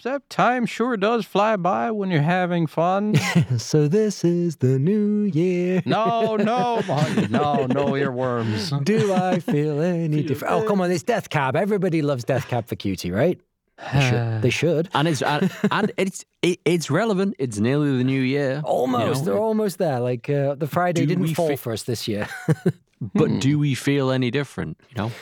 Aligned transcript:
pretty 0.00 0.10
good. 0.10 0.22
That 0.22 0.30
time 0.30 0.66
sure 0.66 0.96
does 0.96 1.24
fly 1.26 1.56
by 1.56 1.90
when 1.90 2.10
you're 2.10 2.22
having 2.22 2.66
fun. 2.66 3.14
so 3.58 3.88
this 3.88 4.24
is 4.24 4.56
the 4.56 4.78
new 4.78 5.22
year. 5.22 5.82
no, 5.86 6.36
no, 6.36 6.82
Marty, 6.86 7.28
no, 7.28 7.66
no 7.66 7.86
earworms. 7.92 8.84
Do 8.84 9.12
I 9.12 9.40
feel 9.40 9.80
any 9.80 10.22
different? 10.22 10.54
Oh, 10.54 10.66
come 10.66 10.80
on, 10.80 10.90
it's 10.90 11.02
Death 11.02 11.30
Cab. 11.30 11.56
Everybody 11.56 12.02
loves 12.02 12.24
Death 12.24 12.48
Cab 12.48 12.66
for 12.66 12.76
Cutie, 12.76 13.10
right? 13.10 13.40
They 13.92 14.00
should. 14.00 14.42
They 14.42 14.50
should. 14.50 14.88
and 14.94 15.06
it's 15.08 15.22
and, 15.22 15.50
and 15.70 15.92
it's 15.96 16.24
it, 16.42 16.58
it's 16.64 16.90
relevant. 16.90 17.34
It's 17.38 17.58
nearly 17.58 17.96
the 17.96 18.04
new 18.04 18.20
year. 18.20 18.60
Almost. 18.64 19.24
They're 19.24 19.38
almost 19.38 19.78
there. 19.78 20.00
Like 20.00 20.28
uh, 20.30 20.54
the 20.54 20.66
Friday 20.66 21.02
Do 21.02 21.06
didn't 21.06 21.34
fall 21.34 21.48
fi- 21.48 21.56
for 21.56 21.72
us 21.72 21.82
this 21.84 22.06
year. 22.08 22.28
But 23.14 23.40
do 23.40 23.58
we 23.58 23.74
feel 23.74 24.10
any 24.10 24.30
different? 24.32 24.78
You 24.90 24.96
know, 24.96 25.12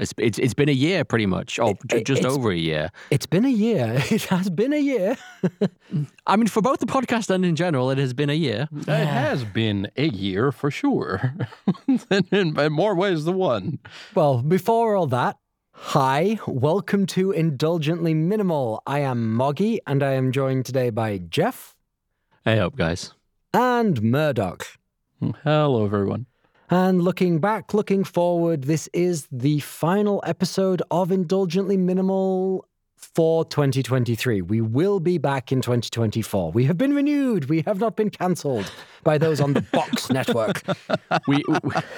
it's 0.00 0.12
it's 0.18 0.38
it's 0.38 0.54
been 0.54 0.68
a 0.68 0.72
year 0.86 1.04
pretty 1.04 1.26
much. 1.26 1.58
Oh, 1.60 1.74
ju- 1.86 1.98
it- 1.98 2.06
just 2.06 2.24
over 2.24 2.50
a 2.50 2.56
year. 2.56 2.90
it's 3.10 3.26
been 3.26 3.44
a 3.44 3.48
year. 3.66 4.02
It 4.10 4.24
has 4.24 4.50
been 4.50 4.72
a 4.72 4.78
year. 4.80 5.16
I 6.26 6.36
mean, 6.36 6.48
for 6.48 6.62
both 6.62 6.80
the 6.80 6.86
podcast 6.86 7.30
and 7.30 7.44
in 7.44 7.54
general, 7.54 7.90
it 7.90 7.98
has 7.98 8.12
been 8.14 8.30
a 8.30 8.34
year. 8.34 8.68
It 8.72 8.88
has 8.88 9.44
been 9.44 9.90
a 9.96 10.08
year 10.08 10.50
for 10.52 10.70
sure, 10.70 11.34
in, 11.86 12.24
in, 12.32 12.58
in 12.58 12.72
more 12.72 12.94
ways 12.94 13.24
than 13.26 13.36
one. 13.36 13.78
Well, 14.14 14.42
before 14.42 14.96
all 14.96 15.06
that, 15.08 15.36
hi, 15.72 16.38
welcome 16.46 17.06
to 17.06 17.30
Indulgently 17.32 18.14
Minimal. 18.14 18.82
I 18.86 19.00
am 19.00 19.34
Moggy, 19.34 19.80
and 19.86 20.02
I 20.02 20.12
am 20.14 20.32
joined 20.32 20.64
today 20.66 20.90
by 20.90 21.18
Jeff 21.18 21.74
Hey 22.44 22.58
up, 22.58 22.74
guys. 22.76 23.12
and 23.52 24.00
Murdoch. 24.02 24.66
Hello, 25.44 25.84
everyone. 25.84 26.24
And 26.72 27.02
looking 27.02 27.40
back, 27.40 27.74
looking 27.74 28.04
forward, 28.04 28.62
this 28.62 28.88
is 28.92 29.26
the 29.32 29.58
final 29.58 30.22
episode 30.24 30.82
of 30.92 31.10
Indulgently 31.10 31.76
Minimal 31.76 32.64
for 32.94 33.44
2023. 33.44 34.40
We 34.42 34.60
will 34.60 35.00
be 35.00 35.18
back 35.18 35.50
in 35.50 35.62
2024. 35.62 36.52
We 36.52 36.66
have 36.66 36.78
been 36.78 36.94
renewed. 36.94 37.46
We 37.48 37.62
have 37.62 37.80
not 37.80 37.96
been 37.96 38.08
cancelled 38.08 38.70
by 39.02 39.18
those 39.18 39.40
on 39.40 39.54
the 39.54 39.62
Fox 39.62 40.10
Network. 40.12 40.62
We, 41.26 41.42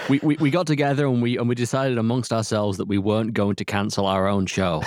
we, 0.09 0.21
we 0.23 0.37
we 0.37 0.51
got 0.51 0.67
together 0.67 1.07
and 1.07 1.21
we 1.21 1.37
and 1.37 1.51
we 1.51 1.55
decided 1.55 1.99
amongst 1.99 2.33
ourselves 2.33 2.79
that 2.79 2.87
we 2.87 2.97
weren't 2.97 3.35
going 3.35 3.57
to 3.57 3.67
cancel 3.67 4.07
our 4.07 4.27
own 4.27 4.47
show. 4.47 4.83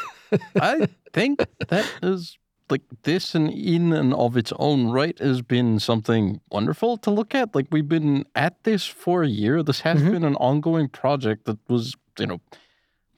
I 0.60 0.88
think 1.12 1.46
that 1.68 1.88
is 2.02 2.36
like 2.70 2.82
this 3.02 3.34
and 3.34 3.50
in 3.50 3.92
and 3.92 4.14
of 4.14 4.36
its 4.36 4.52
own 4.58 4.88
right 4.88 5.18
has 5.18 5.42
been 5.42 5.80
something 5.80 6.40
wonderful 6.50 6.96
to 6.98 7.10
look 7.10 7.34
at. 7.34 7.54
Like 7.54 7.66
we've 7.70 7.88
been 7.88 8.24
at 8.34 8.62
this 8.64 8.86
for 8.86 9.22
a 9.22 9.28
year. 9.28 9.62
This 9.62 9.80
has 9.80 10.00
mm-hmm. 10.00 10.12
been 10.12 10.24
an 10.24 10.36
ongoing 10.36 10.88
project 10.88 11.44
that 11.46 11.58
was, 11.68 11.94
you 12.18 12.26
know, 12.26 12.40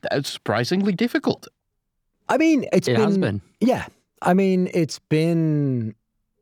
that's 0.02 0.30
surprisingly 0.30 0.92
difficult. 0.92 1.48
I 2.28 2.36
mean, 2.36 2.66
it's 2.72 2.88
It 2.88 2.96
been, 2.96 3.04
has 3.04 3.18
been. 3.18 3.42
Yeah. 3.60 3.86
I 4.22 4.34
mean, 4.34 4.70
it's 4.72 4.98
been 4.98 5.94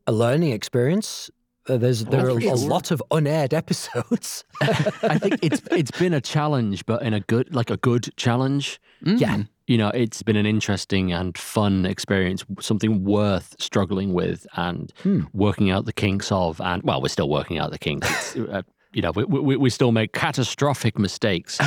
a 0.06 0.12
learning 0.12 0.52
experience. 0.52 1.30
Uh, 1.68 1.76
there's 1.76 2.04
there 2.06 2.26
are 2.26 2.30
a 2.38 2.54
lot 2.54 2.90
of 2.90 3.02
unaired 3.10 3.52
episodes. 3.54 4.44
I 4.62 5.18
think 5.18 5.38
it's 5.42 5.60
it's 5.70 5.90
been 5.90 6.14
a 6.14 6.20
challenge, 6.20 6.86
but 6.86 7.02
in 7.02 7.14
a 7.14 7.20
good 7.20 7.54
like 7.54 7.70
a 7.70 7.76
good 7.76 8.08
challenge. 8.16 8.80
yeah. 9.04 9.42
You 9.66 9.76
know, 9.76 9.88
it's 9.88 10.22
been 10.22 10.36
an 10.36 10.46
interesting 10.46 11.12
and 11.12 11.36
fun 11.36 11.84
experience, 11.84 12.42
something 12.58 13.04
worth 13.04 13.54
struggling 13.58 14.14
with 14.14 14.46
and 14.56 14.90
Hmm. 15.02 15.24
working 15.34 15.68
out 15.70 15.84
the 15.84 15.92
kinks 15.92 16.32
of. 16.32 16.58
And 16.62 16.82
well, 16.84 17.02
we're 17.02 17.08
still 17.08 17.28
working 17.28 17.58
out 17.58 17.70
the 17.70 17.78
kinks. 17.78 18.34
It's, 18.34 18.48
uh, 18.50 18.62
you 18.92 19.02
know, 19.02 19.10
we, 19.12 19.24
we, 19.24 19.56
we 19.56 19.70
still 19.70 19.92
make 19.92 20.12
catastrophic 20.12 20.98
mistakes, 20.98 21.58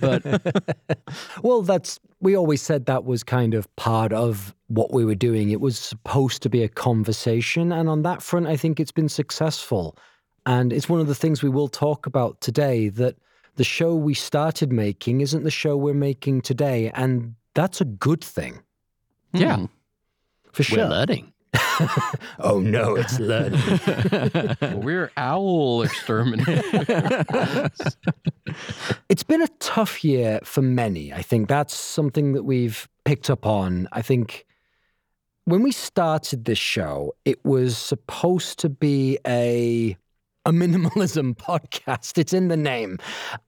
but 0.00 0.22
Well, 1.42 1.62
that's 1.62 1.98
we 2.20 2.36
always 2.36 2.62
said 2.62 2.86
that 2.86 3.04
was 3.04 3.24
kind 3.24 3.54
of 3.54 3.74
part 3.76 4.12
of 4.12 4.54
what 4.68 4.92
we 4.92 5.04
were 5.04 5.16
doing. 5.16 5.50
It 5.50 5.60
was 5.60 5.76
supposed 5.78 6.40
to 6.42 6.48
be 6.48 6.62
a 6.62 6.68
conversation, 6.68 7.72
and 7.72 7.88
on 7.88 8.02
that 8.02 8.22
front, 8.22 8.46
I 8.46 8.56
think 8.56 8.78
it's 8.78 8.92
been 8.92 9.08
successful. 9.08 9.96
And 10.46 10.72
it's 10.72 10.88
one 10.88 11.00
of 11.00 11.06
the 11.06 11.14
things 11.14 11.42
we 11.42 11.48
will 11.48 11.68
talk 11.68 12.06
about 12.06 12.40
today 12.40 12.88
that 12.90 13.16
the 13.56 13.64
show 13.64 13.94
we 13.94 14.14
started 14.14 14.72
making 14.72 15.20
isn't 15.20 15.44
the 15.44 15.50
show 15.50 15.76
we're 15.76 15.94
making 15.94 16.42
today, 16.42 16.90
and 16.94 17.34
that's 17.54 17.80
a 17.80 17.84
good 17.84 18.22
thing 18.24 18.62
yeah, 19.34 19.56
Hmm. 19.56 19.64
for 20.52 20.60
we're 20.60 20.64
sure. 20.78 20.88
learning. 20.88 21.31
Oh 22.38 22.60
no, 22.60 22.96
it's 22.96 23.18
learning. 23.18 23.60
We're 24.82 25.10
owl 25.16 25.82
exterminators. 25.82 27.96
It's 29.08 29.22
been 29.22 29.40
a 29.40 29.48
tough 29.60 30.04
year 30.04 30.40
for 30.44 30.60
many. 30.60 31.12
I 31.12 31.22
think 31.22 31.48
that's 31.48 31.74
something 31.74 32.32
that 32.32 32.42
we've 32.42 32.86
picked 33.04 33.30
up 33.30 33.46
on. 33.46 33.88
I 33.92 34.02
think 34.02 34.44
when 35.44 35.62
we 35.62 35.72
started 35.72 36.44
this 36.44 36.58
show, 36.58 37.14
it 37.24 37.44
was 37.44 37.78
supposed 37.78 38.58
to 38.60 38.68
be 38.68 39.18
a 39.26 39.96
a 40.44 40.50
minimalism 40.50 41.36
podcast. 41.36 42.18
It's 42.18 42.32
in 42.32 42.48
the 42.48 42.56
name. 42.56 42.98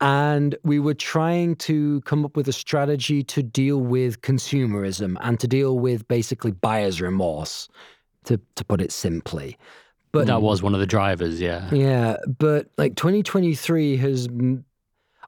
And 0.01 0.55
we 0.62 0.79
were 0.79 0.95
trying 0.95 1.56
to 1.56 2.01
come 2.03 2.25
up 2.25 2.37
with 2.37 2.49
a 2.49 2.53
strategy 2.53 3.23
to 3.25 3.43
deal 3.43 3.81
with 3.81 4.21
consumerism 4.21 5.17
and 5.21 5.41
to 5.41 5.49
deal 5.49 5.79
with 5.79 6.06
basically 6.06 6.53
buyer's 6.53 7.01
remorse, 7.01 7.69
to, 8.25 8.41
to 8.57 8.65
put 8.65 8.81
it 8.81 8.93
simply. 8.93 9.57
But 10.12 10.27
that 10.27 10.43
was 10.43 10.62
one 10.62 10.75
of 10.75 10.81
the 10.81 10.87
drivers. 10.87 11.41
Yeah, 11.41 11.69
yeah, 11.73 12.17
but 12.39 12.69
like 12.79 12.95
2023 12.97 13.97
has. 13.97 14.29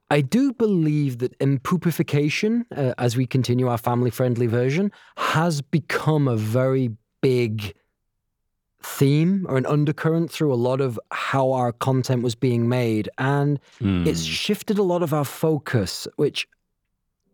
I 0.09 0.21
do 0.21 0.53
believe 0.53 1.17
that 1.17 1.37
impoopification, 1.39 2.63
uh, 2.75 2.93
as 2.97 3.17
we 3.17 3.25
continue 3.25 3.67
our 3.67 3.77
family 3.77 4.09
friendly 4.09 4.47
version, 4.47 4.91
has 5.17 5.61
become 5.61 6.29
a 6.29 6.37
very 6.37 6.91
big 7.21 7.73
theme 8.81 9.45
or 9.49 9.57
an 9.57 9.65
undercurrent 9.65 10.31
through 10.31 10.53
a 10.53 10.55
lot 10.55 10.79
of 10.79 10.97
how 11.11 11.51
our 11.51 11.73
content 11.73 12.23
was 12.23 12.35
being 12.35 12.69
made. 12.69 13.09
And 13.17 13.59
Hmm. 13.79 14.07
it's 14.07 14.21
shifted 14.23 14.77
a 14.77 14.83
lot 14.83 15.03
of 15.03 15.13
our 15.13 15.25
focus, 15.25 16.07
which 16.15 16.47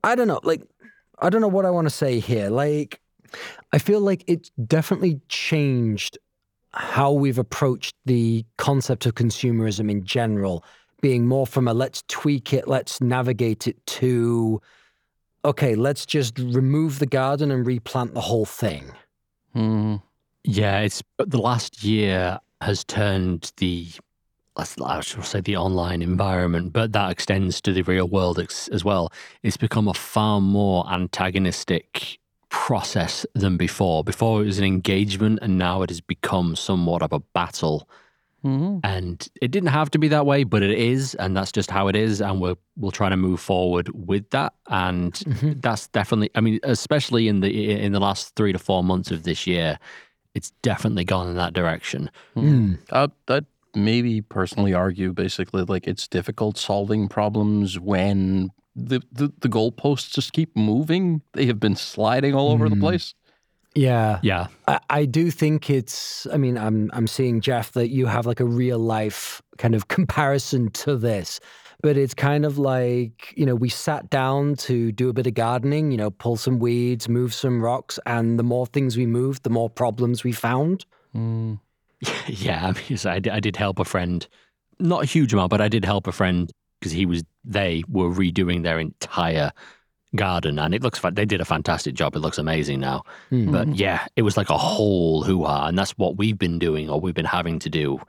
I 0.03 0.15
don't 0.15 0.27
know. 0.27 0.39
Like, 0.43 0.63
I 1.19 1.29
don't 1.29 1.41
know 1.41 1.47
what 1.47 1.65
I 1.65 1.69
want 1.69 1.85
to 1.85 1.93
say 1.93 2.19
here. 2.19 2.49
Like, 2.49 2.99
I 3.71 3.77
feel 3.77 3.99
like 3.99 4.23
it's 4.27 4.51
definitely 4.67 5.19
changed 5.29 6.17
how 6.73 7.11
we've 7.11 7.37
approached 7.37 7.95
the 8.05 8.45
concept 8.57 9.05
of 9.05 9.15
consumerism 9.15 9.91
in 9.91 10.03
general, 10.03 10.63
being 11.01 11.27
more 11.27 11.45
from 11.45 11.67
a 11.67 11.73
let's 11.73 12.03
tweak 12.07 12.53
it, 12.53 12.67
let's 12.67 12.99
navigate 12.99 13.67
it 13.67 13.85
to, 13.85 14.61
okay, 15.45 15.75
let's 15.75 16.05
just 16.05 16.37
remove 16.39 16.99
the 16.99 17.05
garden 17.05 17.51
and 17.51 17.67
replant 17.67 18.13
the 18.13 18.21
whole 18.21 18.45
thing. 18.45 18.91
Hmm. 19.53 19.97
Yeah, 20.43 20.79
it's 20.79 21.03
the 21.17 21.39
last 21.39 21.83
year 21.83 22.39
has 22.61 22.83
turned 22.83 23.51
the 23.57 23.87
I 24.55 25.01
should 25.01 25.25
say 25.25 25.41
the 25.41 25.57
online 25.57 26.03
environment, 26.03 26.73
but 26.73 26.93
that 26.93 27.09
extends 27.09 27.59
to 27.61 27.73
the 27.73 27.81
real 27.81 28.07
world 28.07 28.37
as 28.39 28.85
well. 28.85 29.11
It's 29.41 29.57
become 29.57 29.87
a 29.87 29.95
far 29.95 30.39
more 30.41 30.87
antagonistic 30.91 32.19
process 32.53 33.25
than 33.33 33.57
before. 33.57 34.03
Before 34.03 34.41
it 34.41 34.45
was 34.45 34.59
an 34.59 34.63
engagement, 34.65 35.39
and 35.41 35.57
now 35.57 35.81
it 35.81 35.89
has 35.89 35.99
become 36.01 36.55
somewhat 36.55 37.01
of 37.01 37.11
a 37.11 37.19
battle. 37.19 37.89
Mhm. 38.45 38.81
And 38.83 39.27
it 39.41 39.51
didn't 39.51 39.69
have 39.69 39.89
to 39.91 39.97
be 39.99 40.07
that 40.09 40.25
way, 40.25 40.43
but 40.43 40.61
it 40.61 40.77
is, 40.77 41.15
and 41.15 41.35
that's 41.35 41.51
just 41.51 41.71
how 41.71 41.87
it 41.87 41.95
is. 41.95 42.21
And 42.21 42.39
we're 42.41 42.55
we'll 42.77 42.91
try 42.91 43.09
to 43.09 43.17
move 43.17 43.39
forward 43.39 43.89
with 44.07 44.29
that. 44.29 44.53
And 44.67 45.13
Mhm. 45.13 45.61
that's 45.61 45.87
definitely 45.87 46.29
i 46.35 46.41
mean 46.41 46.59
especially 46.63 47.27
in 47.27 47.39
the 47.41 47.49
in 47.85 47.91
the 47.91 47.99
last 47.99 48.35
three 48.35 48.53
to 48.53 48.59
four 48.59 48.83
months 48.83 49.11
of 49.11 49.23
this 49.23 49.45
year 49.47 49.79
it's 50.35 50.51
definitely 50.63 51.05
gone 51.05 51.27
in 51.29 51.35
that 51.35 51.53
direction 51.53 52.09
Mm. 52.35 52.79
I'd, 52.91 53.11
I'd 53.27 53.45
maybe 53.75 54.21
personally 54.21 54.73
argue 54.73 55.13
basically 55.13 55.63
like 55.63 55.87
it's 55.87 56.07
difficult 56.07 56.57
solving 56.57 57.07
problems 57.07 57.79
when 57.79 58.49
the, 58.75 59.01
the, 59.11 59.31
the 59.39 59.49
goalposts 59.49 60.11
just 60.11 60.33
keep 60.33 60.55
moving. 60.55 61.21
They 61.33 61.45
have 61.45 61.59
been 61.59 61.75
sliding 61.75 62.33
all 62.35 62.51
over 62.51 62.69
the 62.69 62.75
Mm. 62.75 62.81
place. 62.81 63.13
Yeah. 63.75 64.19
yeah 64.21 64.47
I, 64.67 64.79
I 64.89 65.05
do 65.05 65.31
think 65.31 65.69
it's 65.69 66.27
I 66.31 66.37
mean, 66.37 66.57
I'm 66.59 66.91
I'm 66.93 67.07
seeing 67.07 67.41
Jeff 67.41 67.71
that 67.71 67.89
you 67.89 68.05
have 68.05 68.27
like 68.27 68.39
a 68.39 68.45
real 68.45 68.77
life 68.77 69.41
kind 69.57 69.73
of 69.73 69.87
comparison 69.97 70.69
to 70.71 70.95
this. 70.95 71.39
But 71.81 71.97
it's 71.97 72.13
kind 72.13 72.45
of 72.45 72.57
like, 72.57 73.33
you 73.35 73.45
know, 73.45 73.55
we 73.55 73.67
sat 73.67 74.09
down 74.09 74.55
to 74.57 74.91
do 74.93 75.09
a 75.09 75.13
bit 75.13 75.27
of 75.27 75.33
gardening, 75.33 75.91
you 75.91 75.97
know, 75.97 76.11
pull 76.11 76.37
some 76.37 76.59
weeds, 76.59 77.09
move 77.09 77.33
some 77.33 77.61
rocks, 77.61 77.99
and 78.05 78.39
the 78.39 78.43
more 78.43 78.65
things 78.67 78.95
we 78.95 79.05
moved, 79.05 79.43
the 79.43 79.49
more 79.49 79.69
problems 79.69 80.23
we 80.23 80.31
found. 80.31 80.85
Mm. 81.13 81.59
yeah 82.27 82.67
i 82.67 82.71
mean 82.71 82.97
so 82.97 83.09
I, 83.09 83.21
I 83.31 83.39
did 83.39 83.55
help 83.55 83.79
a 83.79 83.85
friend 83.85 84.27
not 84.79 85.03
a 85.03 85.05
huge 85.05 85.31
amount 85.31 85.51
but 85.51 85.61
i 85.61 85.69
did 85.69 85.85
help 85.85 86.05
a 86.05 86.11
friend 86.11 86.51
because 86.83 86.91
he 86.91 87.05
was 87.05 87.23
they 87.45 87.81
were 87.87 88.09
redoing 88.09 88.63
their 88.63 88.77
entire 88.79 89.51
garden 90.15 90.59
and 90.59 90.75
it 90.75 90.83
looks 90.83 90.99
they 91.13 91.25
did 91.25 91.41
a 91.41 91.45
fantastic 91.45 91.95
job 91.95 92.15
it 92.15 92.19
looks 92.19 92.37
amazing 92.37 92.79
now 92.79 93.03
Hmm. 93.29 93.51
but 93.51 93.67
yeah 93.75 94.05
it 94.15 94.21
was 94.21 94.37
like 94.37 94.49
a 94.51 94.57
whole 94.57 95.23
hoo-ha 95.23 95.67
and 95.67 95.77
that's 95.79 95.91
what 95.97 96.17
we've 96.17 96.37
been 96.37 96.59
doing 96.59 96.89
or 96.89 96.99
we've 96.99 97.15
been 97.15 97.25
having 97.39 97.57
to 97.59 97.69
do 97.69 97.99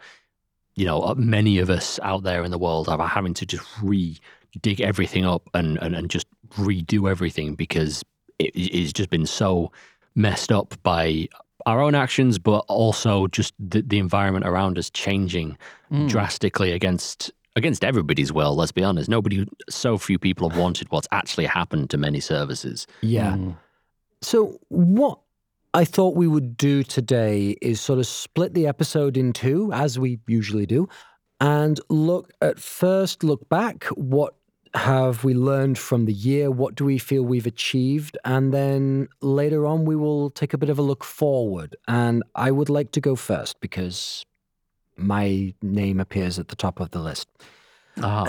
you 0.74 0.84
know 0.84 1.00
uh, 1.02 1.14
many 1.16 1.58
of 1.58 1.70
us 1.70 1.98
out 2.02 2.22
there 2.24 2.42
in 2.44 2.50
the 2.50 2.58
world 2.58 2.88
are 2.88 3.08
having 3.08 3.32
to 3.34 3.46
just 3.46 3.64
re 3.82 4.18
dig 4.60 4.80
everything 4.80 5.24
up 5.24 5.48
and, 5.54 5.78
and, 5.82 5.94
and 5.96 6.10
just 6.10 6.26
redo 6.58 7.10
everything 7.10 7.54
because 7.54 8.04
it, 8.38 8.52
it's 8.54 8.92
just 8.92 9.08
been 9.10 9.26
so 9.26 9.72
messed 10.14 10.52
up 10.52 10.74
by 10.82 11.26
our 11.66 11.80
own 11.80 11.94
actions, 11.94 12.38
but 12.38 12.58
also 12.68 13.26
just 13.28 13.54
the, 13.58 13.80
the 13.82 13.98
environment 13.98 14.44
around 14.46 14.78
us 14.78 14.90
changing 14.90 15.56
Mm. 15.92 16.08
drastically 16.08 16.70
against 16.72 17.30
against 17.56 17.84
everybody's 17.84 18.32
will. 18.32 18.54
Let's 18.54 18.72
be 18.72 18.82
honest. 18.82 19.08
Nobody, 19.08 19.46
so 19.68 19.98
few 19.98 20.18
people 20.18 20.48
have 20.48 20.58
wanted 20.58 20.90
what's 20.90 21.08
actually 21.12 21.46
happened 21.46 21.90
to 21.90 21.98
many 21.98 22.20
services. 22.20 22.86
Yeah. 23.00 23.32
Mm. 23.32 23.56
So, 24.22 24.58
what 24.68 25.18
I 25.74 25.84
thought 25.84 26.16
we 26.16 26.28
would 26.28 26.56
do 26.56 26.82
today 26.82 27.56
is 27.60 27.80
sort 27.80 27.98
of 27.98 28.06
split 28.06 28.54
the 28.54 28.66
episode 28.66 29.16
in 29.16 29.32
two, 29.32 29.72
as 29.72 29.98
we 29.98 30.20
usually 30.26 30.66
do, 30.66 30.88
and 31.40 31.80
look 31.88 32.30
at 32.40 32.58
first, 32.58 33.24
look 33.24 33.48
back. 33.48 33.84
What 33.88 34.34
have 34.74 35.24
we 35.24 35.34
learned 35.34 35.78
from 35.78 36.06
the 36.06 36.12
year? 36.12 36.50
What 36.50 36.74
do 36.74 36.84
we 36.84 36.98
feel 36.98 37.22
we've 37.22 37.46
achieved? 37.46 38.18
And 38.24 38.52
then 38.52 39.08
later 39.20 39.66
on, 39.66 39.84
we 39.84 39.96
will 39.96 40.30
take 40.30 40.52
a 40.52 40.58
bit 40.58 40.68
of 40.68 40.78
a 40.78 40.82
look 40.82 41.04
forward. 41.04 41.76
And 41.86 42.22
I 42.34 42.50
would 42.50 42.68
like 42.68 42.90
to 42.92 43.00
go 43.00 43.14
first 43.14 43.60
because 43.60 44.24
my 44.96 45.54
name 45.62 46.00
appears 46.00 46.38
at 46.38 46.48
the 46.48 46.56
top 46.56 46.80
of 46.80 46.90
the 46.90 47.00
list. 47.00 47.28
Ah. 48.02 48.26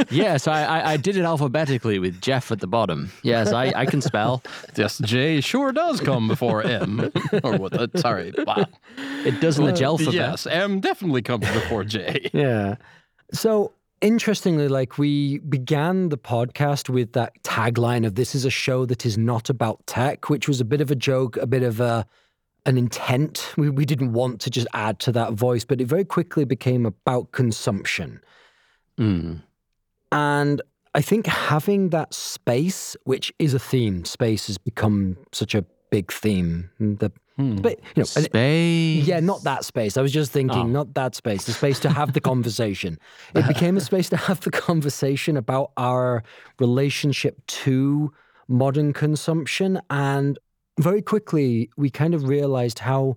yes, 0.10 0.46
I, 0.46 0.64
I, 0.64 0.92
I 0.92 0.96
did 0.96 1.16
it 1.16 1.22
alphabetically 1.22 1.98
with 1.98 2.20
Jeff 2.20 2.52
at 2.52 2.60
the 2.60 2.66
bottom. 2.66 3.10
Yes, 3.22 3.52
I, 3.52 3.72
I 3.74 3.86
can 3.86 4.00
spell. 4.02 4.42
Yes, 4.76 4.98
J 4.98 5.40
sure 5.40 5.70
does 5.72 6.00
come 6.00 6.28
before 6.28 6.62
M. 6.62 7.12
or 7.44 7.58
what? 7.58 7.74
Uh, 7.74 7.88
sorry. 7.96 8.32
Wow. 8.38 8.66
It 9.24 9.40
does 9.40 9.58
in 9.58 9.66
the 9.66 9.84
alphabet. 9.84 10.14
Yes, 10.14 10.46
M 10.46 10.80
definitely 10.80 11.22
comes 11.22 11.46
before 11.52 11.84
J. 11.84 12.30
Yeah. 12.32 12.76
So 13.32 13.72
interestingly, 14.00 14.68
like 14.68 14.98
we 14.98 15.38
began 15.38 16.08
the 16.08 16.16
podcast 16.16 16.88
with 16.88 17.12
that 17.12 17.42
tagline 17.42 18.06
of 18.06 18.14
this 18.14 18.34
is 18.34 18.44
a 18.44 18.50
show 18.50 18.86
that 18.86 19.04
is 19.04 19.18
not 19.18 19.50
about 19.50 19.86
tech, 19.86 20.30
which 20.30 20.48
was 20.48 20.60
a 20.60 20.64
bit 20.64 20.80
of 20.80 20.90
a 20.90 20.96
joke, 20.96 21.36
a 21.36 21.46
bit 21.46 21.62
of 21.62 21.80
a 21.80 22.06
an 22.66 22.78
intent. 22.78 23.52
We 23.56 23.70
we 23.70 23.84
didn't 23.84 24.12
want 24.12 24.40
to 24.42 24.50
just 24.50 24.66
add 24.74 24.98
to 25.00 25.12
that 25.12 25.32
voice, 25.32 25.64
but 25.64 25.80
it 25.80 25.86
very 25.86 26.04
quickly 26.04 26.44
became 26.44 26.86
about 26.86 27.32
consumption. 27.32 28.20
Mm. 28.98 29.42
And 30.10 30.62
I 30.94 31.00
think 31.00 31.26
having 31.26 31.90
that 31.90 32.12
space, 32.14 32.96
which 33.04 33.32
is 33.38 33.54
a 33.54 33.58
theme, 33.58 34.04
space 34.04 34.46
has 34.48 34.58
become 34.58 35.16
such 35.32 35.54
a 35.54 35.64
big 35.90 36.12
theme. 36.12 36.70
The 36.78 37.10
Hmm. 37.38 37.56
but 37.56 37.78
you 37.96 38.02
know, 38.02 38.04
Space. 38.04 39.06
yeah, 39.06 39.18
not 39.20 39.42
that 39.44 39.64
space. 39.64 39.96
I 39.96 40.02
was 40.02 40.12
just 40.12 40.32
thinking, 40.32 40.58
Oh. 40.58 40.66
not 40.66 40.92
that 40.94 41.14
space. 41.14 41.46
The 41.46 41.52
space 41.52 41.80
to 41.80 41.88
have 41.88 42.12
the 42.12 42.20
conversation. 42.32 42.98
It 43.34 43.48
became 43.48 43.78
a 43.78 43.80
space 43.80 44.10
to 44.10 44.18
have 44.18 44.40
the 44.40 44.50
conversation 44.50 45.38
about 45.38 45.72
our 45.78 46.22
relationship 46.60 47.40
to 47.64 48.12
modern 48.48 48.92
consumption. 48.92 49.80
And 49.88 50.38
very 50.78 51.02
quickly, 51.02 51.70
we 51.76 51.90
kind 51.90 52.14
of 52.14 52.24
realized 52.28 52.78
how 52.80 53.16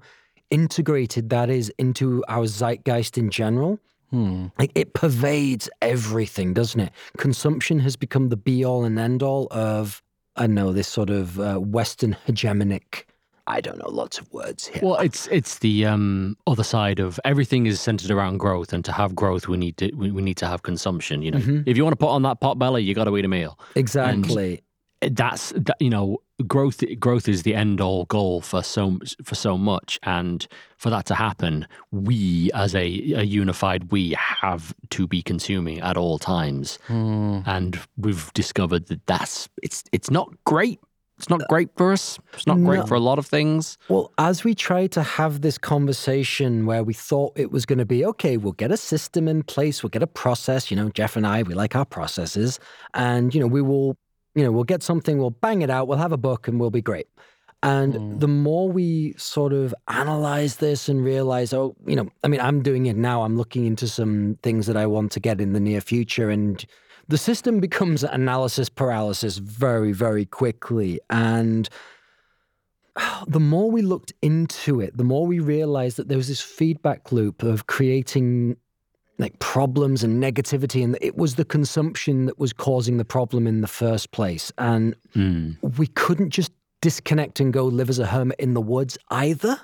integrated 0.51 1.29
that 1.29 1.49
is 1.49 1.71
into 1.77 2.23
our 2.27 2.45
zeitgeist 2.45 3.17
in 3.17 3.29
general. 3.29 3.79
Hmm. 4.11 4.47
Like 4.59 4.71
it 4.75 4.93
pervades 4.93 5.69
everything, 5.81 6.53
doesn't 6.53 6.79
it? 6.79 6.91
Consumption 7.17 7.79
has 7.79 7.95
become 7.95 8.29
the 8.29 8.37
be 8.37 8.63
all 8.63 8.83
and 8.85 8.97
end 8.99 9.23
all 9.23 9.47
of, 9.51 10.01
I 10.35 10.41
don't 10.43 10.53
know, 10.53 10.71
this 10.71 10.87
sort 10.87 11.09
of 11.09 11.39
uh, 11.39 11.55
Western 11.55 12.15
hegemonic. 12.27 13.05
I 13.47 13.61
don't 13.61 13.77
know, 13.77 13.89
lots 13.89 14.17
of 14.17 14.31
words 14.33 14.65
here. 14.65 14.81
Well, 14.83 14.95
it's 14.97 15.27
it's 15.27 15.59
the 15.59 15.85
um, 15.85 16.35
other 16.47 16.63
side 16.63 16.99
of 16.99 17.19
everything 17.23 17.67
is 17.67 17.79
centered 17.79 18.09
around 18.09 18.39
growth, 18.39 18.73
and 18.73 18.83
to 18.85 18.91
have 18.91 19.15
growth, 19.15 19.47
we 19.47 19.55
need 19.57 19.77
to 19.77 19.91
we, 19.95 20.09
we 20.09 20.23
need 20.23 20.37
to 20.37 20.47
have 20.47 20.63
consumption. 20.63 21.21
You 21.21 21.29
know, 21.31 21.37
Mhm. 21.37 21.63
if 21.67 21.77
you 21.77 21.83
want 21.83 21.91
to 21.91 21.97
put 21.97 22.09
on 22.09 22.23
that 22.23 22.39
pot 22.41 22.57
belly, 22.57 22.81
you 22.81 22.95
got 22.95 23.03
to 23.03 23.15
eat 23.17 23.23
a 23.23 23.27
meal. 23.27 23.59
Exactly. 23.75 24.61
That's 25.01 25.51
that, 25.56 25.77
you 25.80 25.89
know, 25.89 26.18
growth 26.47 26.83
growth 27.00 27.27
is 27.30 27.44
the 27.44 27.53
end 27.56 27.80
all 27.81 28.06
goal 28.06 28.42
for 28.42 28.63
so 28.63 29.00
for 29.24 29.36
so 29.36 29.57
much, 29.57 30.00
and 30.03 30.47
for 30.77 30.89
that 30.89 31.06
to 31.07 31.15
happen, 31.15 31.68
we 31.92 32.50
as 32.53 32.74
a, 32.75 32.86
a 33.13 33.24
unified 33.24 33.92
we 33.92 34.15
have 34.18 34.74
to 34.92 35.07
be 35.07 35.21
consuming 35.21 35.80
at 35.81 35.97
all 35.97 36.18
times, 36.18 36.80
Hmm. 36.88 37.39
and 37.45 37.80
we've 37.97 38.31
discovered 38.33 38.88
that 38.88 39.06
that's 39.06 39.50
it's 39.62 39.83
it's 39.92 40.09
not 40.09 40.30
great. 40.45 40.80
It's 41.18 41.30
not 41.30 41.48
great 41.48 41.69
for 41.77 41.94
us. 41.94 42.19
It's 42.33 42.45
not 42.45 42.57
great 42.57 42.89
for 42.89 42.95
a 42.95 43.00
lot 43.00 43.19
of 43.19 43.25
things. 43.25 43.77
Well, 43.88 44.12
as 44.18 44.44
we 44.44 44.53
tried 44.53 44.91
to 44.94 45.01
have 45.01 45.39
this 45.39 45.57
conversation 45.57 46.65
where 46.65 46.83
we 46.83 46.94
thought 46.94 47.31
it 47.38 47.51
was 47.53 47.65
going 47.65 47.80
to 47.80 47.86
be 47.86 48.06
okay, 48.06 48.36
we'll 48.36 48.51
get 48.51 48.69
a 48.69 48.75
system 48.75 49.30
in 49.30 49.44
place, 49.44 49.81
we'll 49.81 49.91
get 49.91 50.03
a 50.03 50.07
process. 50.07 50.69
You 50.69 50.75
know, 50.75 50.89
Jeff 50.89 51.15
and 51.15 51.25
I, 51.25 51.44
we 51.44 51.53
like 51.53 51.74
our 51.74 51.86
processes, 51.86 52.59
and 52.94 53.33
you 53.33 53.39
know, 53.39 53.48
we 53.48 53.62
will, 53.62 53.98
you 54.35 54.43
know, 54.43 54.51
we'll 54.51 54.63
get 54.63 54.83
something, 54.83 55.17
we'll 55.17 55.29
bang 55.31 55.61
it 55.61 55.69
out, 55.69 55.87
we'll 55.87 55.97
have 55.97 56.11
a 56.11 56.17
book, 56.17 56.47
and 56.47 56.59
we'll 56.59 56.69
be 56.69 56.81
great. 56.81 57.07
And 57.63 57.93
Mm. 57.95 58.19
the 58.19 58.27
more 58.27 58.69
we 58.69 59.15
sort 59.17 59.53
of 59.53 59.73
analyze 59.87 60.57
this 60.57 60.87
and 60.87 61.03
realize, 61.03 61.53
oh, 61.53 61.75
you 61.87 61.95
know, 61.95 62.09
I 62.23 62.27
mean, 62.27 62.41
I'm 62.41 62.61
doing 62.61 62.85
it 62.85 62.95
now. 62.95 63.23
I'm 63.23 63.37
looking 63.37 63.65
into 63.65 63.87
some 63.87 64.37
things 64.43 64.67
that 64.67 64.77
I 64.77 64.85
want 64.85 65.11
to 65.13 65.19
get 65.19 65.41
in 65.41 65.53
the 65.53 65.59
near 65.59 65.81
future, 65.81 66.29
and 66.29 66.63
the 67.07 67.17
system 67.17 67.59
becomes 67.59 68.03
analysis 68.03 68.69
paralysis 68.69 69.37
very, 69.37 69.93
very 69.93 70.25
quickly. 70.25 70.99
And 71.09 71.69
the 73.27 73.39
more 73.39 73.71
we 73.71 73.81
looked 73.81 74.13
into 74.21 74.79
it, 74.81 74.97
the 74.97 75.03
more 75.03 75.25
we 75.25 75.39
realized 75.39 75.97
that 75.97 76.07
there 76.07 76.17
was 76.17 76.27
this 76.27 76.41
feedback 76.41 77.11
loop 77.11 77.41
of 77.41 77.67
creating 77.67 78.57
like 79.17 79.38
problems 79.39 80.03
and 80.03 80.21
negativity, 80.21 80.83
and 80.83 80.97
it 81.01 81.15
was 81.17 81.35
the 81.35 81.45
consumption 81.45 82.25
that 82.25 82.38
was 82.38 82.51
causing 82.53 82.97
the 82.97 83.06
problem 83.06 83.47
in 83.47 83.62
the 83.62 83.67
first 83.67 84.12
place. 84.12 84.51
And 84.57 84.95
Mm. 85.15 85.57
we 85.77 85.88
couldn't 85.88 86.31
just 86.31 86.51
disconnect 86.81 87.39
and 87.39 87.53
go 87.53 87.65
live 87.65 87.89
as 87.89 88.00
a 88.00 88.06
hermit 88.06 88.39
in 88.39 88.53
the 88.53 88.62
woods 88.62 88.97
either. 89.09 89.59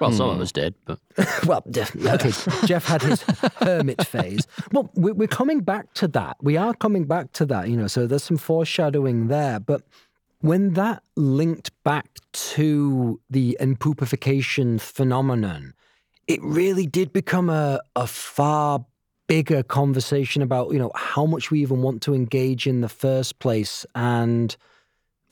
Well, 0.00 0.10
some 0.12 0.28
Hmm. 0.28 0.34
of 0.36 0.40
us 0.40 0.50
did, 0.52 0.74
but 0.86 0.98
Well, 1.46 1.62
definitely. 1.70 2.10
Okay, 2.12 2.32
Jeff 2.66 2.84
had 2.86 3.02
his 3.02 3.22
hermit 3.60 4.04
phase. 4.06 4.46
Well, 4.72 4.90
we- 4.94 5.12
we're 5.12 5.28
coming 5.28 5.60
back 5.60 5.92
to 5.94 6.08
that. 6.08 6.36
We 6.42 6.56
are 6.56 6.74
coming 6.74 7.04
back 7.04 7.32
to 7.34 7.46
that, 7.46 7.68
you 7.68 7.76
know, 7.76 7.86
so 7.86 8.06
there's 8.06 8.24
some 8.24 8.36
foreshadowing 8.36 9.28
there. 9.28 9.60
But 9.60 9.82
when 10.40 10.72
that 10.74 11.02
linked 11.16 11.70
back 11.84 12.08
to 12.54 13.20
the 13.30 13.56
impoopification 13.60 14.80
phenomenon, 14.80 15.74
it 16.26 16.42
really 16.42 16.86
did 16.86 17.12
become 17.12 17.48
a, 17.48 17.80
a 17.96 18.06
far 18.06 18.84
bigger 19.26 19.62
conversation 19.62 20.42
about, 20.42 20.72
you 20.72 20.78
know, 20.78 20.90
how 20.94 21.26
much 21.26 21.50
we 21.50 21.60
even 21.60 21.82
want 21.82 22.02
to 22.02 22.14
engage 22.14 22.66
in 22.66 22.80
the 22.80 22.88
first 22.88 23.38
place. 23.38 23.86
And 23.94 24.56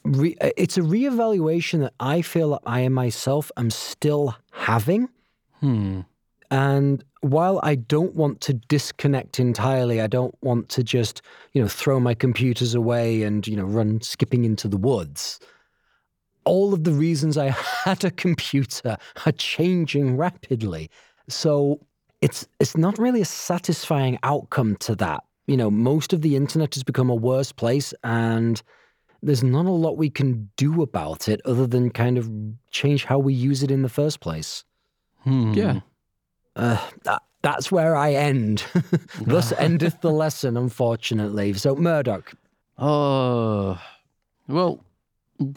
re- 0.05 0.37
it's 0.57 0.77
a 0.77 0.83
reevaluation 0.83 1.81
that 1.81 1.95
I 2.01 2.23
feel 2.23 2.51
that 2.51 2.63
I 2.67 2.89
myself 2.89 3.51
am 3.57 3.71
still 3.71 4.37
having. 4.53 5.09
Hmm. 5.61 6.01
And 6.51 7.03
while 7.23 7.61
I 7.63 7.77
don't 7.77 8.15
want 8.15 8.41
to 8.43 8.53
disconnect 8.53 9.41
entirely, 9.41 10.01
I 10.01 10.07
don't 10.07 10.35
want 10.43 10.69
to 10.71 10.83
just, 10.83 11.23
you 11.53 11.63
know, 11.63 11.69
throw 11.69 11.99
my 11.99 12.15
computers 12.15 12.75
away 12.75 13.23
and, 13.23 13.47
you 13.47 13.57
know, 13.57 13.65
run 13.65 14.01
skipping 14.03 14.45
into 14.45 14.69
the 14.69 14.77
woods. 14.77 15.41
All 16.45 16.75
of 16.75 16.85
the 16.85 16.93
reasons 16.93 17.39
I 17.39 17.49
had 17.85 18.05
a 18.05 18.11
computer 18.11 18.97
are 19.25 19.33
changing 19.33 20.17
rapidly. 20.17 20.91
So 21.29 21.81
it's 22.21 22.47
it's 22.61 22.77
not 22.77 22.99
really 22.99 23.21
a 23.21 23.27
satisfying 23.27 24.19
outcome 24.23 24.77
to 24.77 24.95
that. 24.97 25.25
You 25.47 25.57
know, 25.57 25.71
most 25.71 26.13
of 26.13 26.23
the 26.23 26.37
internet 26.37 26.75
has 26.75 26.85
become 26.85 27.11
a 27.11 27.15
worse 27.15 27.53
place 27.53 27.93
and 28.05 28.63
there's 29.23 29.43
not 29.43 29.67
a 29.67 29.71
lot 29.71 29.97
we 29.97 30.11
can 30.11 30.51
do 30.57 30.83
about 30.83 31.29
it 31.29 31.41
other 31.45 31.67
than 31.67 31.91
kind 31.91 32.19
of 32.19 32.31
change 32.71 33.05
how 33.05 33.19
we 33.19 33.35
use 33.35 33.63
it 33.63 33.71
in 33.71 33.83
the 33.83 33.89
first 33.89 34.21
place. 34.21 34.65
Hmm. 35.21 35.53
Yeah. 35.53 35.81
Uh, 36.57 36.79
that, 37.05 37.23
that's 37.43 37.71
where 37.71 37.97
I 37.97 38.15
end. 38.15 38.65
Thus 39.21 39.53
endeth 39.59 40.01
the 40.01 40.11
lesson, 40.11 40.57
unfortunately. 40.57 41.53
So, 41.55 41.77
Murdoch. 41.77 42.33
Uh, 42.79 43.77
well, 44.49 44.85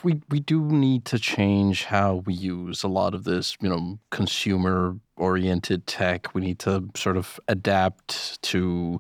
we 0.03 0.21
we 0.29 0.39
do 0.39 0.61
need 0.61 1.05
to 1.05 1.19
change 1.19 1.85
how 1.85 2.23
we 2.25 2.33
use 2.33 2.83
a 2.83 2.87
lot 2.87 3.13
of 3.13 3.23
this, 3.23 3.57
you 3.61 3.69
know, 3.69 3.99
consumer 4.11 4.95
oriented 5.17 5.87
tech. 5.87 6.33
We 6.33 6.41
need 6.41 6.59
to 6.59 6.89
sort 6.95 7.17
of 7.17 7.39
adapt 7.47 8.41
to 8.43 8.99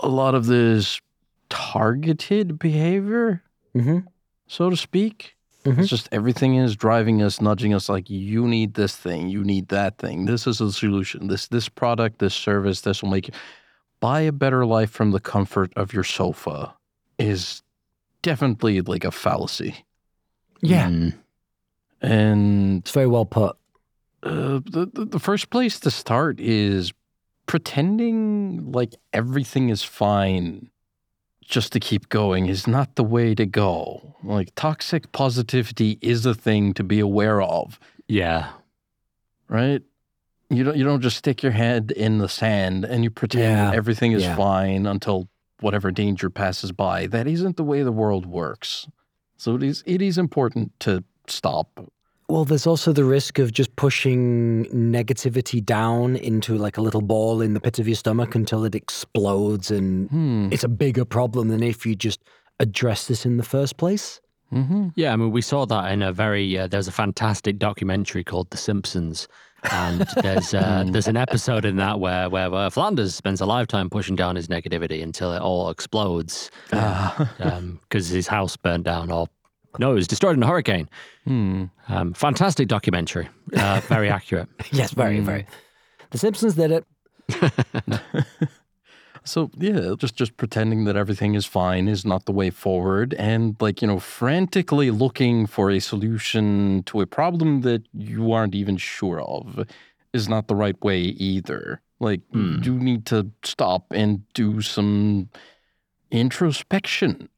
a 0.00 0.08
lot 0.08 0.34
of 0.34 0.46
this 0.46 1.00
targeted 1.48 2.58
behavior, 2.58 3.42
hmm 3.72 4.00
so 4.46 4.68
to 4.68 4.76
speak. 4.76 5.36
Mhm. 5.64 5.78
It's 5.78 5.88
just 5.88 6.08
everything 6.12 6.56
is 6.56 6.76
driving 6.76 7.22
us, 7.22 7.40
nudging 7.40 7.72
us 7.72 7.88
like 7.88 8.10
you 8.10 8.46
need 8.46 8.74
this 8.74 8.94
thing, 8.94 9.28
you 9.28 9.42
need 9.42 9.68
that 9.68 9.96
thing. 9.96 10.26
This 10.26 10.46
is 10.46 10.60
a 10.60 10.70
solution. 10.70 11.28
This 11.28 11.48
this 11.48 11.68
product, 11.68 12.18
this 12.18 12.34
service, 12.34 12.82
this 12.82 13.02
will 13.02 13.10
make 13.10 13.28
you 13.28 13.34
buy 14.00 14.20
a 14.20 14.32
better 14.32 14.66
life 14.66 14.90
from 14.90 15.12
the 15.12 15.20
comfort 15.20 15.72
of 15.76 15.94
your 15.94 16.04
sofa 16.04 16.74
is 17.18 17.62
definitely 18.20 18.82
like 18.82 19.04
a 19.04 19.10
fallacy. 19.10 19.86
Yeah, 20.64 20.88
Mm. 20.88 21.14
And 22.00 22.78
it's 22.80 22.90
very 22.90 23.06
well 23.06 23.24
put. 23.26 23.56
uh, 24.22 24.60
the, 24.64 24.88
the 24.92 25.04
the 25.04 25.18
first 25.18 25.50
place 25.50 25.78
to 25.80 25.90
start 25.90 26.40
is 26.40 26.92
pretending 27.46 28.72
like 28.72 28.94
everything 29.12 29.68
is 29.68 29.82
fine 29.82 30.70
just 31.42 31.72
to 31.72 31.80
keep 31.80 32.08
going 32.08 32.46
is 32.46 32.66
not 32.66 32.96
the 32.96 33.04
way 33.04 33.34
to 33.34 33.44
go. 33.46 34.16
Like 34.24 34.54
toxic 34.54 35.12
positivity 35.12 35.98
is 36.00 36.24
a 36.26 36.34
thing 36.34 36.72
to 36.74 36.82
be 36.82 37.00
aware 37.00 37.42
of, 37.42 37.78
Yeah. 38.08 38.50
right? 39.48 39.82
You 40.50 40.64
don't 40.64 40.76
you 40.76 40.84
don't 40.84 41.00
just 41.02 41.16
stick 41.18 41.42
your 41.42 41.52
head 41.52 41.90
in 41.94 42.18
the 42.18 42.28
sand 42.28 42.84
and 42.84 43.04
you 43.04 43.10
pretend 43.10 43.44
Yeah. 43.44 43.72
everything 43.76 44.12
is 44.12 44.22
Yeah. 44.22 44.36
fine 44.36 44.86
until 44.86 45.28
whatever 45.60 45.90
danger 45.90 46.30
passes 46.30 46.72
by. 46.72 47.06
That 47.06 47.26
isn't 47.26 47.56
the 47.56 47.64
way 47.64 47.82
the 47.82 47.92
world 47.92 48.24
works. 48.26 48.86
So 49.36 49.56
it 49.56 49.62
is 49.62 49.82
it 49.86 50.00
is 50.02 50.18
important 50.18 50.72
to 50.80 51.02
stop. 51.26 51.68
Well, 52.28 52.46
there's 52.46 52.66
also 52.66 52.92
the 52.92 53.04
risk 53.04 53.38
of 53.38 53.52
just 53.52 53.76
pushing 53.76 54.64
negativity 54.72 55.62
down 55.62 56.16
into 56.16 56.56
like 56.56 56.78
a 56.78 56.80
little 56.80 57.02
ball 57.02 57.42
in 57.42 57.52
the 57.52 57.60
pit 57.60 57.78
of 57.78 57.86
your 57.86 57.96
stomach 57.96 58.34
until 58.34 58.64
it 58.64 58.74
explodes 58.74 59.70
and 59.70 60.08
Hmm. 60.08 60.48
it's 60.50 60.64
a 60.64 60.68
bigger 60.68 61.04
problem 61.04 61.48
than 61.48 61.62
if 61.62 61.84
you 61.84 61.94
just 61.94 62.20
address 62.60 63.08
this 63.08 63.26
in 63.26 63.36
the 63.36 63.42
first 63.42 63.76
place. 63.76 64.20
Mm-hmm. 64.52 64.88
Yeah, 64.94 65.12
I 65.12 65.16
mean, 65.16 65.30
we 65.32 65.40
saw 65.42 65.64
that 65.66 65.90
in 65.92 66.02
a 66.02 66.12
very. 66.12 66.58
Uh, 66.58 66.66
there's 66.68 66.88
a 66.88 66.92
fantastic 66.92 67.58
documentary 67.58 68.22
called 68.22 68.50
The 68.50 68.56
Simpsons, 68.56 69.26
and 69.72 70.00
there's 70.22 70.54
uh, 70.54 70.84
there's 70.86 71.08
an 71.08 71.16
episode 71.16 71.64
in 71.64 71.76
that 71.76 71.98
where, 71.98 72.28
where 72.30 72.50
where 72.50 72.70
Flanders 72.70 73.14
spends 73.14 73.40
a 73.40 73.46
lifetime 73.46 73.90
pushing 73.90 74.14
down 74.16 74.36
his 74.36 74.48
negativity 74.48 75.02
until 75.02 75.32
it 75.32 75.40
all 75.42 75.70
explodes 75.70 76.50
Ah. 76.72 77.28
because 77.82 78.08
his 78.08 78.26
house 78.28 78.56
burned 78.56 78.84
down 78.84 79.10
or 79.10 79.28
no, 79.80 79.90
it 79.90 79.94
was 79.94 80.06
destroyed 80.06 80.36
in 80.36 80.42
a 80.42 80.46
hurricane. 80.46 80.88
Hmm. 81.24 81.64
Um, 81.88 82.12
fantastic 82.14 82.68
documentary, 82.68 83.28
uh, 83.56 83.80
very 83.88 84.08
accurate. 84.18 84.48
yes, 84.70 84.92
very, 84.92 85.18
Mm. 85.18 85.24
very. 85.24 85.46
The 86.10 86.18
Simpsons 86.18 86.54
did 86.54 86.70
it. 86.70 86.84
So 89.26 89.50
yeah, 89.58 89.94
just 89.98 90.16
just 90.16 90.36
pretending 90.36 90.84
that 90.84 90.96
everything 90.96 91.34
is 91.34 91.46
fine 91.46 91.88
is 91.88 92.04
not 92.04 92.26
the 92.26 92.32
way 92.32 92.50
forward, 92.50 93.14
and 93.14 93.56
like 93.60 93.80
you 93.80 93.88
know, 93.88 93.98
frantically 93.98 94.90
looking 94.90 95.46
for 95.46 95.70
a 95.70 95.80
solution 95.80 96.82
to 96.84 97.00
a 97.00 97.06
problem 97.06 97.62
that 97.62 97.82
you 97.94 98.32
aren't 98.32 98.54
even 98.54 98.76
sure 98.76 99.20
of 99.22 99.66
is 100.12 100.28
not 100.28 100.46
the 100.48 100.54
right 100.54 100.80
way 100.84 100.98
either. 101.00 101.80
Like 102.00 102.20
Hmm. 102.32 102.62
you 102.62 102.74
need 102.78 103.06
to 103.06 103.30
stop 103.42 103.86
and 103.92 104.22
do 104.34 104.60
some 104.60 105.30
introspection, 106.10 107.28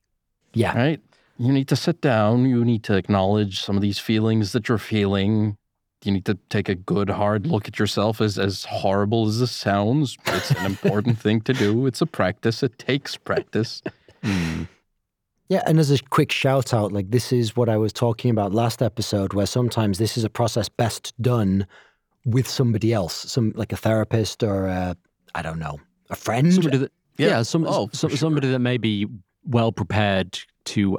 Yeah. 0.55 0.77
right? 0.77 1.01
You 1.39 1.53
need 1.53 1.69
to 1.69 1.77
sit 1.77 2.01
down. 2.01 2.47
You 2.47 2.65
need 2.65 2.83
to 2.85 2.95
acknowledge 2.97 3.61
some 3.63 3.77
of 3.77 3.83
these 3.83 3.99
feelings 3.99 4.53
that 4.53 4.69
you're 4.69 4.79
feeling. 4.79 5.57
You 6.05 6.13
need 6.13 6.25
to 6.27 6.35
take 6.51 6.69
a 6.69 6.75
good 6.75 7.11
hard 7.11 7.47
look 7.47 7.67
at 7.67 7.79
yourself 7.79 8.21
as 8.21 8.39
as 8.39 8.65
horrible 8.65 9.27
as 9.27 9.41
this 9.41 9.51
sounds. 9.51 10.17
It's 10.27 10.51
an 10.53 10.67
important 10.67 11.19
thing 11.19 11.41
to 11.43 11.53
do. 11.53 11.87
It's 11.87 12.01
a 12.01 12.07
practice. 12.07 12.63
It 12.63 12.79
takes 12.79 13.17
practice. 13.17 13.83
Hmm. 14.23 14.65
Yeah, 15.49 15.63
and 15.67 15.79
as 15.79 15.91
a 15.91 15.99
quick 16.11 16.33
shout 16.33 16.75
out, 16.75 16.93
like 16.93 17.11
this 17.11 17.33
is 17.33 17.57
what 17.57 17.69
I 17.69 17.77
was 17.77 17.93
talking 17.93 18.31
about 18.31 18.53
last 18.53 18.83
episode, 18.83 19.33
where 19.33 19.47
sometimes 19.47 19.99
this 19.99 20.17
is 20.17 20.25
a 20.25 20.29
process 20.31 20.69
best 20.69 21.13
done 21.23 21.67
with 22.25 22.49
somebody 22.49 22.93
else, 22.93 23.15
some 23.15 23.53
like 23.55 23.73
a 23.73 23.77
therapist 23.77 24.43
or 24.43 24.67
a, 24.67 24.97
I 25.37 25.43
don't 25.43 25.61
know, 25.61 25.79
a 26.11 26.17
friend. 26.17 26.53
Somebody 26.53 26.79
that, 26.79 26.93
Yeah. 27.17 27.29
yeah, 27.29 27.43
some, 27.43 27.65
Oh, 27.67 27.87
for 27.87 27.97
some 27.97 28.11
sure. 28.11 28.17
somebody 28.19 28.51
that 28.51 28.59
may 28.59 28.77
be 28.77 29.07
well 29.45 29.71
prepared 29.71 30.39
to 30.67 30.99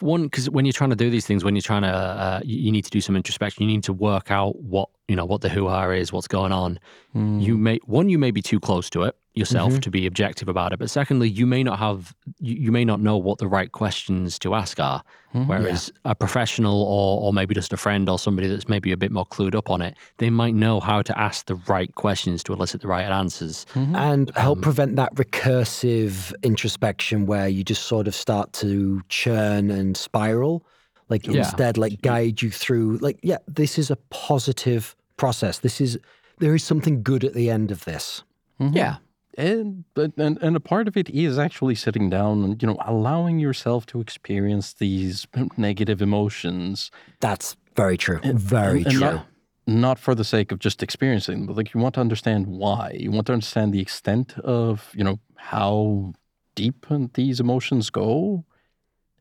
one 0.00 0.24
because 0.24 0.50
when 0.50 0.64
you're 0.64 0.72
trying 0.72 0.90
to 0.90 0.96
do 0.96 1.10
these 1.10 1.26
things, 1.26 1.44
when 1.44 1.54
you're 1.54 1.62
trying 1.62 1.82
to, 1.82 1.88
uh, 1.88 2.40
you, 2.44 2.58
you 2.58 2.72
need 2.72 2.84
to 2.84 2.90
do 2.90 3.00
some 3.00 3.16
introspection. 3.16 3.62
You 3.62 3.68
need 3.68 3.84
to 3.84 3.92
work 3.92 4.30
out 4.30 4.56
what 4.60 4.88
you 5.08 5.16
know, 5.16 5.24
what 5.24 5.40
the 5.40 5.48
who 5.48 5.66
are 5.66 5.94
is, 5.94 6.12
what's 6.12 6.28
going 6.28 6.52
on. 6.52 6.78
Hmm. 7.12 7.40
You 7.40 7.56
may 7.56 7.78
one, 7.84 8.08
you 8.08 8.18
may 8.18 8.30
be 8.30 8.42
too 8.42 8.60
close 8.60 8.90
to 8.90 9.04
it 9.04 9.16
yourself 9.36 9.74
Mhm. 9.74 9.82
to 9.82 9.90
be 9.90 10.06
objective 10.06 10.48
about 10.48 10.72
it, 10.72 10.78
but 10.78 10.88
secondly, 10.90 11.28
you 11.28 11.46
may 11.46 11.62
not 11.62 11.78
have, 11.78 12.14
you, 12.40 12.54
you 12.56 12.72
may 12.72 12.84
not 12.84 13.00
know 13.00 13.16
what 13.18 13.38
the 13.38 13.46
right 13.46 13.70
questions 13.70 14.38
to 14.40 14.54
ask 14.54 14.80
are. 14.80 15.02
Mhm. 15.34 15.46
Whereas 15.46 15.92
a 16.06 16.14
professional 16.14 16.82
or, 16.82 17.20
or 17.20 17.32
maybe 17.34 17.54
just 17.54 17.72
a 17.72 17.76
friend 17.76 18.08
or 18.08 18.18
somebody 18.18 18.48
that's 18.48 18.68
maybe 18.68 18.90
a 18.92 18.96
bit 18.96 19.12
more 19.12 19.26
clued 19.26 19.54
up 19.54 19.68
on 19.68 19.82
it, 19.82 19.94
they 20.16 20.30
might 20.30 20.54
know 20.54 20.80
how 20.80 21.02
to 21.02 21.18
ask 21.18 21.46
the 21.46 21.56
right 21.68 21.94
questions 21.94 22.42
to 22.44 22.54
elicit 22.54 22.80
the 22.80 22.88
right 22.88 23.04
answers. 23.04 23.66
Mhm. 23.74 23.94
and 23.94 24.32
help 24.36 24.58
Um, 24.58 24.62
prevent 24.62 24.96
that 24.96 25.14
recursive 25.14 26.32
introspection 26.42 27.26
where 27.26 27.48
you 27.48 27.62
just 27.64 27.82
sort 27.82 28.08
of 28.08 28.14
start 28.14 28.52
to 28.54 29.02
churn 29.08 29.70
and 29.70 29.96
spiral. 29.96 30.64
Like 31.08 31.26
Yeah. 31.26 31.38
instead, 31.38 31.76
like 31.78 32.00
guide 32.02 32.42
you 32.42 32.50
through, 32.50 32.98
like, 33.02 33.18
yeah, 33.22 33.38
this 33.46 33.78
is 33.78 33.90
a 33.90 33.96
positive 34.10 34.96
process. 35.18 35.58
This 35.58 35.80
is, 35.80 35.98
there 36.38 36.54
is 36.54 36.64
something 36.64 37.02
good 37.02 37.22
at 37.24 37.34
the 37.34 37.48
end 37.50 37.70
of 37.70 37.84
this. 37.84 38.22
Mhm. 38.60 38.74
Yeah. 38.74 38.96
And, 39.36 39.84
but- 39.94 40.12
and 40.16 40.38
and 40.40 40.56
a 40.56 40.60
part 40.60 40.88
of 40.88 40.96
it 40.96 41.10
is 41.10 41.38
actually 41.38 41.74
sitting 41.74 42.08
down 42.08 42.42
and 42.44 42.62
you 42.62 42.66
know 42.68 42.78
allowing 42.86 43.38
yourself 43.38 43.84
to 43.86 44.00
experience 44.00 44.72
these 44.74 45.26
negative 45.56 46.00
emotions 46.00 46.90
That's 47.20 47.56
very 47.74 47.98
true. 47.98 48.20
And- 48.22 48.38
very 48.40 48.82
and- 48.82 48.90
true. 48.92 49.00
not- 49.00 49.26
not 49.68 49.98
for 49.98 50.14
the 50.14 50.22
sake 50.24 50.52
of 50.52 50.60
just 50.60 50.80
experiencing 50.82 51.38
them, 51.38 51.46
but 51.46 51.56
like 51.56 51.74
you 51.74 51.80
want 51.80 51.94
to 51.96 52.00
understand 52.00 52.46
why. 52.46 52.96
You 52.98 53.10
want 53.10 53.26
to 53.26 53.32
understand 53.32 53.74
the 53.74 53.80
extent 53.80 54.38
of, 54.38 54.92
you 54.94 55.02
know, 55.02 55.18
how 55.34 56.12
deep 56.54 56.86
these 57.14 57.40
emotions 57.40 57.90
go. 57.90 58.44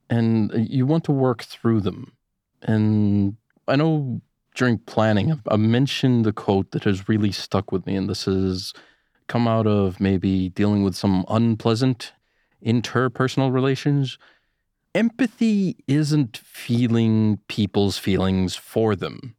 And 0.07 0.51
you 0.69 0.85
want 0.85 1.03
to 1.05 1.11
work 1.11 1.41
through 1.43 1.81
them. 1.81 2.11
And 2.61 3.37
I 3.67 3.75
know 3.75 4.21
during 4.53 4.77
planning, 4.77 5.41
I've, 5.49 5.59
mentioned 5.59 6.25
the 6.25 6.31
quote 6.31 6.69
that 6.71 6.83
has 6.83 7.09
really 7.09 7.31
stuck 7.31 7.71
with 7.71 7.87
me. 7.87 7.95
And 7.95 8.07
this 8.07 8.25
has 8.25 8.71
come 9.27 9.47
out 9.47 9.67
of 9.67 9.99
maybe 9.99 10.49
dealing 10.49 10.83
with 10.83 10.95
some 10.95 11.25
unpleasant 11.29 12.13
interpersonal 12.65 13.51
relations. 13.53 14.17
Empathy 14.93 15.75
isn't 15.87 16.37
feeling 16.37 17.39
people's 17.47 17.97
feelings 17.97 18.55
for 18.55 18.95
them. 18.95 19.35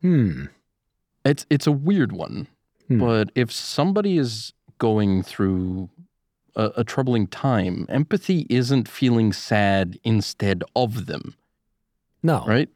Hmm. 0.00 0.46
It's 1.24 1.46
it's 1.50 1.66
a 1.66 1.72
weird 1.72 2.12
one, 2.12 2.46
Hmm. 2.88 2.98
but 2.98 3.30
if 3.34 3.50
somebody 3.52 4.16
is 4.18 4.52
going 4.78 5.22
through 5.22 5.90
a, 6.56 6.70
a 6.78 6.84
troubling 6.84 7.26
time, 7.26 7.86
empathy 7.88 8.46
isn't 8.50 8.88
feeling 8.88 9.32
sad 9.32 9.98
instead 10.04 10.62
of 10.76 11.06
them, 11.06 11.34
No. 12.22 12.44
right? 12.46 12.68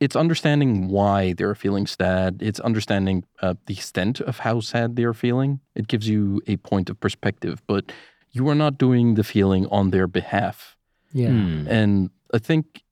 It's 0.00 0.16
understanding 0.16 0.88
why 0.88 1.34
they're 1.34 1.54
feeling 1.54 1.86
sad. 1.86 2.38
It's 2.40 2.58
understanding 2.60 3.24
uh, 3.42 3.54
the 3.66 3.74
extent 3.74 4.20
of 4.20 4.38
how 4.38 4.60
sad 4.60 4.96
they're 4.96 5.12
feeling. 5.14 5.60
It 5.74 5.88
gives 5.88 6.08
you 6.08 6.40
a 6.46 6.56
point 6.56 6.88
of 6.90 6.98
perspective, 6.98 7.62
but 7.66 7.92
you 8.32 8.48
are 8.48 8.54
not 8.54 8.78
doing 8.78 9.14
the 9.14 9.24
feeling 9.24 9.66
on 9.66 9.90
their 9.90 10.06
behalf. 10.06 10.76
Yeah. 11.12 11.28
Hmm. 11.28 11.66
And 11.68 12.10
I 12.32 12.38
think 12.38 12.82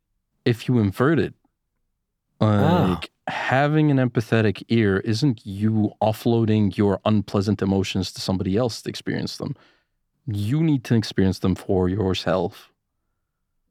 if 0.45 0.69
you 0.69 0.79
invert 0.79 1.19
it, 1.19 1.35
Ah. 2.41 2.91
like 2.91 3.11
having 3.27 3.91
an 3.91 3.97
empathetic 3.99 4.63
ear 4.69 4.99
isn't 4.99 5.45
you 5.45 5.93
offloading 6.01 6.77
your 6.77 7.01
unpleasant 7.05 7.61
emotions 7.63 8.13
to 8.13 8.21
somebody 8.21 8.57
else 8.57 8.83
to 8.83 8.89
experience 8.91 9.39
them. 9.39 9.55
You 10.27 10.63
need 10.63 10.85
to 10.85 10.95
experience 10.95 11.41
them 11.41 11.55
for 11.55 11.89
yourself. 11.89 12.71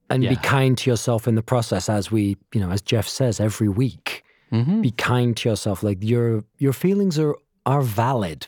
And 0.10 0.24
be 0.24 0.36
kind 0.38 0.78
to 0.78 0.90
yourself 0.90 1.28
in 1.28 1.36
the 1.36 1.44
process, 1.44 1.90
as 1.90 2.10
we, 2.12 2.38
you 2.54 2.62
know, 2.62 2.72
as 2.72 2.82
Jeff 2.82 3.08
says 3.08 3.40
every 3.40 3.68
week. 3.70 4.24
Mm-hmm. 4.54 4.82
Be 4.82 4.92
kind 4.92 5.36
to 5.38 5.50
yourself. 5.50 5.84
Like 5.84 5.98
your 6.02 6.44
your 6.58 6.74
feelings 6.74 7.20
are 7.20 7.36
are 7.66 7.82
valid. 7.82 8.48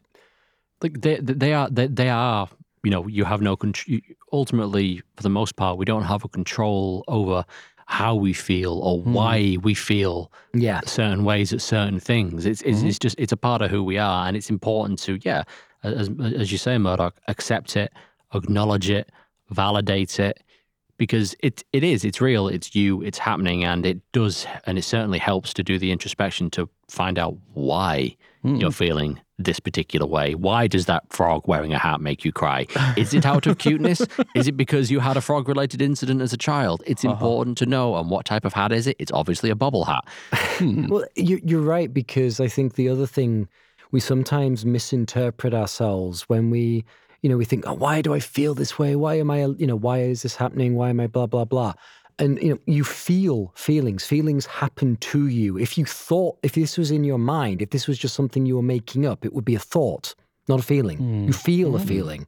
like 0.81 1.01
they 1.01 1.17
they 1.19 1.53
are 1.53 1.69
they, 1.69 1.87
they 1.87 2.09
are 2.09 2.47
you 2.83 2.91
know 2.91 3.05
you 3.07 3.25
have 3.25 3.41
no 3.41 3.57
control 3.57 3.99
ultimately 4.31 5.01
for 5.17 5.23
the 5.23 5.29
most 5.29 5.55
part 5.57 5.77
we 5.77 5.83
don't 5.85 6.03
have 6.13 6.23
a 6.23 6.29
control 6.29 7.03
over 7.09 7.43
how 7.87 8.15
we 8.15 8.31
feel 8.31 8.73
or 8.79 9.01
Hmm. 9.03 9.13
why 9.13 9.57
we 9.61 9.73
feel 9.73 10.31
Yeah. 10.53 10.79
certain 10.85 11.25
ways 11.25 11.51
at 11.51 11.61
certain 11.61 11.99
things 11.99 12.45
it's 12.45 12.61
it's, 12.61 12.79
Mhm. 12.81 12.87
it's 12.87 12.99
just 12.99 13.15
it's 13.19 13.33
a 13.33 13.37
part 13.47 13.61
of 13.61 13.69
who 13.71 13.83
we 13.83 13.97
are 13.97 14.25
and 14.27 14.37
it's 14.37 14.49
important 14.49 14.99
to 14.99 15.19
yeah 15.29 15.43
as 15.83 16.09
as 16.41 16.51
you 16.53 16.57
say 16.57 16.77
Murdoch 16.77 17.15
accept 17.27 17.75
it 17.75 17.91
acknowledge 18.33 18.89
it 18.89 19.11
validate 19.49 20.17
it 20.19 20.41
because 20.99 21.35
it 21.41 21.63
it 21.73 21.83
is 21.83 22.05
it's 22.05 22.21
real 22.21 22.47
it's 22.47 22.75
you 22.75 23.01
it's 23.01 23.17
happening 23.17 23.63
and 23.63 23.85
it 23.85 23.99
does 24.11 24.45
and 24.67 24.77
it 24.77 24.83
certainly 24.83 25.17
helps 25.17 25.53
to 25.55 25.63
do 25.63 25.79
the 25.79 25.91
introspection 25.91 26.51
to 26.51 26.69
find 26.87 27.17
out 27.17 27.35
why 27.53 28.15
Mm. 28.45 28.61
you're 28.61 28.71
feeling 28.71 29.19
this 29.37 29.59
particular 29.59 30.07
way. 30.07 30.33
Why 30.33 30.65
does 30.67 30.85
that 30.85 31.03
frog 31.11 31.45
wearing 31.45 31.73
a 31.73 31.77
hat 31.77 31.99
make 31.99 32.23
you 32.23 32.31
cry? 32.31 32.67
Is 32.95 33.13
it 33.13 33.25
out 33.25 33.45
of 33.47 33.57
cuteness? 33.65 34.01
Is 34.33 34.47
it 34.47 34.55
because 34.55 34.89
you 34.89 35.01
had 35.01 35.17
a 35.17 35.21
frog 35.21 35.49
related 35.49 35.81
incident 35.81 36.21
as 36.21 36.31
a 36.31 36.37
child? 36.37 36.81
It's 36.87 37.03
Uh-huh. 37.03 37.15
important 37.15 37.57
to 37.57 37.65
know. 37.65 37.97
And 37.97 38.09
what 38.09 38.23
type 38.25 38.45
of 38.45 38.53
hat 38.53 38.71
is 38.71 38.87
it? 38.87 38.95
It's 38.97 39.11
obviously 39.11 39.49
a 39.49 39.55
bubble 39.55 39.83
hat. 39.83 40.05
Hmm. 40.57 40.87
Well, 40.87 41.03
you're 41.17 41.59
right 41.75 41.93
because 41.93 42.39
I 42.39 42.47
think 42.47 42.75
the 42.75 42.87
other 42.87 43.05
thing 43.05 43.49
we 43.91 43.99
sometimes 43.99 44.65
misinterpret 44.65 45.53
ourselves 45.53 46.21
when 46.29 46.49
we, 46.49 46.85
you 47.21 47.29
know, 47.29 47.37
we 47.37 47.45
think, 47.45 47.65
oh, 47.67 47.73
why 47.73 48.01
do 48.01 48.13
I 48.13 48.19
feel 48.19 48.53
this 48.55 48.79
way? 48.79 48.95
Why 48.95 49.15
am 49.15 49.29
I, 49.29 49.45
you 49.45 49.67
know, 49.67 49.75
why 49.75 49.99
is 50.01 50.21
this 50.21 50.35
happening? 50.35 50.75
Why 50.75 50.89
am 50.89 50.99
I 50.99 51.07
blah 51.07 51.27
blah 51.27 51.45
blah? 51.45 51.73
And 52.17 52.41
you 52.41 52.49
know, 52.51 52.59
you 52.65 52.83
feel 52.83 53.51
feelings. 53.55 54.05
Feelings 54.05 54.45
happen 54.45 54.97
to 54.97 55.27
you. 55.27 55.57
If 55.57 55.77
you 55.77 55.85
thought, 55.85 56.37
if 56.43 56.53
this 56.53 56.77
was 56.77 56.91
in 56.91 57.03
your 57.05 57.17
mind, 57.19 57.61
if 57.61 57.69
this 57.69 57.87
was 57.87 57.97
just 57.97 58.15
something 58.15 58.45
you 58.45 58.55
were 58.57 58.61
making 58.61 59.05
up, 59.05 59.23
it 59.25 59.33
would 59.33 59.45
be 59.45 59.55
a 59.55 59.59
thought, 59.59 60.15
not 60.49 60.59
a 60.59 60.63
feeling. 60.63 61.25
You 61.27 61.33
feel 61.33 61.75
a 61.75 61.79
Mm. 61.79 61.87
feeling. 61.87 62.27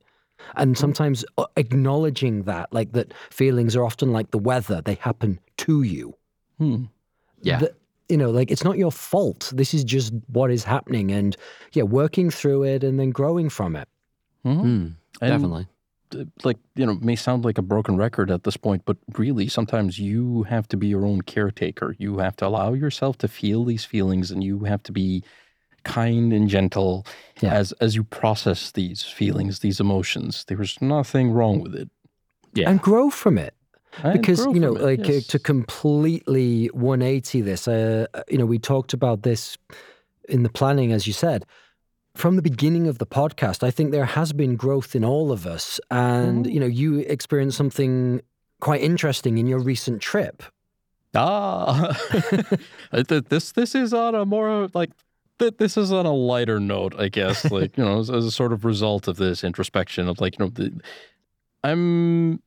And 0.56 0.78
sometimes 0.78 1.24
uh, 1.38 1.46
acknowledging 1.58 2.44
that, 2.44 2.72
like 2.74 2.94
that 2.94 3.14
feelings 3.30 3.76
are 3.76 3.84
often 3.86 4.12
like 4.12 4.32
the 4.32 4.38
weather, 4.40 4.82
they 4.82 4.96
happen 4.96 5.40
to 5.58 5.84
you. 5.84 6.16
Hmm. 6.58 6.86
Yeah. 7.42 7.60
That- 7.60 7.76
you 8.10 8.18
know, 8.18 8.30
like 8.30 8.52
it's 8.52 8.64
not 8.66 8.78
your 8.78 8.92
fault. 8.92 9.54
This 9.56 9.74
is 9.74 9.86
just 9.86 10.12
what 10.28 10.52
is 10.52 10.66
happening. 10.66 11.12
And 11.12 11.38
yeah, 11.72 11.84
working 11.84 12.30
through 12.30 12.64
it 12.64 12.84
and 12.84 13.00
then 13.00 13.12
growing 13.12 13.50
from 13.50 13.76
it. 13.78 13.88
Mhm. 14.46 14.64
Mm, 14.64 14.94
definitely. 15.20 15.68
Like, 16.44 16.58
you 16.76 16.86
know, 16.86 16.96
may 16.96 17.16
sound 17.16 17.46
like 17.46 17.58
a 17.58 17.62
broken 17.62 17.96
record 17.96 18.30
at 18.30 18.44
this 18.44 18.58
point, 18.58 18.84
but 18.84 18.98
really 19.18 19.48
sometimes 19.48 19.98
you 19.98 20.44
have 20.44 20.68
to 20.70 20.78
be 20.78 20.88
your 20.88 21.06
own 21.06 21.22
caretaker. 21.22 21.96
You 22.00 22.18
have 22.18 22.36
to 22.38 22.48
allow 22.48 22.74
yourself 22.74 23.18
to 23.20 23.30
feel 23.30 23.64
these 23.64 23.86
feelings 23.86 24.30
and 24.30 24.44
you 24.44 24.66
have 24.66 24.84
to 24.84 24.92
be 24.92 25.24
kind 25.84 26.34
and 26.34 26.50
gentle 26.50 27.06
Yeah. 27.42 27.54
as 27.54 27.72
as 27.80 27.96
you 27.96 28.04
process 28.04 28.72
these 28.72 29.04
feelings, 29.04 29.60
these 29.60 29.80
emotions. 29.80 30.44
There's 30.48 30.82
nothing 30.82 31.32
wrong 31.32 31.62
with 31.62 31.74
it. 31.76 31.90
Yeah. 32.54 32.70
And 32.70 32.82
grow 32.82 33.10
from 33.10 33.38
it. 33.38 33.54
And 34.04 34.14
because 34.14 34.46
you 34.48 34.60
know 34.60 34.76
it, 34.76 34.82
like 34.82 35.10
uh, 35.10 35.14
yes. 35.14 35.28
to 35.28 35.40
completely 35.40 36.68
180 36.68 37.42
this 37.42 37.68
uh, 37.68 38.06
uh, 38.14 38.24
you 38.30 38.38
know 38.38 38.46
we 38.46 38.60
talked 38.60 38.94
about 38.94 39.24
this 39.24 39.58
in 40.30 40.44
the 40.44 40.50
planning 40.50 40.92
as 40.94 41.08
you 41.08 41.14
said 41.14 41.46
from 42.16 42.36
the 42.36 42.42
beginning 42.42 42.88
of 42.88 42.98
the 42.98 43.06
podcast 43.06 43.64
i 43.64 43.72
think 43.72 43.92
there 43.92 44.06
has 44.06 44.34
been 44.34 44.56
growth 44.56 44.96
in 44.96 45.04
all 45.06 45.32
of 45.32 45.46
us 45.48 45.80
and 45.90 46.46
Mhm. 46.46 46.54
you 46.54 46.60
know 46.60 46.66
you 46.66 47.00
experienced 47.00 47.58
something 47.58 48.22
quite 48.60 48.82
interesting 48.82 49.38
in 49.38 49.48
your 49.48 49.60
recent 49.60 50.02
trip 50.02 50.44
Ah, 51.14 51.94
this 53.30 53.52
this 53.52 53.76
is 53.76 53.94
on 53.94 54.16
a 54.16 54.26
more 54.26 54.70
like 54.74 54.92
this 55.58 55.76
is 55.76 55.92
on 55.92 56.06
a 56.06 56.14
lighter 56.14 56.58
note, 56.60 56.94
I 56.98 57.10
guess. 57.10 57.52
Like 57.52 57.76
you 57.78 57.84
know, 57.84 58.00
as, 58.00 58.10
as 58.10 58.26
a 58.26 58.32
sort 58.32 58.54
of 58.54 58.64
result 58.64 59.08
of 59.10 59.18
this 59.18 59.44
introspection 59.44 60.08
of 60.08 60.22
like 60.22 60.40
you 60.40 60.46
know, 60.46 60.50
the, 60.52 60.80
I'm 61.66 62.42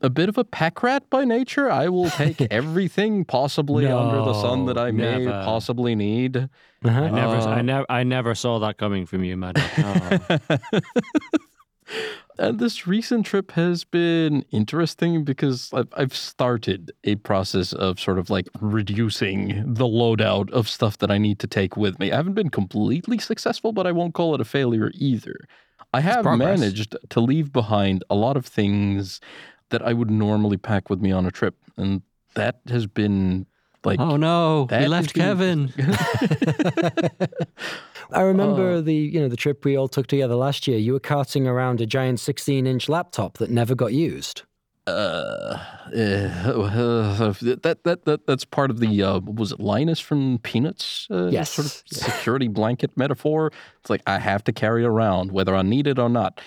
a 0.00 0.10
bit 0.10 0.28
of 0.28 0.38
a 0.38 0.44
pack 0.44 0.82
rat 0.82 1.08
by 1.10 1.24
nature. 1.24 1.70
I 1.70 1.88
will 1.88 2.10
take 2.10 2.40
everything 2.50 3.24
possibly 3.24 3.86
under 3.86 4.18
the 4.18 4.34
sun 4.34 4.66
that 4.66 4.76
No, 4.76 4.84
I 4.84 4.90
may 4.90 5.26
possibly 5.26 5.94
need. 5.94 6.36
Uh-huh. 6.36 6.88
I 6.90 7.10
never, 7.10 7.34
I 7.36 7.58
Uh, 7.58 7.62
never, 7.62 7.86
I 7.90 8.02
never 8.04 8.34
saw 8.34 8.58
that 8.60 8.78
coming 8.78 9.06
from 9.06 9.24
you, 9.24 9.36
man. 9.36 9.54
Oh. 9.78 10.38
and 12.38 12.58
this 12.58 12.86
recent 12.86 13.26
trip 13.26 13.52
has 13.52 13.84
been 13.84 14.44
interesting 14.50 15.24
because 15.24 15.70
I've, 15.72 15.88
I've 15.96 16.14
started 16.14 16.92
a 17.04 17.16
process 17.16 17.72
of 17.72 17.98
sort 18.00 18.18
of 18.18 18.30
like 18.30 18.48
reducing 18.60 19.74
the 19.74 19.84
loadout 19.84 20.50
of 20.50 20.68
stuff 20.68 20.98
that 20.98 21.10
I 21.10 21.18
need 21.18 21.38
to 21.40 21.46
take 21.46 21.76
with 21.76 21.98
me. 21.98 22.12
I 22.12 22.16
haven't 22.16 22.34
been 22.34 22.50
completely 22.50 23.18
successful, 23.18 23.72
but 23.72 23.86
I 23.86 23.92
won't 23.92 24.14
call 24.14 24.34
it 24.34 24.40
a 24.40 24.44
failure 24.44 24.90
either. 24.94 25.36
I 25.92 26.00
have 26.00 26.24
managed 26.24 26.96
to 27.08 27.20
leave 27.20 27.52
behind 27.52 28.04
a 28.08 28.14
lot 28.14 28.36
of 28.36 28.46
things 28.46 29.20
that 29.70 29.82
I 29.82 29.92
would 29.92 30.10
normally 30.10 30.56
pack 30.56 30.90
with 30.90 31.00
me 31.00 31.12
on 31.12 31.26
a 31.26 31.30
trip. 31.30 31.56
And 31.76 32.02
that 32.34 32.60
has 32.68 32.86
been 32.86 33.46
like 33.84 33.98
oh 33.98 34.16
no, 34.16 34.66
that 34.66 34.82
we 34.82 34.88
left 34.88 35.14
Kevin. 35.14 35.72
i 38.12 38.22
remember 38.22 38.72
Oh. 38.72 38.80
the 38.80 38.94
you 38.94 39.20
know 39.20 39.28
the 39.28 39.36
trip 39.36 39.64
we 39.64 39.76
all 39.76 39.88
took 39.88 40.06
together 40.08 40.34
last 40.34 40.66
year 40.66 40.78
you 40.78 40.92
were 40.92 41.00
carting 41.00 41.46
around 41.46 41.80
a 41.80 41.86
giant 41.86 42.18
16 42.20 42.66
inch 42.66 42.88
laptop 42.88 43.38
that 43.38 43.50
never 43.50 43.74
got 43.74 43.92
used 43.92 44.42
Uh, 44.86 45.56
uh, 45.94 47.32
that, 47.40 47.80
that 47.84 48.04
that 48.04 48.26
that's 48.26 48.44
part 48.44 48.70
of 48.70 48.80
the 48.80 49.02
uh, 49.02 49.20
what 49.20 49.36
was 49.36 49.52
it 49.52 49.60
Linus 49.60 50.00
from 50.00 50.38
Peanuts? 50.42 51.06
Uh, 51.10 51.28
Yes. 51.30 51.50
sort 51.50 51.66
of 51.66 51.72
security 51.86 52.48
blanket 52.48 52.90
metaphor. 52.96 53.52
It's 53.80 53.90
like 53.90 54.02
I 54.06 54.18
have 54.18 54.42
to 54.44 54.52
carry 54.52 54.84
around 54.84 55.32
whether 55.32 55.54
I 55.54 55.62
need 55.62 55.86
it 55.86 55.98
or 55.98 56.08
not, 56.08 56.40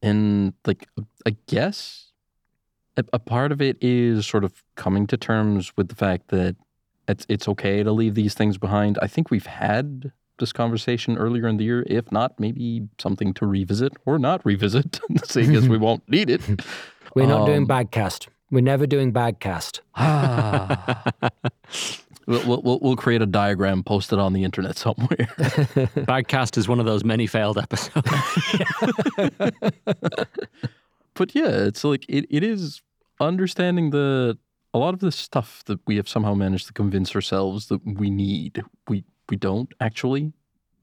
and 0.00 0.54
like 0.66 0.86
I 1.26 1.36
guess 1.46 2.11
a, 2.96 3.04
a 3.12 3.18
part 3.18 3.52
of 3.52 3.60
it 3.62 3.76
is 3.80 4.26
sort 4.26 4.44
of 4.44 4.62
coming 4.76 5.06
to 5.08 5.16
terms 5.16 5.72
with 5.76 5.88
the 5.88 5.94
fact 5.94 6.28
that 6.28 6.56
it's 7.08 7.26
it's 7.28 7.48
okay 7.48 7.82
to 7.82 7.92
leave 7.92 8.14
these 8.14 8.34
things 8.34 8.58
behind. 8.58 8.98
I 9.02 9.06
think 9.08 9.30
we've 9.30 9.46
had 9.46 10.12
this 10.38 10.52
conversation 10.52 11.16
earlier 11.18 11.46
in 11.46 11.56
the 11.56 11.64
year. 11.64 11.84
If 11.86 12.10
not, 12.12 12.38
maybe 12.40 12.88
something 13.00 13.34
to 13.34 13.46
revisit 13.46 13.92
or 14.06 14.18
not 14.18 14.44
revisit, 14.46 15.00
seeing 15.24 15.54
as 15.56 15.68
we 15.68 15.78
won't 15.86 16.08
need 16.08 16.30
it. 16.30 16.40
we're 17.14 17.26
not 17.26 17.46
doing 17.46 17.62
Um, 17.62 17.66
bagcast 17.68 18.28
we're 18.50 18.60
never 18.60 18.86
doing 18.86 19.12
bagcast 19.12 19.80
Ah. 19.96 21.02
we'll, 22.26 22.46
we'll, 22.46 22.62
we'll- 22.62 22.78
we'll 22.82 22.96
create 22.96 23.22
a 23.22 23.26
diagram, 23.26 23.82
post 23.82 24.12
it 24.12 24.18
on 24.18 24.32
the 24.34 24.44
internet 24.44 24.76
somewhere. 24.76 25.26
Bagcast 26.06 26.56
is 26.58 26.68
one 26.68 26.78
of 26.80 26.84
those 26.86 27.02
many 27.04 27.26
failed 27.26 27.56
episodes. 27.58 28.10
But 31.22 31.34
yeah, 31.36 31.66
it's 31.68 31.84
like 31.84 32.04
it, 32.08 32.26
it 32.30 32.42
is 32.42 32.82
understanding 33.20 33.90
the 33.90 34.36
a 34.74 34.78
lot 34.78 34.94
of 34.94 35.00
the 35.00 35.12
stuff 35.12 35.62
that 35.66 35.78
we 35.86 35.94
have 35.96 36.08
somehow 36.08 36.34
managed 36.34 36.66
to 36.66 36.72
convince 36.72 37.14
ourselves 37.14 37.66
that 37.68 37.80
we 38.00 38.10
need. 38.10 38.62
We 38.88 39.04
we 39.30 39.36
don't 39.36 39.70
actually. 39.80 40.32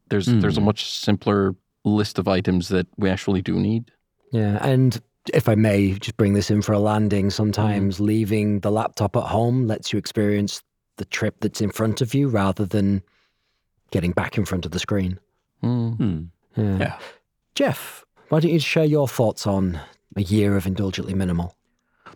There's 0.10 0.28
there's 0.42 0.58
a 0.58 0.62
Mm. 0.62 0.66
much 0.72 0.82
simpler 0.90 1.56
list 1.84 2.20
of 2.20 2.28
items 2.28 2.68
that 2.70 2.88
we 2.98 3.10
actually 3.10 3.42
do 3.42 3.60
need. 3.60 3.92
Yeah, 4.32 4.58
and 4.74 5.02
if 5.34 5.50
I 5.50 5.56
may 5.56 5.94
just 6.06 6.18
bring 6.18 6.34
this 6.36 6.50
in 6.52 6.62
for 6.62 6.74
a 6.74 6.80
landing, 6.80 7.30
sometimes 7.32 8.00
leaving 8.00 8.62
the 8.62 8.72
laptop 8.72 9.16
at 9.16 9.24
home 9.24 9.68
lets 9.68 9.92
you 9.92 10.00
experience 10.00 10.64
the 10.98 11.06
trip 11.06 11.36
that's 11.42 11.62
in 11.62 11.72
front 11.72 12.02
of 12.02 12.14
you 12.14 12.30
rather 12.30 12.66
than 12.66 13.02
getting 13.92 14.12
back 14.14 14.38
in 14.38 14.46
front 14.46 14.66
of 14.66 14.72
the 14.72 14.80
screen. 14.80 15.20
Hmm. 15.62 16.24
Yeah. 16.56 16.78
Yeah. 16.80 16.98
Jeff, 17.56 18.06
why 18.30 18.40
don't 18.40 18.52
you 18.54 18.60
share 18.60 18.86
your 18.86 19.08
thoughts 19.08 19.46
on 19.48 19.80
a 20.16 20.22
year 20.22 20.56
of 20.58 20.66
indulgently 20.66 21.14
minimal? 21.14 21.56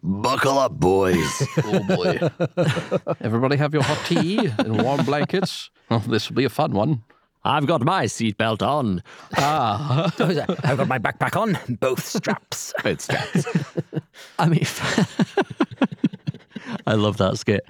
Buckle 0.01 0.57
up, 0.59 0.73
boys. 0.79 1.47
Oh 1.63 1.79
boy! 1.83 2.19
Everybody 3.21 3.55
have 3.57 3.73
your 3.73 3.83
hot 3.83 3.99
tea 4.05 4.47
and 4.57 4.81
warm 4.81 5.05
blankets. 5.05 5.69
Oh, 5.89 5.99
this 5.99 6.29
will 6.29 6.35
be 6.35 6.43
a 6.45 6.49
fun 6.49 6.73
one. 6.73 7.03
I've 7.45 7.67
got 7.67 7.83
my 7.83 8.05
seatbelt 8.05 8.61
on. 8.65 9.03
Ah. 9.37 10.11
I've 10.63 10.77
got 10.77 10.87
my 10.87 10.97
backpack 10.99 11.35
on, 11.39 11.57
both 11.79 12.03
straps. 12.05 12.73
both 12.83 13.01
straps. 13.01 13.45
I 14.39 14.47
mean, 14.49 14.65
I 16.87 16.93
love 16.95 17.17
that 17.17 17.37
skit. 17.37 17.65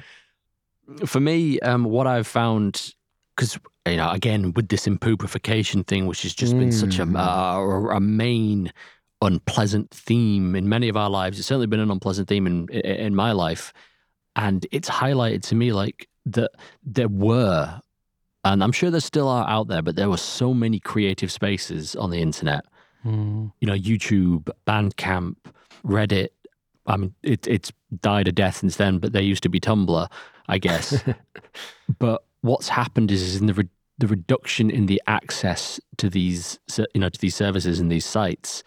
For 1.06 1.20
me, 1.20 1.60
um, 1.62 1.86
what 1.86 2.08
I've 2.08 2.28
found, 2.28 2.94
because 3.36 3.60
you 3.88 3.98
know, 3.98 4.12
again 4.12 4.54
with 4.54 4.70
this 4.70 4.86
impoopification 4.88 5.86
thing, 5.88 6.06
which 6.08 6.22
has 6.24 6.34
just 6.34 6.58
been 6.58 6.72
such 6.72 7.00
a, 7.00 7.06
Mm. 7.06 7.20
a 7.20 7.96
a 7.96 8.00
main 8.00 8.72
unpleasant 9.24 9.90
theme 9.92 10.56
in 10.56 10.70
many 10.70 10.90
of 10.90 10.98
our 10.98 11.10
lives. 11.10 11.40
It's 11.40 11.48
certainly 11.48 11.68
been 11.68 11.80
an 11.80 11.92
unpleasant 11.92 12.28
theme 12.28 12.46
in 12.46 12.70
in, 12.70 13.16
my 13.16 13.32
life, 13.32 13.74
and 14.36 14.66
it's 14.72 14.90
highlighted 14.90 15.42
to 15.44 15.56
me 15.56 15.74
like 15.74 16.08
that 16.26 16.52
there 16.84 17.08
were, 17.08 17.82
and 18.44 18.64
I'm 18.64 18.72
sure 18.72 18.92
there 18.92 19.02
still 19.02 19.28
are 19.28 19.48
out 19.50 19.68
there, 19.68 19.82
but 19.82 19.96
there 19.96 20.10
were 20.10 20.18
so 20.18 20.54
many 20.54 20.80
creative 20.80 21.32
spaces 21.32 21.96
on 21.96 22.12
the 22.12 22.22
internet 22.22 22.66
Hmm. 23.04 23.48
you 23.60 23.68
know, 23.68 23.74
YouTube, 23.74 24.50
Bandcamp, 24.66 25.36
Reddit. 25.86 26.30
I 26.88 26.98
mean, 26.98 27.14
it, 27.22 27.46
it's 27.48 27.72
died 28.02 28.28
a 28.28 28.32
death 28.32 28.58
since 28.58 28.78
then, 28.78 28.98
but 28.98 29.12
there 29.12 29.22
used 29.22 29.44
to 29.44 29.50
be 29.50 29.60
Tumblr, 29.60 30.10
I 30.48 30.58
guess. 30.58 31.04
but 32.00 32.24
what's 32.42 32.70
happened 32.70 33.12
is, 33.12 33.22
is 33.22 33.42
in 33.42 33.48
the 33.48 33.54
re- 33.54 33.70
the 34.00 34.08
reduction 34.08 34.72
in 34.72 34.88
the 34.88 35.02
access 35.06 35.80
to 35.98 36.10
these, 36.10 36.60
you 36.78 37.02
know, 37.02 37.10
to 37.10 37.20
these 37.20 37.36
services 37.36 37.80
and 37.80 37.92
these 37.92 38.06
sites. 38.06 38.64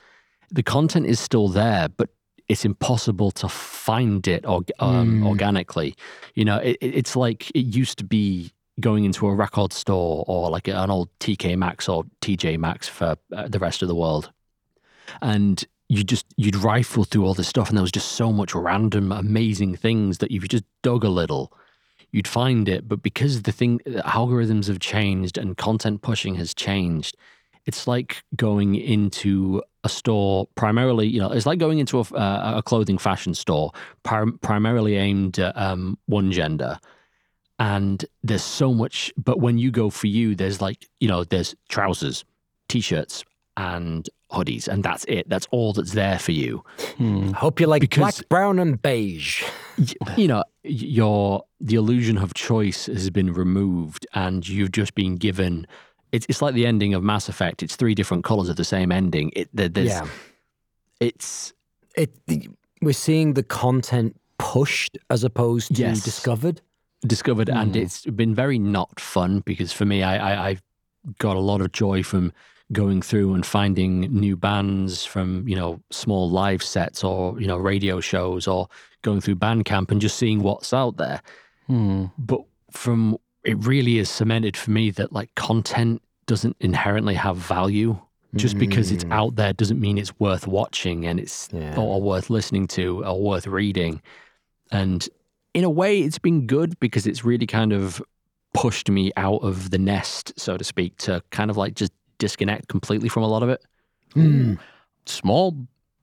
The 0.50 0.62
content 0.62 1.06
is 1.06 1.18
still 1.20 1.48
there, 1.48 1.88
but 1.88 2.10
it's 2.48 2.64
impossible 2.64 3.30
to 3.32 3.48
find 3.48 4.26
it 4.28 4.46
or, 4.46 4.62
um, 4.78 5.20
Mm. 5.22 5.26
organically. 5.26 5.96
You 6.34 6.44
know, 6.44 6.58
it, 6.58 6.76
it- 6.80 6.94
it's 6.94 7.16
like 7.16 7.50
it 7.50 7.66
used 7.66 7.98
to 7.98 8.04
be 8.04 8.52
going 8.78 9.04
into 9.04 9.26
a 9.26 9.34
record 9.34 9.72
store 9.72 10.24
or 10.28 10.50
like 10.50 10.68
an 10.68 10.90
old 10.90 11.08
TK 11.18 11.56
Maxx 11.56 11.88
or 11.88 12.04
TJ 12.20 12.58
Maxx 12.58 12.88
for 12.88 13.16
uh, 13.34 13.48
the 13.48 13.58
rest 13.58 13.82
of 13.82 13.88
the 13.88 13.94
world. 13.94 14.30
And 15.22 15.64
you 15.88 16.04
just, 16.04 16.26
you'd 16.36 16.56
rifle 16.56 17.04
through 17.04 17.24
all 17.24 17.34
this 17.34 17.48
stuff 17.48 17.68
and 17.68 17.76
there 17.78 17.82
was 17.82 17.92
just 17.92 18.12
so 18.12 18.32
much 18.32 18.54
random, 18.54 19.12
amazing 19.12 19.76
things 19.76 20.18
that 20.18 20.30
if 20.32 20.42
you 20.42 20.48
just 20.48 20.64
dug 20.82 21.04
a 21.04 21.08
little, 21.08 21.52
you'd 22.10 22.28
find 22.28 22.68
it. 22.68 22.88
But 22.88 23.02
because 23.02 23.42
the 23.42 23.52
thing, 23.52 23.80
the 23.86 24.02
algorithms 24.04 24.66
have 24.68 24.78
changed 24.80 25.38
and 25.38 25.56
content 25.56 26.02
pushing 26.02 26.34
has 26.36 26.54
changed, 26.54 27.16
it's 27.66 27.86
like 27.86 28.22
going 28.36 28.74
into 28.74 29.62
a 29.86 29.88
store 29.88 30.46
primarily, 30.54 31.06
you 31.06 31.20
know, 31.20 31.30
it's 31.32 31.46
like 31.46 31.58
going 31.58 31.78
into 31.78 31.98
a, 31.98 32.02
uh, 32.14 32.54
a 32.58 32.62
clothing 32.62 32.98
fashion 32.98 33.32
store 33.34 33.72
prim- 34.02 34.38
primarily 34.42 34.94
aimed 34.96 35.38
at 35.38 35.56
um, 35.56 35.98
one 36.06 36.30
gender 36.32 36.78
and 37.58 38.04
there's 38.22 38.42
so 38.44 38.74
much 38.74 39.12
but 39.16 39.40
when 39.40 39.56
you 39.56 39.70
go 39.70 39.88
for 39.88 40.08
you 40.08 40.34
there's 40.34 40.60
like 40.60 40.86
you 41.00 41.08
know 41.08 41.24
there's 41.24 41.54
trousers 41.70 42.22
t-shirts 42.68 43.24
and 43.56 44.10
hoodies 44.30 44.68
and 44.68 44.84
that's 44.84 45.06
it 45.08 45.26
that's 45.30 45.46
all 45.50 45.72
that's 45.72 45.92
there 45.92 46.18
for 46.18 46.32
you 46.32 46.62
Hmm. 46.98 47.30
Hope 47.32 47.58
you 47.60 47.66
like 47.66 47.80
Because- 47.80 47.98
black, 48.18 48.28
brown, 48.28 48.58
and 48.58 48.80
beige. 48.80 49.42
Y- 49.78 49.86
you 50.18 50.28
know 50.28 50.42
your 50.64 51.44
the 51.60 51.76
illusion 51.76 52.18
of 52.18 52.34
choice 52.34 52.86
has 52.86 53.08
been 53.10 53.32
removed 53.32 54.06
and 54.14 54.46
you've 54.46 54.72
just 54.72 54.94
been 54.94 55.16
given 55.16 55.66
it's, 56.12 56.26
it's 56.28 56.40
like 56.42 56.54
the 56.54 56.66
ending 56.66 56.94
of 56.94 57.02
mass 57.02 57.28
effect 57.28 57.62
it's 57.62 57.76
three 57.76 57.94
different 57.94 58.24
colors 58.24 58.48
of 58.48 58.56
the 58.56 58.64
same 58.64 58.90
ending 58.92 59.30
it 59.34 59.48
there, 59.52 59.68
there's 59.68 59.88
yeah. 59.88 60.06
it's 61.00 61.52
It 61.96 62.10
we're 62.82 62.92
seeing 62.92 63.34
the 63.34 63.42
content 63.42 64.16
pushed 64.38 64.98
as 65.10 65.24
opposed 65.24 65.74
to 65.74 65.82
Yes. 65.82 66.02
discovered. 66.04 66.60
discovered, 67.06 67.48
and 67.48 67.72
Mm. 67.74 67.82
it's 67.82 68.04
been 68.06 68.34
very 68.34 68.58
not 68.58 69.00
fun 69.00 69.40
because 69.46 69.72
for 69.72 69.84
me, 69.86 70.02
I, 70.02 70.14
I 70.16 70.48
I've 70.48 70.62
got 71.18 71.36
a 71.36 71.40
lot 71.40 71.60
of 71.60 71.72
joy 71.72 72.02
from 72.02 72.32
going 72.72 73.00
through 73.00 73.32
and 73.34 73.46
finding 73.46 74.00
new 74.12 74.36
bands 74.36 75.04
from 75.06 75.46
you 75.48 75.54
know 75.56 75.80
small 75.90 76.28
live 76.30 76.62
sets 76.62 77.02
or 77.04 77.40
you 77.40 77.46
know 77.46 77.56
radio 77.56 78.00
shows 78.00 78.46
or 78.46 78.68
going 79.02 79.20
through 79.20 79.36
Bandcamp 79.36 79.90
and 79.90 80.00
just 80.00 80.18
seeing 80.18 80.42
what's 80.42 80.72
out 80.72 80.96
there. 80.96 81.22
Hmm. 81.66 82.06
But 82.18 82.40
from 82.70 83.16
it 83.46 83.56
really 83.64 83.98
is 83.98 84.10
cemented 84.10 84.56
for 84.56 84.70
me 84.72 84.90
that 84.90 85.12
like 85.12 85.34
content 85.36 86.02
doesn't 86.26 86.56
inherently 86.60 87.14
have 87.14 87.36
value. 87.36 87.98
Just 88.34 88.58
because 88.58 88.90
it's 88.92 89.04
Mm. 89.04 89.12
out 89.12 89.36
there 89.36 89.54
doesn't 89.54 89.80
mean 89.80 89.96
it's 89.96 90.12
worth 90.20 90.46
watching 90.46 91.06
and 91.06 91.18
it's 91.18 91.48
Yeah. 91.52 91.74
or 91.78 92.02
worth 92.02 92.28
listening 92.28 92.66
to 92.68 93.02
or 93.06 93.18
worth 93.22 93.46
reading. 93.46 94.02
And 94.70 95.08
in 95.54 95.64
a 95.64 95.70
way, 95.70 96.00
it's 96.00 96.18
been 96.18 96.46
good 96.46 96.78
because 96.80 97.06
it's 97.06 97.24
really 97.24 97.46
kind 97.46 97.72
of 97.72 98.02
pushed 98.52 98.90
me 98.90 99.10
out 99.16 99.42
of 99.42 99.70
the 99.70 99.78
nest, 99.78 100.34
so 100.36 100.58
to 100.58 100.64
speak, 100.64 100.96
to 100.98 101.22
kind 101.30 101.50
of 101.50 101.56
like 101.56 101.74
just 101.76 101.92
disconnect 102.18 102.68
completely 102.68 103.08
from 103.08 103.22
a 103.22 103.28
lot 103.28 103.42
of 103.42 103.48
it. 103.48 103.62
Mm. 104.14 104.58
Small 105.06 105.56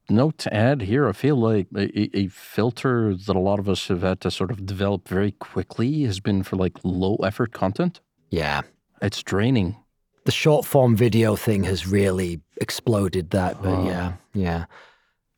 note 0.10 0.38
to 0.40 0.54
add 0.54 0.82
here. 0.82 1.08
I 1.08 1.12
feel 1.14 1.36
like 1.36 1.68
a, 1.76 2.00
a- 2.00 2.18
a 2.24 2.28
filter 2.28 3.16
that 3.16 3.36
a 3.36 3.40
lot 3.40 3.60
of 3.60 3.68
us 3.70 3.88
have 3.88 4.02
had 4.02 4.22
to 4.22 4.32
sort 4.32 4.52
of 4.52 4.66
develop 4.66 5.08
very 5.08 5.32
quickly 5.32 6.04
has 6.04 6.20
been 6.20 6.44
for 6.44 6.56
like 6.56 6.74
low 6.84 7.16
effort 7.24 7.54
content. 7.54 8.00
Yeah. 8.30 8.62
It's 9.02 9.22
draining. 9.24 9.76
The 10.26 10.32
short 10.32 10.66
form 10.66 10.96
video 10.96 11.36
thing 11.36 11.64
has 11.66 11.86
really 11.88 12.40
exploded 12.62 13.32
that, 13.32 13.62
but 13.62 13.70
Oh. 13.80 13.86
yeah, 13.86 14.14
yeah. 14.34 14.66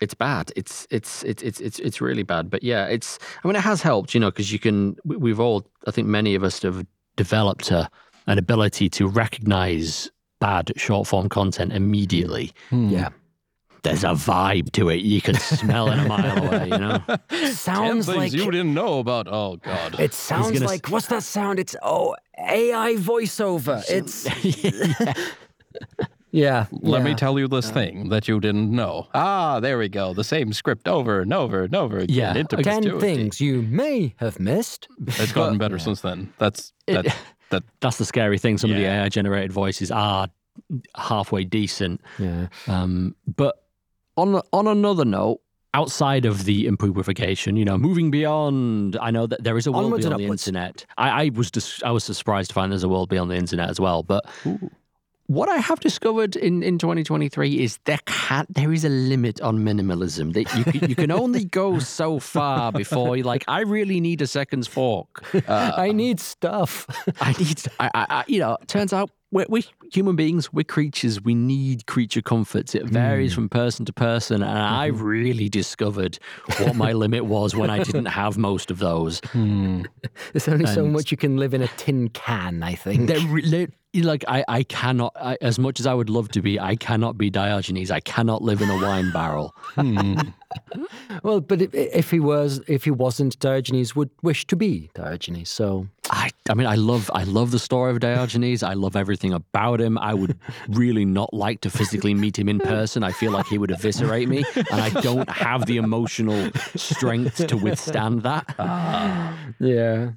It's 0.02 0.14
bad. 0.14 0.52
It's 0.56 0.86
it's 0.92 1.24
it's 1.24 1.42
it's 1.42 1.60
it's 1.62 1.80
it's 1.80 2.02
really 2.02 2.24
bad. 2.24 2.50
But 2.50 2.62
yeah, 2.64 2.86
it's. 2.88 3.18
I 3.44 3.48
mean, 3.48 3.56
it 3.56 3.62
has 3.62 3.82
helped, 3.82 4.14
you 4.14 4.20
know, 4.20 4.30
because 4.30 4.52
you 4.52 4.60
can. 4.60 4.98
we- 5.06 5.16
We've 5.16 5.40
all. 5.40 5.66
I 5.88 5.92
think 5.92 6.08
many 6.08 6.36
of 6.36 6.44
us 6.44 6.62
have 6.64 6.86
developed 7.16 7.72
a, 7.72 7.90
an 8.28 8.38
ability 8.38 8.90
to 8.90 9.08
recognize 9.08 10.12
bad 10.40 10.74
short 10.76 11.08
form 11.08 11.30
content 11.30 11.72
immediately. 11.72 12.52
Hmm. 12.70 12.90
Yeah. 12.90 13.10
There's 13.84 14.04
a 14.04 14.08
vibe 14.10 14.72
to 14.74 14.90
it. 14.90 15.02
You 15.02 15.22
can 15.22 15.36
smell 15.36 15.90
it 15.92 16.00
a 16.00 16.06
mile 16.08 16.46
away. 16.48 16.70
You 16.70 16.78
know. 16.78 17.00
Sounds 17.52 18.08
Ten 18.08 18.16
like 18.16 18.32
things 18.32 18.36
you 18.44 18.50
didn't 18.52 18.74
know 18.74 19.00
about. 19.00 19.28
Oh 19.30 19.58
God. 19.58 20.00
it 20.00 20.14
sounds 20.14 20.52
gonna 20.52 20.66
like 20.66 20.90
what's 20.90 21.08
that 21.08 21.24
sound? 21.24 21.60
It's 21.60 21.76
oh 21.84 22.16
AI 22.38 22.96
voiceover. 22.96 23.84
It's 23.90 24.26
yeah. 26.32 26.66
Let 26.72 27.04
me 27.04 27.16
tell 27.16 27.38
you 27.40 27.48
this 27.48 27.70
thing 27.72 28.10
that 28.10 28.28
you 28.28 28.40
didn't 28.40 28.72
know. 28.72 29.08
Ah, 29.14 29.60
there 29.60 29.78
we 29.78 29.88
go. 29.90 30.14
The 30.14 30.24
same 30.24 30.52
script 30.54 30.88
over 30.88 31.22
and 31.22 31.34
over 31.34 31.64
and 31.64 31.76
over 31.76 32.00
again. 32.00 32.16
Yeah, 32.16 32.36
into 32.36 32.58
ten 32.58 32.84
perpetuity. 32.84 33.16
things 33.16 33.40
you 33.42 33.62
may 33.62 34.14
have 34.18 34.40
missed. 34.40 34.88
It's 35.08 35.32
gotten 35.32 35.58
better 35.58 35.80
since 35.80 36.02
then. 36.02 36.34
That's 36.38 36.74
It- 36.88 37.04
that. 37.04 37.16
that 37.52 37.64
That's 37.80 37.98
the 37.98 38.06
scary 38.06 38.38
thing. 38.40 38.58
Some 38.58 38.72
of 38.72 38.78
the 38.78 38.86
AI 38.86 39.10
generated 39.10 39.52
voices 39.52 39.92
are 39.92 40.28
halfway 40.96 41.44
decent. 41.44 42.02
Yeah. 42.18 42.48
Um, 42.68 43.16
but 43.36 43.62
on 44.18 44.42
on 44.52 44.68
another 44.68 45.06
note, 45.06 45.42
outside 45.76 46.26
of 46.26 46.46
the 46.46 46.68
improvification, 46.68 47.58
you 47.58 47.66
know, 47.66 47.78
moving 47.78 48.10
beyond, 48.10 48.98
I 49.02 49.12
know 49.12 49.28
that 49.28 49.44
there 49.44 49.58
is 49.58 49.68
a 49.68 49.74
world 49.74 49.98
beyond 49.98 50.22
the 50.22 50.26
internet. 50.26 50.86
I, 50.98 51.26
I 51.26 51.30
was 51.34 51.52
dis- 51.52 51.84
I 51.84 51.92
was 51.92 52.06
surprised 52.06 52.52
to 52.52 52.54
find 52.54 52.72
there's 52.72 52.84
a 52.84 52.90
world 52.90 53.10
beyond 53.10 53.30
the 53.30 53.36
internet 53.36 53.70
as 53.70 53.80
well. 53.80 54.02
But 54.02 54.26
Ooh. 54.46 54.72
what 55.28 55.50
I 55.50 55.58
have 55.58 55.82
discovered 55.82 56.38
in, 56.38 56.64
in 56.64 56.78
2023 56.80 57.60
is 57.60 57.78
there 57.84 58.00
can 58.06 58.46
there 58.50 58.72
is 58.72 58.86
a 58.86 58.90
limit 58.90 59.42
on 59.42 59.60
minimalism. 59.60 60.34
That 60.34 60.56
you 60.56 60.64
can, 60.64 60.90
you 60.90 60.96
can 60.96 61.12
only 61.12 61.44
go 61.44 61.80
so 61.80 62.20
far 62.20 62.72
before 62.72 63.18
you're 63.18 63.26
like. 63.26 63.44
I 63.50 63.62
really 63.62 64.00
need 64.00 64.22
a 64.22 64.28
seconds 64.28 64.68
fork. 64.68 65.24
uh, 65.48 65.74
I 65.78 65.92
need 65.92 66.22
stuff. 66.22 66.88
I 67.20 67.34
need, 67.34 67.62
I, 67.82 67.92
I, 67.94 68.06
I 68.10 68.24
you 68.28 68.40
know, 68.40 68.58
turns 68.68 68.94
out 68.94 69.10
we're, 69.36 69.46
we 69.50 69.66
human 69.92 70.16
beings, 70.16 70.54
we're 70.54 70.64
creatures. 70.64 71.22
We 71.22 71.36
need 71.36 71.88
creature 71.88 72.22
comforts. 72.22 72.74
It 72.74 72.86
varies 72.86 73.34
from 73.34 73.50
person 73.50 73.86
to 73.86 73.92
person. 73.92 74.42
And 74.42 74.58
I 74.58 74.86
really 74.86 75.50
discovered 75.50 76.18
what 76.60 76.78
my 76.78 76.94
limit 77.04 77.26
was 77.26 77.54
when 77.54 77.70
I 77.70 77.84
didn't 77.84 78.06
have 78.06 78.38
most 78.38 78.72
of 78.72 78.80
those. 78.80 79.20
hmm. 79.34 79.84
There's 80.32 80.48
only 80.48 80.66
so 80.68 80.86
much 80.88 81.12
you 81.12 81.18
can 81.18 81.36
live 81.36 81.54
in 81.54 81.62
a 81.62 81.68
tin 81.68 82.08
can. 82.10 82.64
I 82.64 82.76
think. 82.76 83.10
They're 83.10 83.28
re- 83.28 83.42
li- 83.42 83.68
like, 84.04 84.24
I, 84.28 84.46
I 84.48 84.64
cannot, 84.64 85.14
I, 85.20 85.38
as 85.42 85.60
much 85.60 85.82
as 85.82 85.86
I 85.86 85.94
would 85.94 86.10
love 86.10 86.30
to 86.30 86.42
be, 86.42 86.58
I 86.58 86.78
cannot 86.78 87.18
be 87.18 87.30
Diogenes. 87.30 87.92
I 87.92 88.00
cannot 88.00 88.42
live 88.42 88.62
in 88.62 88.70
a 88.70 88.76
wine 88.76 89.12
barrel. 89.12 89.54
Hmm. 89.76 90.16
Well, 91.24 91.42
but 91.42 91.62
if, 91.62 91.74
if 91.74 92.12
he 92.12 92.20
was, 92.20 92.62
if 92.68 92.86
he 92.86 92.92
wasn't, 92.92 93.38
Diogenes 93.40 93.96
would 93.96 94.10
wish 94.22 94.48
to 94.48 94.56
be 94.56 94.90
Diogenes. 94.94 95.50
So 95.50 95.88
I, 96.10 96.30
I 96.50 96.54
mean, 96.54 96.68
I 96.68 96.76
love, 96.76 97.10
I 97.14 97.24
love 97.24 97.52
the 97.52 97.60
story 97.60 97.92
of 97.92 98.00
Diogenes. 98.00 98.64
I 98.64 98.74
love 98.74 98.96
everything 98.96 99.34
about 99.34 99.82
him. 99.82 99.98
I 99.98 100.14
would 100.14 100.38
really 100.68 101.06
not 101.06 101.34
like 101.34 101.62
to 101.62 101.70
physically 101.70 102.14
meet 102.14 102.38
him 102.38 102.48
in 102.48 102.60
person. 102.60 103.04
I 103.04 103.12
feel 103.12 103.32
like 103.32 103.48
he 103.48 103.58
would 103.58 103.72
eviscerate 103.72 104.30
me, 104.30 104.46
and 104.56 104.82
I 104.82 104.90
don't 105.02 105.30
have 105.30 105.66
the 105.66 105.78
emotional 105.78 106.52
strength 106.76 107.48
to 107.48 107.58
withstand 107.58 108.24
that. 108.24 108.46
yeah. 109.60 110.12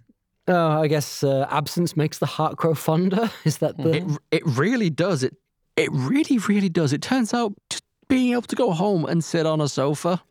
Oh, 0.48 0.80
I 0.80 0.88
guess 0.88 1.22
uh, 1.22 1.46
absence 1.50 1.94
makes 1.94 2.18
the 2.18 2.26
heart 2.26 2.56
grow 2.56 2.74
fonder. 2.74 3.30
Is 3.44 3.58
that 3.58 3.76
the? 3.76 3.98
It, 3.98 4.04
it 4.30 4.42
really 4.46 4.88
does. 4.88 5.22
It, 5.22 5.36
it 5.76 5.90
really, 5.92 6.38
really 6.38 6.70
does. 6.70 6.92
It 6.94 7.02
turns 7.02 7.34
out 7.34 7.52
just 7.68 7.84
being 8.08 8.32
able 8.32 8.42
to 8.42 8.56
go 8.56 8.72
home 8.72 9.04
and 9.04 9.22
sit 9.22 9.44
on 9.44 9.60
a 9.60 9.68
sofa, 9.68 10.22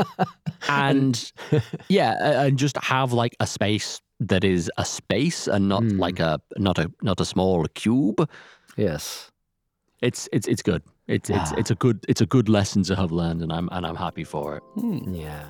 and 0.68 1.32
yeah, 1.88 2.44
and 2.44 2.56
just 2.56 2.76
have 2.76 3.12
like 3.12 3.34
a 3.40 3.46
space 3.46 4.00
that 4.20 4.44
is 4.44 4.70
a 4.76 4.84
space 4.84 5.46
and 5.46 5.68
not 5.68 5.82
Hmm. 5.82 5.98
like 5.98 6.20
a 6.20 6.40
not 6.56 6.78
a 6.78 6.90
not 7.02 7.20
a 7.20 7.24
small 7.24 7.64
cube. 7.74 8.28
yes. 8.76 9.30
it's 10.02 10.28
it's 10.32 10.46
it's 10.46 10.62
good. 10.62 10.82
It's 11.08 11.30
it's 11.30 11.52
Ah. 11.52 11.58
it's 11.58 11.70
a 11.70 11.74
good 11.74 12.04
it's 12.08 12.20
a 12.20 12.26
good 12.26 12.48
lesson 12.48 12.82
to 12.84 12.94
have 12.94 13.10
learned, 13.12 13.42
and 13.42 13.52
I'm 13.52 13.68
and 13.72 13.84
I'm 13.86 13.96
happy 13.96 14.24
for 14.24 14.56
it. 14.56 14.62
Hmm. 14.80 15.14
Yeah. 15.14 15.48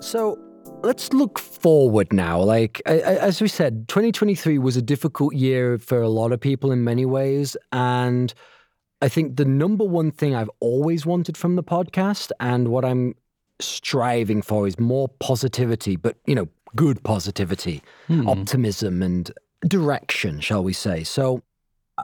So 0.00 0.38
let's 0.82 1.12
look 1.12 1.38
forward 1.38 2.12
now. 2.12 2.40
Like, 2.40 2.80
I, 2.86 3.00
I, 3.00 3.14
as 3.16 3.40
we 3.40 3.48
said, 3.48 3.88
2023 3.88 4.58
was 4.58 4.76
a 4.76 4.82
difficult 4.82 5.34
year 5.34 5.78
for 5.78 6.00
a 6.00 6.08
lot 6.08 6.32
of 6.32 6.40
people 6.40 6.70
in 6.70 6.84
many 6.84 7.04
ways. 7.04 7.56
And 7.72 8.32
I 9.02 9.08
think 9.08 9.36
the 9.36 9.44
number 9.44 9.84
one 9.84 10.10
thing 10.10 10.34
I've 10.34 10.50
always 10.60 11.04
wanted 11.04 11.36
from 11.36 11.56
the 11.56 11.62
podcast 11.62 12.30
and 12.40 12.68
what 12.68 12.84
I'm 12.84 13.14
striving 13.60 14.42
for 14.42 14.66
is 14.66 14.78
more 14.78 15.08
positivity, 15.20 15.96
but, 15.96 16.16
you 16.26 16.34
know, 16.34 16.48
good 16.74 17.02
positivity, 17.02 17.82
Hmm. 18.06 18.28
optimism, 18.28 19.02
and 19.02 19.30
direction, 19.66 20.40
shall 20.40 20.62
we 20.62 20.72
say. 20.72 21.04
So 21.04 21.42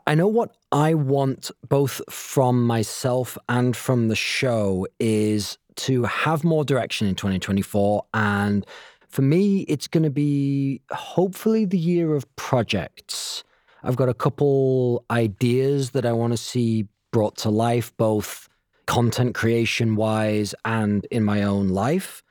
I 0.06 0.14
know 0.14 0.28
what 0.28 0.56
I 0.70 0.94
want 0.94 1.50
both 1.68 2.00
from 2.10 2.66
myself 2.66 3.36
and 3.48 3.76
from 3.76 4.08
the 4.08 4.16
show 4.16 4.86
is 4.98 5.58
to 5.76 6.04
have 6.04 6.44
more 6.44 6.64
direction 6.64 7.06
in 7.06 7.14
2024. 7.14 8.04
And 8.14 8.66
for 9.08 9.22
me, 9.22 9.60
it's 9.68 9.86
going 9.86 10.02
to 10.04 10.10
be 10.10 10.80
hopefully 10.90 11.64
the 11.66 11.78
year 11.78 12.14
of 12.14 12.24
projects. 12.36 13.44
I've 13.82 13.96
got 13.96 14.08
a 14.08 14.14
couple 14.14 15.04
ideas 15.10 15.90
that 15.90 16.06
I 16.06 16.12
want 16.12 16.32
to 16.32 16.36
see 16.36 16.86
brought 17.10 17.36
to 17.38 17.50
life, 17.50 17.94
both 17.96 18.48
content 18.86 19.34
creation 19.34 19.96
wise 19.96 20.54
and 20.64 21.04
in 21.10 21.24
my 21.24 21.42
own 21.42 21.68
life. 21.68 22.22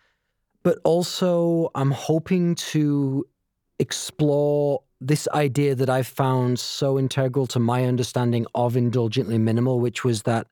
But 0.64 0.80
also, 0.84 1.70
I'm 1.76 1.92
hoping 1.92 2.56
to 2.56 3.26
explore 3.80 4.82
this 5.00 5.28
idea 5.34 5.74
that 5.76 5.90
I've 5.90 6.08
found 6.08 6.60
so 6.60 7.00
integral 7.00 7.48
to 7.48 7.60
my 7.60 7.86
understanding 7.86 8.46
of 8.54 8.78
indulgently 8.78 9.40
minimal, 9.40 9.80
which 9.80 10.04
was 10.04 10.24
that 10.24 10.48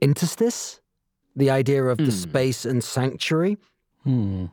interstice, 0.00 0.80
the 1.36 1.50
idea 1.50 1.84
of 1.84 1.98
the 1.98 2.04
Hmm. 2.04 2.10
space 2.10 2.64
and 2.64 2.82
sanctuary. 2.82 3.58
Hmm. 4.02 4.46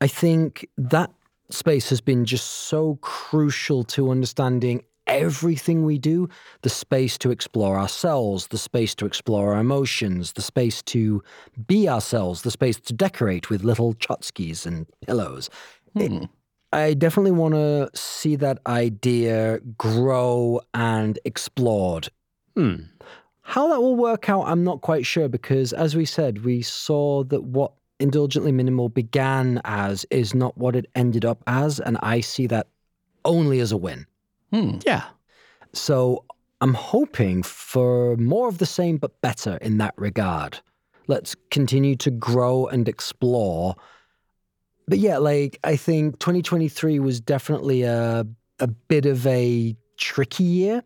I 0.00 0.06
think 0.06 0.68
that 0.76 1.10
space 1.50 1.88
has 1.90 2.00
been 2.00 2.24
just 2.24 2.46
so 2.46 2.96
crucial 3.00 3.84
to 3.84 4.10
understanding 4.10 4.82
everything 5.06 5.84
we 5.84 5.96
do 5.96 6.28
the 6.60 6.68
space 6.68 7.16
to 7.16 7.30
explore 7.30 7.78
ourselves, 7.78 8.48
the 8.48 8.58
space 8.58 8.94
to 8.94 9.06
explore 9.06 9.54
our 9.54 9.60
emotions, 9.60 10.32
the 10.34 10.42
space 10.42 10.82
to 10.82 11.22
be 11.66 11.88
ourselves, 11.88 12.42
the 12.42 12.50
space 12.50 12.78
to 12.78 12.92
decorate 12.92 13.48
with 13.48 13.64
little 13.64 13.94
chotskis 13.94 14.66
and 14.66 14.86
pillows. 15.06 15.48
It- 15.94 16.12
Hmm. 16.12 16.24
I 16.70 16.92
definitely 16.92 17.30
want 17.30 17.54
to 17.54 17.88
see 17.94 18.36
that 18.36 18.58
idea 18.66 19.60
grow 19.78 20.60
and 20.74 21.18
explored. 21.24 22.10
Hmm. 22.54 22.74
How 23.40 23.68
that 23.68 23.80
will 23.80 23.96
work 23.96 24.28
out, 24.28 24.42
I'm 24.46 24.62
not 24.64 24.82
quite 24.82 25.06
sure 25.06 25.28
because, 25.30 25.72
as 25.72 25.96
we 25.96 26.04
said, 26.04 26.44
we 26.44 26.60
saw 26.60 27.24
that 27.24 27.44
what 27.44 27.72
indulgently 28.00 28.52
minimal 28.52 28.88
began 28.88 29.60
as 29.64 30.06
is 30.10 30.34
not 30.34 30.56
what 30.56 30.76
it 30.76 30.86
ended 30.94 31.24
up 31.24 31.42
as. 31.46 31.80
And 31.80 31.98
I 32.02 32.20
see 32.20 32.46
that 32.48 32.68
only 33.24 33.60
as 33.60 33.72
a 33.72 33.76
win. 33.76 34.06
Hmm. 34.52 34.78
Yeah. 34.86 35.04
So 35.72 36.24
I'm 36.60 36.74
hoping 36.74 37.42
for 37.42 38.16
more 38.16 38.48
of 38.48 38.58
the 38.58 38.66
same 38.66 38.96
but 38.96 39.20
better 39.20 39.56
in 39.58 39.78
that 39.78 39.94
regard. 39.96 40.60
Let's 41.06 41.34
continue 41.50 41.96
to 41.96 42.10
grow 42.10 42.66
and 42.66 42.88
explore. 42.88 43.76
But 44.86 44.98
yeah, 44.98 45.18
like 45.18 45.58
I 45.64 45.76
think 45.76 46.18
2023 46.18 46.98
was 47.00 47.20
definitely 47.20 47.82
a 47.82 48.26
a 48.60 48.66
bit 48.66 49.06
of 49.06 49.26
a 49.26 49.76
tricky 49.96 50.44
year. 50.44 50.82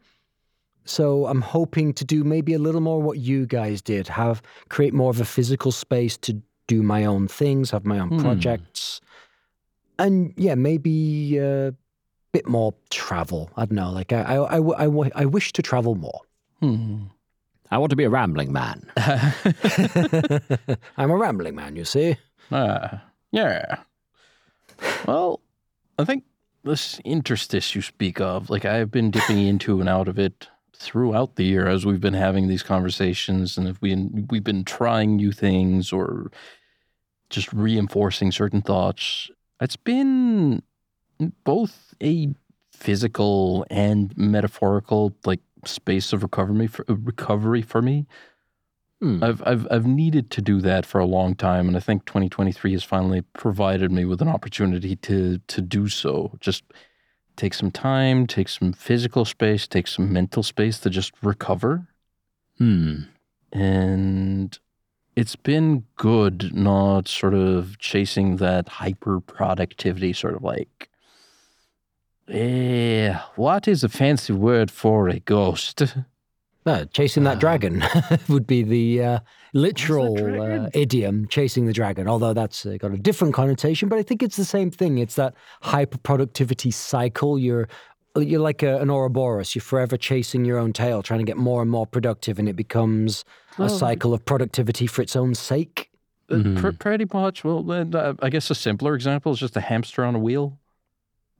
So 0.84 1.26
I'm 1.26 1.40
hoping 1.40 1.92
to 1.94 2.04
do 2.04 2.24
maybe 2.24 2.54
a 2.54 2.58
little 2.58 2.80
more 2.80 3.00
what 3.00 3.18
you 3.18 3.46
guys 3.46 3.80
did, 3.80 4.08
have 4.08 4.42
create 4.68 4.92
more 4.92 5.10
of 5.10 5.20
a 5.20 5.24
physical 5.24 5.70
space 5.70 6.16
to 6.18 6.42
do 6.66 6.82
my 6.82 7.04
own 7.04 7.28
things, 7.28 7.70
have 7.70 7.84
my 7.84 7.98
own 7.98 8.08
Hmm. 8.08 8.20
projects. 8.20 9.00
And 9.98 10.32
yeah, 10.36 10.54
maybe 10.54 11.38
a 11.38 11.74
bit 12.32 12.48
more 12.48 12.74
travel. 12.90 13.50
I 13.56 13.66
don't 13.66 13.76
know. 13.76 13.90
Like 13.90 14.12
I, 14.12 14.36
I, 14.36 14.58
I, 14.86 15.10
I 15.14 15.24
wish 15.26 15.52
to 15.52 15.62
travel 15.62 15.94
more. 15.94 16.20
Hmm. 16.60 17.04
I 17.70 17.78
want 17.78 17.90
to 17.90 17.96
be 17.96 18.04
a 18.04 18.10
rambling 18.10 18.52
man. 18.52 18.82
I'm 20.96 21.10
a 21.10 21.16
rambling 21.16 21.54
man, 21.54 21.76
you 21.76 21.84
see. 21.84 22.16
Ah, 22.50 23.02
yeah. 23.30 23.76
Well, 25.06 25.40
I 25.98 26.04
think 26.04 26.24
this 26.64 27.00
interstice 27.04 27.74
you 27.74 27.82
speak 27.82 28.20
of, 28.20 28.50
like 28.50 28.64
I've 28.64 28.90
been 28.90 29.10
dipping 29.10 29.38
into 29.46 29.80
and 29.80 29.88
out 29.88 30.08
of 30.08 30.18
it 30.18 30.48
throughout 30.82 31.36
the 31.36 31.44
year 31.44 31.66
as 31.68 31.86
we've 31.86 32.00
been 32.00 32.14
having 32.14 32.48
these 32.48 32.62
conversations, 32.62 33.56
and 33.56 33.68
if 33.68 33.80
we 33.80 33.94
we've 34.30 34.44
been 34.44 34.64
trying 34.64 35.16
new 35.16 35.32
things 35.32 35.92
or 35.92 36.30
just 37.30 37.52
reinforcing 37.52 38.30
certain 38.30 38.62
thoughts. 38.62 39.30
It's 39.60 39.76
been 39.76 40.62
both 41.44 41.94
a 42.02 42.28
physical 42.72 43.66
and 43.70 44.16
metaphorical 44.16 45.16
like 45.24 45.40
space 45.64 46.12
of 46.12 46.22
recovery 46.22 46.66
for 46.66 46.84
recovery 46.88 47.62
for 47.62 47.80
me. 47.80 48.06
Hmm. 49.00 49.22
I've 49.22 49.42
I've 49.46 49.66
I've 49.70 49.86
needed 49.86 50.30
to 50.32 50.42
do 50.42 50.60
that 50.60 50.86
for 50.86 51.00
a 51.00 51.06
long 51.06 51.34
time, 51.34 51.66
and 51.68 51.76
I 51.76 51.80
think 51.80 52.04
2023 52.04 52.72
has 52.72 52.84
finally 52.84 53.22
provided 53.32 53.90
me 53.90 54.04
with 54.04 54.20
an 54.20 54.28
opportunity 54.28 54.96
to 54.96 55.38
to 55.38 55.60
do 55.60 55.88
so. 55.88 56.36
Just 56.40 56.64
take 57.42 57.54
some 57.54 57.72
time, 57.72 58.24
take 58.24 58.48
some 58.48 58.72
physical 58.72 59.24
space, 59.24 59.66
take 59.66 59.88
some 59.88 60.12
mental 60.12 60.44
space 60.44 60.78
to 60.78 60.88
just 60.88 61.12
recover, 61.22 61.88
Hmm. 62.58 62.94
and 63.52 64.56
it's 65.16 65.34
been 65.34 65.82
good 65.96 66.54
not 66.54 67.08
sort 67.08 67.34
of 67.34 67.76
chasing 67.80 68.36
that 68.36 68.68
hyper 68.68 69.18
productivity, 69.20 70.12
sort 70.12 70.36
of 70.36 70.44
like. 70.44 70.88
Eh, 72.28 73.12
what 73.34 73.66
is 73.66 73.82
a 73.82 73.88
fancy 73.88 74.32
word 74.32 74.70
for 74.70 75.08
a 75.08 75.18
ghost? 75.18 75.82
Uh, 76.64 76.84
chasing 76.92 77.24
that 77.24 77.38
Ah. 77.38 77.40
dragon 77.40 77.82
would 78.28 78.46
be 78.46 78.62
the 78.62 79.02
uh, 79.02 79.18
literal 79.52 80.40
uh, 80.40 80.70
idiom, 80.74 81.26
chasing 81.28 81.66
the 81.66 81.72
dragon, 81.72 82.08
although 82.08 82.32
that's 82.32 82.64
uh, 82.66 82.76
got 82.78 82.92
a 82.92 82.96
different 82.98 83.34
connotation, 83.34 83.88
but 83.88 83.98
I 83.98 84.02
think 84.02 84.22
it's 84.22 84.36
the 84.36 84.44
same 84.44 84.70
thing. 84.70 84.98
It's 84.98 85.16
that 85.16 85.34
hyper 85.60 85.98
productivity 85.98 86.70
cycle. 86.70 87.38
You're 87.38 87.68
you're 88.16 88.40
like 88.40 88.62
a, 88.62 88.78
an 88.80 88.90
Ouroboros. 88.90 89.54
You're 89.54 89.62
forever 89.62 89.96
chasing 89.96 90.44
your 90.44 90.58
own 90.58 90.72
tail, 90.74 91.02
trying 91.02 91.20
to 91.20 91.24
get 91.24 91.36
more 91.38 91.62
and 91.62 91.70
more 91.70 91.86
productive, 91.86 92.38
and 92.38 92.48
it 92.48 92.56
becomes 92.56 93.24
a 93.58 93.68
cycle 93.70 94.12
of 94.12 94.24
productivity 94.24 94.86
for 94.86 95.00
its 95.02 95.16
own 95.16 95.34
sake. 95.34 95.90
Uh, 96.30 96.34
Mhm. 96.36 96.58
pr- 96.60 96.70
pretty 96.72 97.06
much. 97.12 97.42
Well, 97.44 97.62
then, 97.62 97.94
uh, 97.94 98.14
I 98.20 98.28
guess 98.30 98.50
a 98.50 98.54
simpler 98.54 98.94
example 98.94 99.32
is 99.32 99.38
just 99.38 99.56
a 99.56 99.60
hamster 99.60 100.04
on 100.04 100.14
a 100.14 100.18
wheel. 100.18 100.58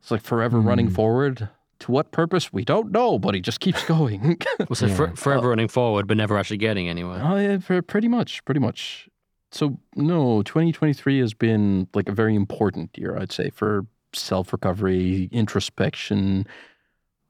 It's 0.01 0.11
like 0.11 0.22
forever 0.22 0.61
running 0.61 0.88
Hmm. 0.88 0.94
forward. 0.94 1.48
To 1.83 1.92
what 1.92 2.11
purpose? 2.12 2.53
We 2.53 2.64
don't 2.64 2.90
know, 2.92 3.18
but 3.18 3.35
he 3.35 3.40
just 3.40 3.61
keeps 3.61 3.85
going. 3.97 4.38
Well, 4.59 4.75
so 4.75 4.87
Yeah. 4.87 4.95
for, 4.97 5.16
forever 5.16 5.49
running 5.51 5.68
forward, 5.68 6.07
but 6.07 6.16
never 6.16 6.38
actually 6.38 6.59
getting 6.59 6.88
anywhere. 6.88 7.21
oh, 7.25 7.37
yeah, 7.37 7.59
pr- 7.59 7.81
pretty 7.83 8.09
much, 8.09 8.45
pretty 8.45 8.61
much. 8.61 9.09
So, 9.51 9.79
no, 9.97 10.42
2023 10.42 11.18
has 11.18 11.35
been 11.35 11.87
like 11.95 12.09
a 12.09 12.12
very 12.12 12.35
important 12.35 12.97
year, 12.97 13.16
I'd 13.18 13.33
say, 13.33 13.51
for 13.51 13.85
self 14.14 14.53
recovery, 14.53 15.29
introspection. 15.33 16.47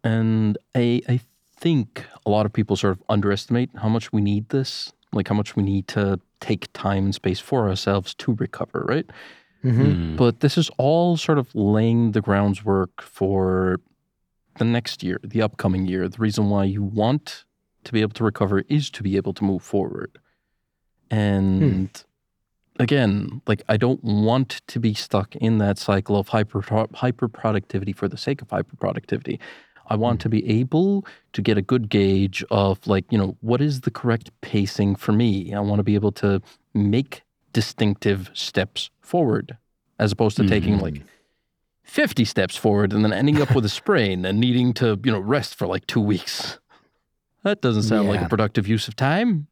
And 0.04 0.58
I, 0.74 1.00
I 1.08 1.20
think 1.56 2.04
a 2.26 2.30
lot 2.30 2.44
of 2.46 2.52
people 2.52 2.76
sort 2.76 2.92
of 2.92 3.02
underestimate 3.08 3.70
how 3.76 3.88
much 3.88 4.12
we 4.12 4.20
need 4.20 4.48
this, 4.50 4.92
like 5.12 5.28
how 5.28 5.34
much 5.34 5.56
we 5.56 5.62
need 5.62 5.88
to 5.88 6.20
take 6.40 6.72
time 6.72 7.04
and 7.06 7.14
space 7.14 7.40
for 7.40 7.68
ourselves 7.68 8.14
to 8.14 8.34
recover, 8.34 8.84
right? 8.88 9.06
hmm 9.62 9.92
Hmm. 9.92 10.16
But 10.16 10.40
this 10.40 10.58
is 10.58 10.70
all 10.76 11.16
sort 11.16 11.38
of 11.38 11.54
laying 11.54 12.12
the 12.12 12.20
groundwork 12.20 13.00
for 13.00 13.80
the 14.58 14.64
next 14.64 15.02
year, 15.02 15.20
the 15.22 15.42
upcoming 15.42 15.86
year. 15.86 16.08
The 16.08 16.18
reason 16.18 16.50
why 16.50 16.64
you 16.64 16.82
want 16.82 17.44
to 17.84 17.92
be 17.92 18.00
able 18.00 18.14
to 18.14 18.24
recover 18.24 18.64
is 18.68 18.90
to 18.90 19.02
be 19.02 19.16
able 19.16 19.34
to 19.34 19.44
move 19.44 19.62
forward. 19.62 20.18
And 21.10 21.88
hmm. 21.96 22.82
again, 22.82 23.42
like 23.46 23.62
I 23.68 23.76
don't 23.76 24.02
want 24.02 24.62
to 24.66 24.80
be 24.80 24.94
stuck 24.94 25.36
in 25.36 25.58
that 25.58 25.78
cycle 25.78 26.16
of 26.16 26.28
hyper 26.28 26.62
hyper 26.94 27.28
productivity 27.28 27.92
for 27.92 28.08
the 28.08 28.16
sake 28.16 28.42
of 28.42 28.50
hyper 28.50 28.76
productivity. 28.76 29.40
I 29.88 29.96
want 29.96 30.20
hmm. 30.20 30.22
to 30.24 30.28
be 30.28 30.60
able 30.60 31.06
to 31.32 31.42
get 31.42 31.58
a 31.58 31.62
good 31.62 31.88
gauge 31.88 32.44
of 32.50 32.86
like, 32.86 33.04
you 33.10 33.18
know, 33.18 33.36
what 33.40 33.60
is 33.60 33.82
the 33.82 33.90
correct 33.90 34.30
pacing 34.40 34.96
for 34.96 35.12
me? 35.12 35.52
I 35.54 35.60
want 35.60 35.80
to 35.80 35.84
be 35.84 35.94
able 35.94 36.12
to 36.12 36.40
make 36.74 37.22
distinctive 37.52 38.30
steps 38.32 38.90
forward 39.00 39.58
as 39.98 40.10
opposed 40.10 40.36
to 40.38 40.48
taking 40.48 40.78
like 40.78 40.98
hmm. 40.98 41.06
50 41.92 42.24
steps 42.24 42.56
forward 42.56 42.92
and 42.94 43.04
then 43.04 43.12
ending 43.12 43.42
up 43.42 43.54
with 43.54 43.66
a 43.66 43.68
sprain 43.68 44.24
and 44.24 44.40
needing 44.40 44.72
to, 44.74 44.98
you 45.04 45.12
know, 45.12 45.20
rest 45.20 45.54
for 45.54 45.66
like 45.66 45.86
two 45.86 46.00
weeks. 46.00 46.58
That 47.44 47.60
doesn't 47.60 47.82
sound 47.82 48.08
like 48.08 48.22
a 48.22 48.28
productive 48.28 48.66
use 48.66 48.88
of 48.88 48.96
time. 48.96 49.46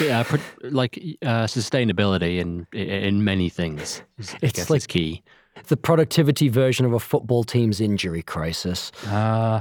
Yeah, 0.00 0.22
pro- 0.22 0.38
like 0.62 0.96
uh, 1.22 1.46
sustainability 1.46 2.38
in 2.38 2.66
in 2.72 3.24
many 3.24 3.48
things. 3.48 4.02
Is, 4.18 4.34
I 4.34 4.38
It's 4.42 4.52
guess 4.52 4.70
like- 4.70 4.78
is 4.78 4.86
key. 4.86 5.22
The 5.66 5.76
productivity 5.76 6.48
version 6.48 6.86
of 6.86 6.92
a 6.94 6.98
football 7.00 7.44
team's 7.44 7.80
injury 7.80 8.22
crisis. 8.22 8.90
Uh, 9.06 9.60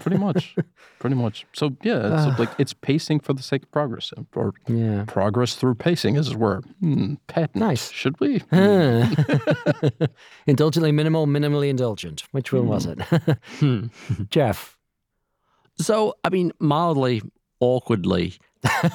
pretty 0.00 0.18
much. 0.18 0.54
Pretty 1.00 1.16
much. 1.16 1.44
So, 1.52 1.76
yeah, 1.82 2.28
it's 2.30 2.38
like 2.38 2.48
it's 2.58 2.72
pacing 2.72 3.20
for 3.20 3.34
the 3.34 3.42
sake 3.42 3.64
of 3.64 3.70
progress 3.72 4.10
or 4.34 4.54
Yeah. 4.68 5.04
progress 5.06 5.54
through 5.54 5.74
pacing, 5.74 6.16
as 6.16 6.28
it 6.30 6.36
were. 6.38 6.62
Hmm, 6.80 7.14
patent. 7.26 7.56
Nice. 7.56 7.90
Should 7.90 8.18
we? 8.20 8.42
Huh. 8.50 9.04
Indulgently 10.46 10.92
minimal, 10.92 11.26
minimally 11.26 11.68
indulgent. 11.68 12.22
Which 12.30 12.52
one 12.54 12.68
was 12.68 12.86
it? 12.86 12.98
Hmm. 13.58 13.86
Jeff. 14.30 14.78
So, 15.78 16.14
I 16.24 16.30
mean, 16.30 16.52
mildly 16.58 17.20
awkwardly. 17.60 18.38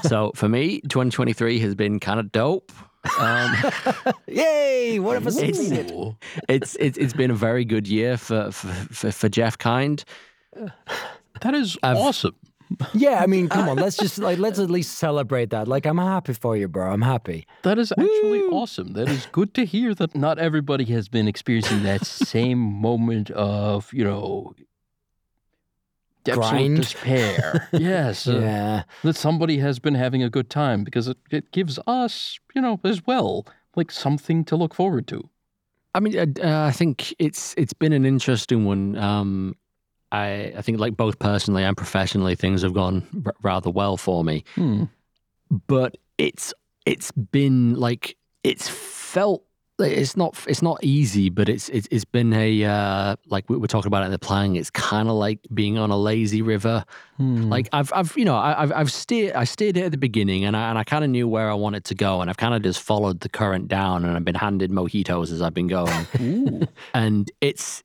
so 0.02 0.32
for 0.34 0.50
me, 0.50 0.82
2023 0.82 1.60
has 1.60 1.76
been 1.76 2.00
kind 2.00 2.20
of 2.20 2.32
dope. 2.32 2.72
Um, 3.18 3.56
Yay! 4.28 5.00
What 5.00 5.18
if 5.18 5.24
I 5.26 5.30
It's- 5.30 5.58
succeeded? 5.58 6.16
It's, 6.48 6.76
it's 6.80 6.98
it's 6.98 7.14
been 7.14 7.32
a 7.32 7.36
very 7.36 7.66
good 7.66 7.88
year 7.88 8.18
for 8.18 8.52
for, 8.52 8.68
for, 8.94 9.12
for 9.12 9.30
Jeff 9.30 9.58
Kind. 9.58 10.04
That 11.42 11.54
is 11.54 11.78
I've- 11.84 11.98
awesome. 12.00 12.36
Yeah, 12.94 13.24
I 13.24 13.26
mean, 13.28 13.50
come 13.50 13.68
on, 13.70 13.78
let's 13.84 13.98
just 13.98 14.20
like 14.20 14.38
let's 14.40 14.60
at 14.60 14.70
least 14.70 15.00
celebrate 15.00 15.50
that. 15.52 15.68
Like, 15.68 15.86
I'm 15.88 15.98
happy 15.98 16.34
for 16.34 16.56
you, 16.58 16.68
bro. 16.68 16.92
I'm 16.92 17.02
happy. 17.02 17.48
That 17.64 17.80
is 17.80 17.92
actually 17.94 18.42
awesome. 18.52 18.94
That 18.94 19.08
is 19.10 19.26
good 19.32 19.54
to 19.56 19.66
hear 19.66 19.96
that 19.96 20.16
not 20.16 20.38
everybody 20.38 20.86
has 20.86 21.08
been 21.10 21.28
experiencing 21.28 21.82
that 21.84 22.06
same 22.36 22.60
moment 22.60 23.32
of, 23.32 23.92
you 23.94 24.04
know, 24.04 24.54
absolute 24.54 24.69
Grind. 26.36 26.78
despair. 26.78 27.68
yes. 27.74 28.28
uh, 28.28 28.40
yeah. 28.40 28.84
that 29.04 29.16
somebody 29.16 29.58
has 29.60 29.80
been 29.80 29.96
having 29.96 30.24
a 30.24 30.30
good 30.30 30.50
time 30.50 30.84
because 30.84 31.08
it, 31.08 31.18
it 31.32 31.52
gives 31.52 31.80
us, 31.88 32.40
you 32.56 32.62
know, 32.62 32.80
as 32.84 33.06
well, 33.06 33.46
like 33.76 33.92
something 33.92 34.46
to 34.46 34.56
look 34.56 34.74
forward 34.74 35.08
to. 35.08 35.30
I 35.96 36.00
mean, 36.00 36.18
uh, 36.18 36.26
uh, 36.44 36.68
I 36.68 36.72
think 36.72 37.14
it's 37.20 37.56
it's 37.58 37.74
been 37.74 37.94
an 37.94 38.06
interesting 38.06 38.66
one. 38.66 38.96
Um, 38.98 39.56
I 40.12 40.54
I 40.58 40.62
think 40.62 40.80
like 40.80 40.96
both 40.96 41.18
personally 41.20 41.64
and 41.64 41.76
professionally, 41.76 42.36
things 42.36 42.62
have 42.62 42.74
gone 42.74 43.06
r- 43.26 43.34
rather 43.42 43.70
well 43.72 43.98
for 43.98 44.24
me. 44.24 44.44
Hmm. 44.56 44.84
but 45.68 45.98
it's 46.18 46.54
it's 46.86 47.12
been 47.12 47.76
like 47.76 48.16
it's 48.44 48.70
felt 48.70 49.44
it's 49.80 50.16
not 50.18 50.38
it's 50.48 50.62
not 50.62 50.78
easy 50.84 51.30
but 51.30 51.48
it's 51.50 51.70
it's, 51.70 51.88
it's 51.92 52.06
been 52.06 52.34
a 52.34 52.64
uh 52.66 53.16
like 53.28 53.50
we 53.50 53.58
were 53.58 53.68
talking 53.68 53.88
about 53.88 54.04
it 54.04 54.08
in 54.08 54.12
the 54.12 54.20
planning 54.20 54.56
it's 54.56 54.70
kind 54.70 55.08
of 55.10 55.16
like 55.16 55.40
being 55.54 55.78
on 55.78 55.90
a 55.92 55.98
lazy 55.98 56.42
river 56.42 56.84
Hmm. 57.18 57.50
like 57.50 57.68
i've 57.74 57.92
i've 57.94 58.16
you 58.18 58.24
know 58.24 58.36
I- 58.38 58.62
i've 58.64 58.72
i've 58.74 58.92
steered 58.92 59.34
i 59.36 59.44
steered 59.44 59.76
it 59.76 59.84
at 59.84 59.92
the 59.92 59.98
beginning 59.98 60.46
and 60.46 60.56
i 60.56 60.70
and 60.70 60.78
i 60.78 60.84
kind 60.86 61.04
of 61.04 61.10
knew 61.10 61.28
where 61.28 61.50
i 61.52 61.54
wanted 61.54 61.84
to 61.86 61.96
go 61.96 62.22
and 62.22 62.30
i've 62.30 62.38
kind 62.38 62.54
of 62.54 62.62
just 62.62 62.82
followed 62.82 63.20
the 63.20 63.28
current 63.30 63.68
down 63.68 64.06
and 64.06 64.16
i've 64.16 64.24
been 64.24 64.36
handed 64.36 64.72
mojitos 64.72 65.32
as 65.32 65.42
i've 65.42 65.54
been 65.54 65.68
going 65.68 66.06
and 66.94 67.30
it's 67.42 67.84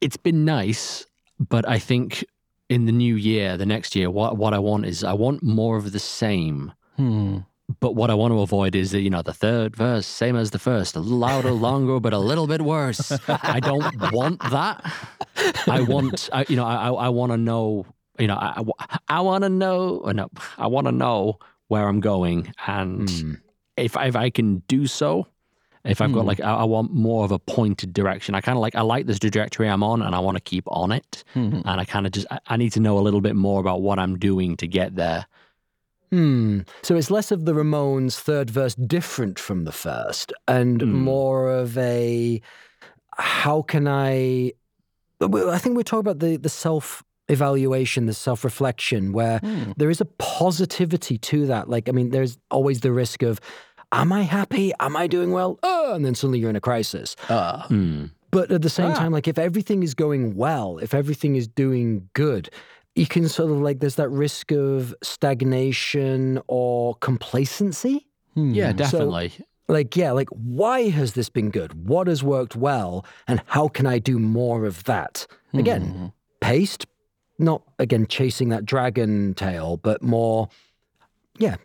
it's 0.00 0.16
been 0.16 0.44
nice 0.44 1.06
but 1.38 1.68
i 1.68 1.78
think 1.78 2.24
in 2.68 2.86
the 2.86 2.92
new 2.92 3.14
year 3.14 3.56
the 3.56 3.64
next 3.66 3.94
year 3.94 4.10
what 4.10 4.36
what 4.36 4.52
i 4.52 4.58
want 4.58 4.84
is 4.86 5.04
i 5.04 5.12
want 5.12 5.42
more 5.42 5.76
of 5.76 5.92
the 5.92 5.98
same 6.00 6.72
Hmm. 6.96 7.38
But 7.80 7.94
what 7.94 8.10
I 8.10 8.14
want 8.14 8.32
to 8.32 8.40
avoid 8.40 8.74
is 8.74 8.92
the, 8.92 9.00
you 9.00 9.10
know 9.10 9.22
the 9.22 9.32
third 9.34 9.76
verse, 9.76 10.06
same 10.06 10.36
as 10.36 10.50
the 10.50 10.58
first, 10.58 10.96
a 10.96 11.00
little 11.00 11.18
louder, 11.18 11.52
longer, 11.68 12.00
but 12.00 12.12
a 12.12 12.18
little 12.18 12.46
bit 12.46 12.62
worse. 12.62 13.12
I 13.28 13.60
don't 13.60 14.10
want 14.10 14.42
that. 14.50 14.84
I 15.68 15.80
want, 15.80 16.28
I, 16.32 16.46
you 16.48 16.56
know, 16.56 16.64
I 16.64 16.88
I 16.88 17.08
want 17.10 17.32
to 17.32 17.36
know, 17.36 17.86
you 18.18 18.26
know, 18.26 18.34
I 18.36 18.62
I, 18.78 18.98
I 19.08 19.20
want 19.20 19.44
to 19.44 19.48
know, 19.50 19.98
or 20.04 20.12
no, 20.14 20.28
I 20.56 20.66
want 20.66 20.86
to 20.86 20.92
know 20.92 21.38
where 21.68 21.86
I'm 21.86 22.00
going, 22.00 22.52
and 22.66 23.08
Hmm. 23.10 23.34
if 23.76 23.96
if 23.96 24.16
I 24.16 24.30
can 24.30 24.62
do 24.66 24.86
so, 24.86 25.26
if 25.84 26.00
I've 26.00 26.12
got 26.12 26.22
Hmm. 26.22 26.26
like 26.26 26.40
I, 26.40 26.54
I 26.54 26.64
want 26.64 26.92
more 26.92 27.24
of 27.24 27.30
a 27.32 27.38
pointed 27.38 27.92
direction. 27.92 28.34
I 28.34 28.40
kind 28.40 28.56
of 28.56 28.62
like 28.62 28.74
I 28.74 28.80
like 28.80 29.06
this 29.06 29.18
trajectory 29.18 29.68
I'm 29.68 29.82
on, 29.82 30.02
and 30.02 30.14
I 30.14 30.18
want 30.20 30.36
to 30.36 30.42
keep 30.42 30.64
on 30.68 30.90
it. 30.90 31.22
Mhm. 31.36 31.62
And 31.64 31.80
I 31.80 31.84
kind 31.84 32.06
of 32.06 32.12
just 32.12 32.26
I, 32.30 32.38
I 32.48 32.56
need 32.56 32.72
to 32.72 32.80
know 32.80 32.98
a 32.98 33.04
little 33.04 33.20
bit 33.20 33.36
more 33.36 33.60
about 33.60 33.82
what 33.82 33.98
I'm 33.98 34.18
doing 34.18 34.56
to 34.56 34.66
get 34.66 34.96
there. 34.96 35.26
Hmm. 36.10 36.60
So 36.82 36.96
it's 36.96 37.10
less 37.10 37.30
of 37.30 37.44
the 37.44 37.52
Ramones' 37.52 38.18
third 38.18 38.50
verse 38.50 38.74
different 38.74 39.38
from 39.38 39.64
the 39.64 39.72
first, 39.72 40.32
and 40.46 40.80
Hmm. 40.80 40.92
more 40.92 41.50
of 41.50 41.76
a 41.78 42.40
how 43.16 43.62
can 43.62 43.86
I? 43.88 44.52
I 45.20 45.58
think 45.58 45.76
we're 45.76 45.82
talking 45.82 46.00
about 46.00 46.20
the 46.20 46.36
the 46.36 46.48
self 46.48 47.02
evaluation, 47.28 48.06
the 48.06 48.14
self 48.14 48.44
reflection, 48.44 49.12
where 49.12 49.38
Hmm. 49.40 49.72
there 49.76 49.90
is 49.90 50.00
a 50.00 50.06
positivity 50.06 51.18
to 51.18 51.46
that. 51.46 51.68
Like, 51.68 51.88
I 51.88 51.92
mean, 51.92 52.10
there's 52.10 52.38
always 52.50 52.80
the 52.80 52.92
risk 52.92 53.22
of, 53.22 53.40
am 53.92 54.12
I 54.12 54.22
happy? 54.22 54.72
Am 54.80 54.96
I 54.96 55.06
doing 55.08 55.32
well? 55.32 55.58
Oh, 55.62 55.92
and 55.94 56.04
then 56.04 56.14
suddenly 56.14 56.38
you're 56.38 56.50
in 56.50 56.56
a 56.56 56.60
crisis. 56.60 57.16
Ah. 57.28 57.66
Hmm. 57.68 58.06
But 58.30 58.50
at 58.52 58.62
the 58.62 58.70
same 58.70 58.92
Ah. 58.92 58.94
time, 58.94 59.12
like 59.12 59.26
if 59.28 59.38
everything 59.38 59.82
is 59.82 59.94
going 59.94 60.36
well, 60.36 60.78
if 60.78 60.94
everything 60.94 61.34
is 61.36 61.48
doing 61.48 62.08
good, 62.14 62.50
you 62.98 63.06
can 63.06 63.28
sort 63.28 63.50
of 63.50 63.58
like 63.60 63.78
there's 63.80 63.94
that 63.96 64.08
risk 64.10 64.50
of 64.52 64.94
stagnation 65.02 66.40
or 66.48 66.94
complacency. 66.96 68.06
Hmm. 68.34 68.52
Yeah, 68.52 68.70
So- 68.70 68.76
definitely. 68.76 69.32
Like, 69.70 69.96
yeah, 69.96 70.12
like 70.12 70.28
why 70.30 70.88
has 70.88 71.12
this 71.12 71.28
been 71.28 71.50
good? 71.50 71.86
What 71.86 72.06
has 72.06 72.22
worked 72.22 72.56
well? 72.56 73.04
And 73.26 73.42
how 73.46 73.68
can 73.68 73.86
I 73.86 73.98
do 73.98 74.18
more 74.18 74.64
of 74.64 74.84
that? 74.84 75.26
Again, 75.52 75.82
Mhm. 75.94 76.12
paced, 76.40 76.86
not 77.38 77.62
again 77.78 78.06
chasing 78.06 78.48
that 78.48 78.64
dragon 78.64 79.34
tail, 79.34 79.76
but 79.76 80.02
more, 80.02 80.48
yeah, 81.38 81.56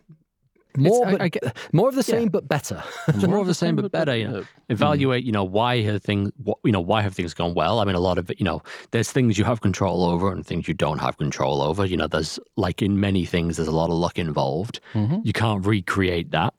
more, 0.76 1.06
but, 1.06 1.20
I 1.20 1.28
get- 1.28 1.56
more 1.72 1.88
of 1.88 1.94
the 1.94 2.00
yeah. 2.00 2.18
same, 2.20 2.28
but 2.28 2.48
better. 2.48 2.82
more 3.26 3.38
of 3.38 3.46
the 3.46 3.54
same, 3.64 3.76
but 3.76 3.90
better. 3.92 4.16
You 4.16 4.28
know, 4.28 4.44
evaluate. 4.68 5.24
You 5.24 5.32
know, 5.32 5.44
why 5.44 5.80
have 5.82 6.02
things? 6.02 6.30
What, 6.42 6.58
you 6.64 6.72
know, 6.72 6.80
why 6.80 7.02
have 7.02 7.14
things 7.14 7.34
gone 7.34 7.54
well? 7.54 7.80
I 7.80 7.84
mean, 7.84 7.94
a 7.94 8.00
lot 8.00 8.18
of 8.18 8.30
it. 8.30 8.38
You 8.40 8.44
know, 8.44 8.62
there's 8.90 9.12
things 9.12 9.38
you 9.38 9.44
have 9.44 9.60
control 9.60 10.04
over 10.04 10.32
and 10.32 10.44
things 10.46 10.66
you 10.68 10.74
don't 10.74 10.98
have 10.98 11.16
control 11.18 11.62
over. 11.62 11.84
You 11.84 11.96
know, 11.96 12.06
there's 12.06 12.38
like 12.56 12.82
in 12.82 12.98
many 13.00 13.24
things, 13.24 13.56
there's 13.56 13.68
a 13.68 13.72
lot 13.72 13.90
of 13.90 13.96
luck 13.96 14.18
involved. 14.18 14.80
Mhm. 14.94 15.24
You 15.24 15.32
can't 15.32 15.64
recreate 15.64 16.30
that. 16.32 16.54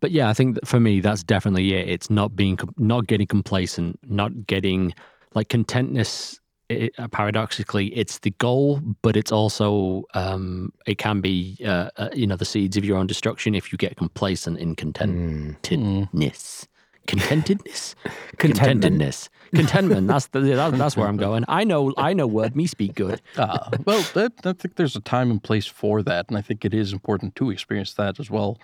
But 0.00 0.12
yeah, 0.12 0.28
I 0.28 0.32
think 0.34 0.54
that 0.54 0.66
for 0.68 0.78
me, 0.78 1.00
that's 1.00 1.24
definitely 1.24 1.74
it. 1.74 1.88
It's 1.88 2.08
not 2.08 2.36
being, 2.36 2.56
not 2.76 3.08
getting 3.08 3.26
complacent, 3.26 3.98
not 4.08 4.46
getting 4.46 4.94
like 5.34 5.48
contentness. 5.48 6.38
It, 6.68 6.92
paradoxically, 7.12 7.86
it's 7.96 8.18
the 8.18 8.30
goal, 8.32 8.80
but 9.00 9.16
it's 9.16 9.32
also 9.32 10.04
um, 10.12 10.72
it 10.86 10.98
can 10.98 11.22
be 11.22 11.58
uh, 11.64 11.88
uh, 11.96 12.10
you 12.12 12.26
know 12.26 12.36
the 12.36 12.44
seeds 12.44 12.76
of 12.76 12.84
your 12.84 12.98
own 12.98 13.06
destruction 13.06 13.54
if 13.54 13.72
you 13.72 13.78
get 13.78 13.96
complacent 13.96 14.58
in 14.58 14.74
content 14.76 15.62
contentedness. 15.62 16.66
Contentedness? 17.06 17.94
Contentment. 18.36 18.82
Contentedness. 18.82 19.30
Contentment. 19.54 20.08
That's 20.08 20.26
the, 20.26 20.40
that, 20.40 20.76
that's 20.76 20.94
where 20.94 21.08
I'm 21.08 21.16
going. 21.16 21.44
I 21.48 21.64
know 21.64 21.94
I 21.96 22.12
know 22.12 22.26
word 22.26 22.54
me 22.54 22.66
speak 22.66 22.94
good. 22.94 23.22
Ah, 23.38 23.70
well, 23.86 24.04
that, 24.12 24.32
I 24.44 24.52
think 24.52 24.76
there's 24.76 24.94
a 24.94 25.00
time 25.00 25.30
and 25.30 25.42
place 25.42 25.66
for 25.66 26.02
that, 26.02 26.26
and 26.28 26.36
I 26.36 26.42
think 26.42 26.66
it 26.66 26.74
is 26.74 26.92
important 26.92 27.34
to 27.36 27.50
experience 27.50 27.94
that 27.94 28.20
as 28.20 28.30
well. 28.30 28.58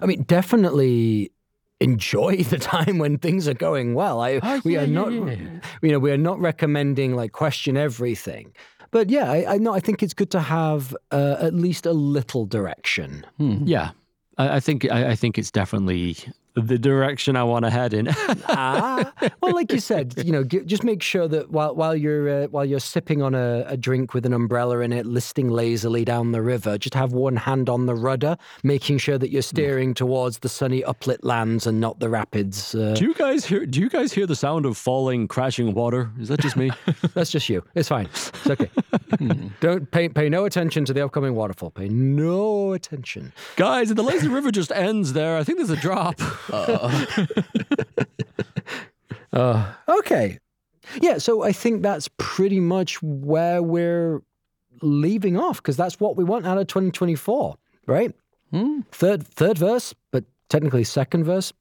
I 0.00 0.06
mean, 0.06 0.22
definitely 0.22 1.32
enjoy 1.80 2.36
the 2.44 2.58
time 2.58 2.98
when 2.98 3.18
things 3.18 3.48
are 3.48 3.54
going 3.54 3.94
well. 3.94 4.20
I 4.20 4.40
Oh, 4.42 4.60
we 4.64 4.74
yeah, 4.74 4.80
are 4.82 4.84
yeah, 4.84 4.94
not, 4.94 5.12
yeah. 5.12 5.60
you 5.82 5.92
know, 5.92 5.98
we 5.98 6.10
are 6.10 6.18
not 6.18 6.38
recommending 6.40 7.14
like 7.14 7.32
question 7.32 7.76
everything. 7.76 8.52
But 8.90 9.10
yeah, 9.10 9.30
I, 9.30 9.54
I 9.54 9.58
know. 9.58 9.74
I 9.74 9.80
think 9.80 10.02
it's 10.02 10.14
good 10.14 10.30
to 10.30 10.40
have 10.40 10.96
uh, 11.10 11.36
at 11.40 11.54
least 11.54 11.84
a 11.84 11.92
little 11.92 12.46
direction. 12.46 13.24
Hmm. 13.36 13.62
Yeah. 13.66 13.90
I, 14.38 14.56
I 14.56 14.60
think 14.60 14.90
I, 14.90 15.10
I 15.10 15.14
think 15.14 15.38
it's 15.38 15.50
definitely 15.50 16.16
the 16.60 16.78
direction 16.78 17.36
I 17.36 17.44
want 17.44 17.64
to 17.64 17.70
head 17.70 17.94
in. 17.94 18.08
ah, 18.48 19.12
well, 19.40 19.54
like 19.54 19.72
you 19.72 19.80
said, 19.80 20.14
you 20.24 20.32
know, 20.32 20.44
g- 20.44 20.62
just 20.64 20.84
make 20.84 21.02
sure 21.02 21.28
that 21.28 21.50
while 21.50 21.74
while 21.74 21.94
you're 21.94 22.44
uh, 22.44 22.46
while 22.48 22.64
you're 22.64 22.80
sipping 22.80 23.22
on 23.22 23.34
a, 23.34 23.64
a 23.66 23.76
drink 23.76 24.14
with 24.14 24.26
an 24.26 24.32
umbrella 24.32 24.80
in 24.80 24.92
it, 24.92 25.06
listing 25.06 25.48
lazily 25.48 26.04
down 26.04 26.32
the 26.32 26.42
river, 26.42 26.78
just 26.78 26.94
have 26.94 27.12
one 27.12 27.36
hand 27.36 27.68
on 27.68 27.86
the 27.86 27.94
rudder, 27.94 28.36
making 28.62 28.98
sure 28.98 29.18
that 29.18 29.30
you're 29.30 29.42
steering 29.42 29.94
towards 29.94 30.38
the 30.38 30.48
sunny 30.48 30.82
uplit 30.82 31.18
lands 31.22 31.66
and 31.66 31.80
not 31.80 32.00
the 32.00 32.08
rapids. 32.08 32.74
Uh, 32.74 32.94
do 32.94 33.04
you 33.04 33.14
guys 33.14 33.44
hear 33.44 33.66
do 33.66 33.80
you 33.80 33.88
guys 33.88 34.12
hear 34.12 34.26
the 34.26 34.36
sound 34.36 34.66
of 34.66 34.76
falling 34.76 35.28
crashing 35.28 35.74
water? 35.74 36.10
Is 36.20 36.28
that 36.28 36.40
just 36.40 36.56
me? 36.56 36.70
that's 37.14 37.30
just 37.30 37.48
you. 37.48 37.64
It's 37.74 37.88
fine. 37.88 38.06
It's 38.06 38.50
okay. 38.50 38.70
Don't 39.60 39.90
pay 39.90 40.08
pay 40.08 40.28
no 40.28 40.44
attention 40.44 40.84
to 40.86 40.92
the 40.92 41.04
upcoming 41.04 41.34
waterfall. 41.34 41.70
Pay 41.70 41.88
no 41.88 42.72
attention. 42.72 43.32
guys, 43.56 43.92
the 43.94 44.02
lazy 44.02 44.28
river 44.28 44.50
just 44.50 44.72
ends 44.72 45.12
there. 45.12 45.36
I 45.36 45.44
think 45.44 45.58
there's 45.58 45.70
a 45.70 45.76
drop. 45.76 46.20
Uh, 49.30 49.72
okay. 49.88 50.38
Yeah, 51.00 51.18
so 51.18 51.42
I 51.42 51.52
think 51.52 51.82
that's 51.82 52.08
pretty 52.16 52.60
much 52.60 53.02
where 53.02 53.62
we're 53.62 54.22
leaving 54.80 55.36
off 55.36 55.58
because 55.58 55.76
that's 55.76 56.00
what 56.00 56.16
we 56.16 56.24
want 56.24 56.46
out 56.46 56.58
of 56.58 56.66
2024, 56.66 57.56
right? 57.86 58.14
Hmm. 58.50 58.80
Third 58.90 59.26
third 59.26 59.58
verse, 59.58 59.94
but 60.10 60.24
technically 60.48 60.84
second 60.84 61.24
verse. 61.24 61.52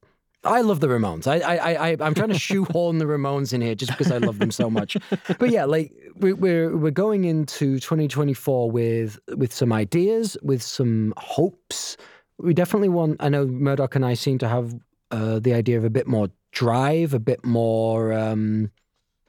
I 0.44 0.62
love 0.62 0.80
the 0.80 0.88
Ramones. 0.88 1.28
I 1.28 1.40
I 1.40 1.90
I 1.90 1.98
I'm 2.00 2.14
trying 2.14 2.30
to 2.30 2.40
shoehorn 2.40 3.00
the 3.00 3.06
Ramones 3.06 3.52
in 3.52 3.60
here 3.62 3.76
just 3.76 3.92
because 3.92 4.12
I 4.12 4.18
love 4.18 4.40
them 4.40 4.52
so 4.52 4.70
much. 4.70 4.96
But 5.40 5.50
yeah, 5.50 5.66
like 5.66 5.92
we, 6.16 6.32
we're 6.32 6.76
we're 6.78 6.92
going 6.92 7.26
into 7.26 7.80
2024 7.80 8.72
with 8.72 9.20
with 9.36 9.54
some 9.54 9.74
ideas, 9.74 10.38
with 10.42 10.62
some 10.62 11.14
hopes. 11.18 11.98
We 12.40 12.54
definitely 12.54 12.90
want. 12.90 13.18
I 13.20 13.30
know 13.30 13.46
Murdoch 13.48 13.96
and 13.96 14.06
I 14.06 14.14
seem 14.14 14.38
to 14.40 14.48
have 14.48 14.76
uh, 15.12 15.40
the 15.40 15.54
idea 15.54 15.78
of 15.78 15.84
a 15.84 15.90
bit 15.90 16.08
more 16.08 16.30
drive, 16.52 17.14
a 17.14 17.20
bit 17.20 17.44
more. 17.46 18.14
Um, 18.14 18.72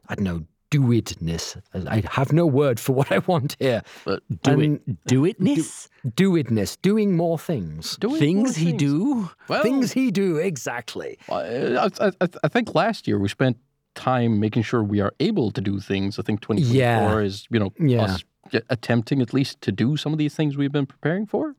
I 0.08 0.14
don't 0.14 0.24
know. 0.24 0.44
Do 0.70 0.82
itness. 0.82 1.56
I 1.88 2.02
have 2.10 2.30
no 2.30 2.44
word 2.44 2.78
for 2.78 2.92
what 2.98 3.10
I 3.10 3.18
want 3.20 3.56
here. 3.58 3.80
But 4.04 4.22
Do 4.42 4.50
And 4.60 4.62
it 4.86 5.04
do 5.06 5.22
itness? 5.22 5.88
Do 6.14 6.32
itness. 6.32 6.76
Doing 6.82 7.16
more 7.16 7.38
things. 7.38 7.96
doing 7.96 8.18
Things 8.18 8.48
more 8.58 8.64
he 8.64 8.64
things. 8.72 8.78
do? 8.82 9.30
Well, 9.48 9.62
Things 9.62 9.92
he 9.92 10.10
do 10.10 10.36
exactly. 10.36 11.18
I, 11.30 11.88
I, 12.00 12.12
I, 12.20 12.28
I 12.44 12.48
think 12.48 12.74
last 12.74 13.08
year 13.08 13.18
we 13.18 13.28
spent 13.30 13.56
time 13.94 14.38
making 14.38 14.62
sure 14.62 14.82
we 14.84 15.00
are 15.00 15.14
able 15.20 15.50
to 15.52 15.62
do 15.62 15.80
things. 15.80 16.18
I 16.18 16.22
think 16.22 16.42
2024 16.42 16.76
Yeah. 16.76 17.18
is, 17.20 17.46
you 17.48 17.58
know, 17.60 17.72
Yeah. 17.80 18.02
us 18.02 18.22
attempting 18.68 19.22
at 19.22 19.32
least 19.32 19.62
to 19.62 19.72
do 19.72 19.96
some 19.96 20.12
of 20.12 20.18
these 20.18 20.34
things 20.34 20.58
we've 20.58 20.70
been 20.72 20.84
preparing 20.86 21.24
for. 21.24 21.56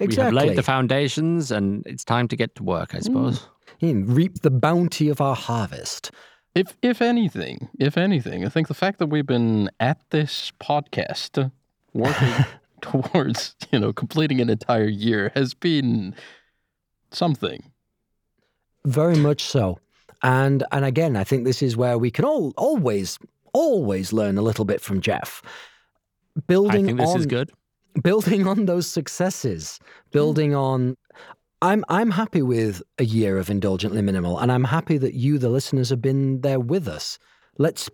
We 0.00 0.14
have 0.16 0.32
laid 0.32 0.56
the 0.56 0.62
foundations 0.62 1.50
and 1.50 1.86
it's 1.86 2.04
time 2.04 2.28
to 2.28 2.36
get 2.36 2.54
to 2.56 2.62
work, 2.62 2.94
I 2.94 2.98
hmm. 2.98 3.04
suppose. 3.04 3.46
And 3.80 4.08
reap 4.08 4.40
the 4.40 4.50
bounty 4.50 5.08
of 5.08 5.20
our 5.20 5.36
harvest. 5.36 6.10
If 6.54 6.76
if 6.82 7.00
anything, 7.00 7.68
if 7.78 7.96
anything, 7.96 8.44
I 8.44 8.48
think 8.48 8.68
the 8.68 8.74
fact 8.74 8.98
that 8.98 9.06
we've 9.06 9.26
been 9.26 9.70
at 9.78 9.98
this 10.10 10.52
podcast 10.60 11.52
working 11.92 12.44
towards, 12.80 13.54
you 13.70 13.78
know, 13.78 13.92
completing 13.92 14.40
an 14.40 14.50
entire 14.50 14.88
year 14.88 15.30
has 15.34 15.54
been 15.54 16.14
something. 17.10 17.70
Very 18.84 19.16
much 19.16 19.42
so. 19.42 19.78
And 20.22 20.64
and 20.72 20.84
again, 20.84 21.16
I 21.16 21.24
think 21.24 21.44
this 21.44 21.62
is 21.62 21.76
where 21.76 21.98
we 21.98 22.10
can 22.10 22.24
all 22.24 22.52
always 22.56 23.18
always 23.52 24.12
learn 24.12 24.38
a 24.38 24.42
little 24.42 24.64
bit 24.64 24.80
from 24.80 25.00
Jeff. 25.00 25.42
Building 26.46 26.84
I 26.84 26.86
think 26.86 26.98
this 26.98 27.10
on 27.10 27.18
is 27.20 27.26
good. 27.26 27.52
Building 28.00 28.46
on 28.46 28.66
those 28.66 28.86
successes, 28.86 29.78
building 30.12 30.50
mm. 30.52 30.60
on 30.60 30.96
I'm 31.60 31.84
I'm 31.88 32.10
happy 32.10 32.42
with 32.42 32.82
a 32.98 33.04
year 33.04 33.36
of 33.36 33.50
indulgently 33.50 34.00
minimal 34.00 34.38
and 34.38 34.52
I'm 34.52 34.64
happy 34.64 34.96
that 34.98 35.14
you 35.14 35.38
the 35.38 35.48
listeners 35.48 35.90
have 35.90 36.00
been 36.00 36.40
there 36.40 36.60
with 36.60 36.86
us. 36.86 37.18
Let's 37.58 37.90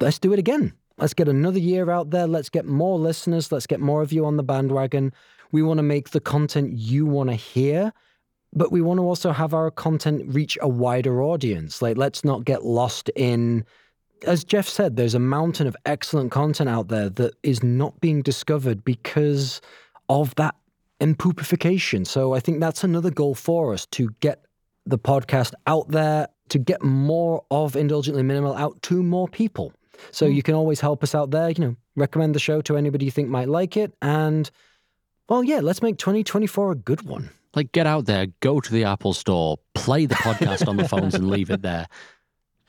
let's 0.00 0.18
do 0.18 0.32
it 0.32 0.38
again. 0.38 0.72
Let's 0.98 1.14
get 1.14 1.28
another 1.28 1.58
year 1.58 1.90
out 1.90 2.10
there. 2.10 2.26
Let's 2.26 2.48
get 2.48 2.64
more 2.64 2.98
listeners. 2.98 3.50
Let's 3.50 3.66
get 3.66 3.80
more 3.80 4.02
of 4.02 4.12
you 4.12 4.24
on 4.24 4.36
the 4.36 4.42
bandwagon. 4.42 5.12
We 5.50 5.62
want 5.62 5.78
to 5.78 5.82
make 5.82 6.10
the 6.10 6.20
content 6.20 6.72
you 6.74 7.06
want 7.06 7.30
to 7.30 7.36
hear, 7.36 7.92
but 8.52 8.70
we 8.70 8.82
want 8.82 8.98
to 8.98 9.04
also 9.04 9.32
have 9.32 9.54
our 9.54 9.70
content 9.70 10.22
reach 10.26 10.56
a 10.60 10.68
wider 10.68 11.22
audience. 11.22 11.82
Like 11.82 11.96
let's 11.96 12.24
not 12.24 12.44
get 12.44 12.64
lost 12.64 13.10
in 13.16 13.64
as 14.26 14.44
Jeff 14.44 14.68
said, 14.68 14.96
there's 14.96 15.14
a 15.14 15.20
mountain 15.20 15.66
of 15.66 15.76
excellent 15.86 16.30
content 16.30 16.68
out 16.68 16.88
there 16.88 17.08
that 17.10 17.34
is 17.42 17.62
not 17.62 18.00
being 18.00 18.22
discovered 18.22 18.84
because 18.84 19.60
of 20.08 20.34
that 20.36 20.54
impoopification. 21.00 22.06
So 22.06 22.34
I 22.34 22.40
think 22.40 22.60
that's 22.60 22.84
another 22.84 23.10
goal 23.10 23.34
for 23.34 23.72
us 23.72 23.86
to 23.86 24.10
get 24.20 24.44
the 24.86 24.98
podcast 24.98 25.52
out 25.66 25.88
there, 25.90 26.28
to 26.48 26.58
get 26.58 26.82
more 26.82 27.44
of 27.50 27.76
Indulgently 27.76 28.22
Minimal 28.22 28.54
out 28.54 28.80
to 28.82 29.02
more 29.02 29.28
people. 29.28 29.72
So 30.10 30.26
hmm. 30.26 30.32
you 30.32 30.42
can 30.42 30.54
always 30.54 30.80
help 30.80 31.02
us 31.02 31.14
out 31.14 31.30
there. 31.30 31.50
You 31.50 31.64
know, 31.64 31.76
recommend 31.96 32.34
the 32.34 32.40
show 32.40 32.60
to 32.62 32.76
anybody 32.76 33.04
you 33.04 33.10
think 33.10 33.28
might 33.28 33.48
like 33.48 33.76
it. 33.76 33.94
And, 34.02 34.50
well, 35.28 35.44
yeah, 35.44 35.60
let's 35.60 35.82
make 35.82 35.98
2024 35.98 36.72
a 36.72 36.74
good 36.74 37.02
one. 37.02 37.30
Like, 37.54 37.72
get 37.72 37.86
out 37.86 38.06
there, 38.06 38.26
go 38.40 38.60
to 38.60 38.72
the 38.72 38.84
Apple 38.84 39.14
Store, 39.14 39.58
play 39.74 40.06
the 40.06 40.14
podcast 40.14 40.68
on 40.68 40.76
the 40.76 40.86
phones, 40.86 41.14
and 41.14 41.30
leave 41.30 41.50
it 41.50 41.62
there. 41.62 41.86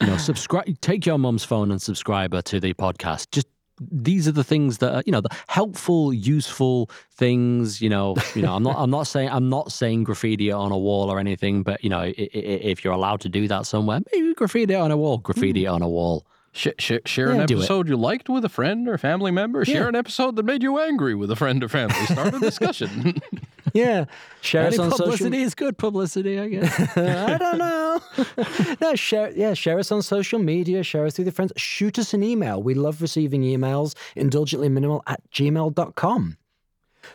You 0.02 0.08
know, 0.08 0.18
subscribe. 0.18 0.80
Take 0.82 1.06
your 1.06 1.18
mom's 1.18 1.44
phone 1.44 1.72
and 1.72 1.82
subscribe 1.82 2.34
her 2.34 2.42
to 2.44 2.60
the 2.60 2.74
podcast. 2.74 3.32
Just 3.32 3.48
these 3.80 4.28
are 4.28 4.34
the 4.34 4.44
things 4.44 4.80
that 4.80 4.94
are, 4.94 5.04
you 5.06 5.12
know, 5.12 5.22
the 5.22 5.30
helpful, 5.48 6.14
useful 6.14 6.90
things. 7.14 7.82
You 7.82 7.90
know, 7.90 8.16
you 8.36 8.42
know. 8.42 8.56
I'm 8.56 8.64
not. 8.64 8.76
I'm 8.78 8.90
not 8.90 9.08
saying. 9.08 9.30
I'm 9.30 9.50
not 9.50 9.72
saying 9.72 10.04
graffiti 10.06 10.52
on 10.52 10.72
a 10.72 10.78
wall 10.78 11.12
or 11.12 11.20
anything. 11.20 11.64
But 11.64 11.84
you 11.84 11.90
know, 11.90 12.12
if 12.16 12.84
you're 12.84 12.94
allowed 12.94 13.22
to 13.22 13.30
do 13.30 13.48
that 13.48 13.66
somewhere, 13.66 14.00
maybe 14.14 14.34
graffiti 14.34 14.76
on 14.76 14.92
a 14.92 14.98
wall. 14.98 15.18
Graffiti 15.18 15.64
mm. 15.64 15.74
on 15.74 15.82
a 15.82 15.90
wall. 15.90 16.26
Sh- 16.52 16.68
sh- 16.80 16.92
share 17.06 17.30
Yeah. 17.30 17.36
an 17.36 17.42
episode 17.42 17.88
you 17.88 17.96
liked 17.96 18.28
with 18.30 18.44
a 18.44 18.50
friend 18.50 18.88
or 18.90 18.98
family 18.98 19.32
member. 19.32 19.64
Share 19.66 19.84
Yeah. 19.84 19.88
an 19.90 19.96
episode 19.96 20.36
that 20.36 20.44
made 20.44 20.64
you 20.64 20.80
angry 20.80 21.14
with 21.16 21.30
a 21.32 21.36
friend 21.36 21.64
or 21.64 21.70
family. 21.70 21.96
Start 22.06 22.34
a 22.34 22.40
discussion. 22.40 23.22
Yeah. 23.72 24.06
Share 24.42 24.64
Any 24.66 24.78
us 24.78 24.80
on 24.80 24.90
social 24.90 25.06
publicity 25.06 25.42
is 25.44 25.54
good 25.54 25.78
publicity, 25.78 26.40
I 26.40 26.48
guess. 26.48 26.98
I 26.98 27.38
don't 27.38 27.60
know. 27.60 28.00
no, 28.82 28.96
share 28.96 29.30
yeah, 29.36 29.54
share 29.54 29.78
us 29.78 29.92
on 29.92 30.02
social 30.02 30.40
media, 30.40 30.82
share 30.82 31.06
us 31.06 31.20
with 31.20 31.28
your 31.28 31.34
friends. 31.34 31.54
Shoot 31.56 32.00
us 32.00 32.16
an 32.16 32.24
email. 32.24 32.64
We 32.64 32.74
love 32.74 33.00
receiving 33.00 33.44
emails, 33.44 33.94
indulgently 34.16 34.70
minimal 34.70 35.04
at 35.06 35.22
gmail.com. 35.32 36.38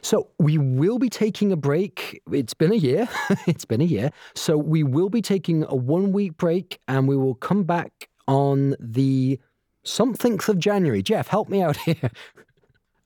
So 0.01 0.28
we 0.39 0.59
will 0.59 1.01
be 1.01 1.09
taking 1.09 1.51
a 1.51 1.57
break. 1.57 2.22
It's 2.30 2.55
been 2.55 2.70
a 2.70 2.76
year. 2.76 3.09
it's 3.49 3.64
been 3.64 3.80
a 3.80 3.85
year. 3.85 4.11
So 4.37 4.57
we 4.57 4.85
will 4.85 5.09
be 5.09 5.22
taking 5.22 5.64
a 5.64 5.74
one 5.74 6.12
week 6.12 6.37
break 6.37 6.78
and 6.87 7.09
we 7.09 7.16
will 7.16 7.35
come 7.35 7.64
back 7.64 8.09
on 8.26 8.74
the 8.80 9.38
somethingth 9.84 10.48
of 10.48 10.58
January. 10.58 11.02
Jeff, 11.02 11.28
help 11.28 11.48
me 11.48 11.62
out 11.62 11.76
here. 11.84 12.10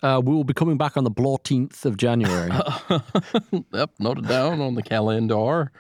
Uh, 0.03 0.21
we 0.25 0.33
will 0.33 0.45
be 0.45 0.55
coming 0.55 0.77
back 0.77 0.97
on 0.97 1.03
the 1.03 1.11
14th 1.11 1.85
of 1.85 1.97
January. 1.97 2.53
yep, 3.73 3.91
note 3.99 4.19
it 4.19 4.29
down 4.29 4.61
on 4.61 4.77
the 4.77 4.83
calendar. 4.83 5.73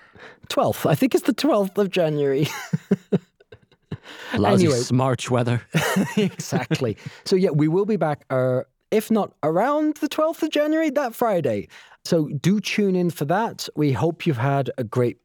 12th. 0.48 0.86
I 0.90 0.96
think 0.96 1.14
it's 1.14 1.24
the 1.24 1.34
12th 1.34 1.78
of 1.78 1.90
January. 1.90 2.48
Lousy 4.36 4.66
Anyway. 4.66 4.82
March 4.92 5.30
weather. 5.30 5.62
exactly. 6.16 6.96
So 7.24 7.36
yeah, 7.36 7.50
we 7.50 7.68
will 7.68 7.84
be 7.86 7.96
back. 7.96 8.24
Uh, 8.30 8.62
if 8.90 9.10
not 9.10 9.34
around 9.42 9.96
the 9.98 10.08
twelfth 10.08 10.42
of 10.42 10.50
January, 10.50 10.90
that 10.90 11.14
Friday. 11.14 11.68
So 12.04 12.28
do 12.28 12.58
tune 12.60 12.96
in 12.96 13.10
for 13.10 13.26
that. 13.26 13.68
We 13.76 13.92
hope 13.92 14.26
you've 14.26 14.38
had 14.38 14.70
a 14.78 14.84
great 14.84 15.18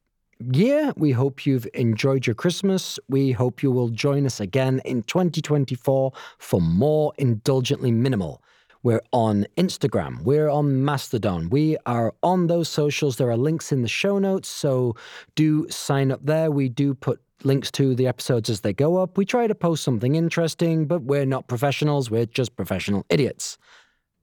year. 0.52 0.94
We 0.98 1.12
hope 1.12 1.46
you've 1.46 1.68
enjoyed 1.74 2.28
your 2.28 2.36
Christmas. 2.36 3.00
We 3.08 3.32
hope 3.32 3.64
you 3.64 3.72
will 3.72 3.90
join 3.90 4.26
us 4.26 4.40
again 4.40 4.82
in 4.86 5.04
2024 5.04 6.12
for 6.38 6.62
more 6.62 7.14
indulgently 7.18 7.92
minimal. 7.92 8.42
We're 8.84 9.02
on 9.14 9.46
Instagram. 9.58 10.24
We're 10.24 10.50
on 10.50 10.84
Mastodon. 10.84 11.50
We 11.50 11.78
are 11.86 12.14
on 12.22 12.48
those 12.48 12.68
socials. 12.68 13.16
There 13.16 13.30
are 13.30 13.38
links 13.38 13.72
in 13.72 13.82
the 13.82 13.88
show 13.88 14.20
notes. 14.20 14.50
So 14.50 14.96
do 15.36 15.68
sign 15.70 16.12
up 16.12 16.20
there. 16.26 16.52
We 16.52 16.68
do 16.68 16.94
put 16.94 17.22
links 17.46 17.72
to 17.72 17.96
the 17.96 18.08
episodes 18.08 18.50
as 18.50 18.62
they 18.62 18.74
go 18.74 18.98
up. 18.98 19.18
We 19.18 19.26
try 19.26 19.48
to 19.48 19.56
post 19.56 19.84
something 19.84 20.16
interesting, 20.16 20.86
but 20.86 21.04
we're 21.04 21.26
not 21.26 21.48
professionals. 21.48 22.12
We're 22.12 22.26
just 22.26 22.56
professional 22.56 23.06
idiots. 23.10 23.58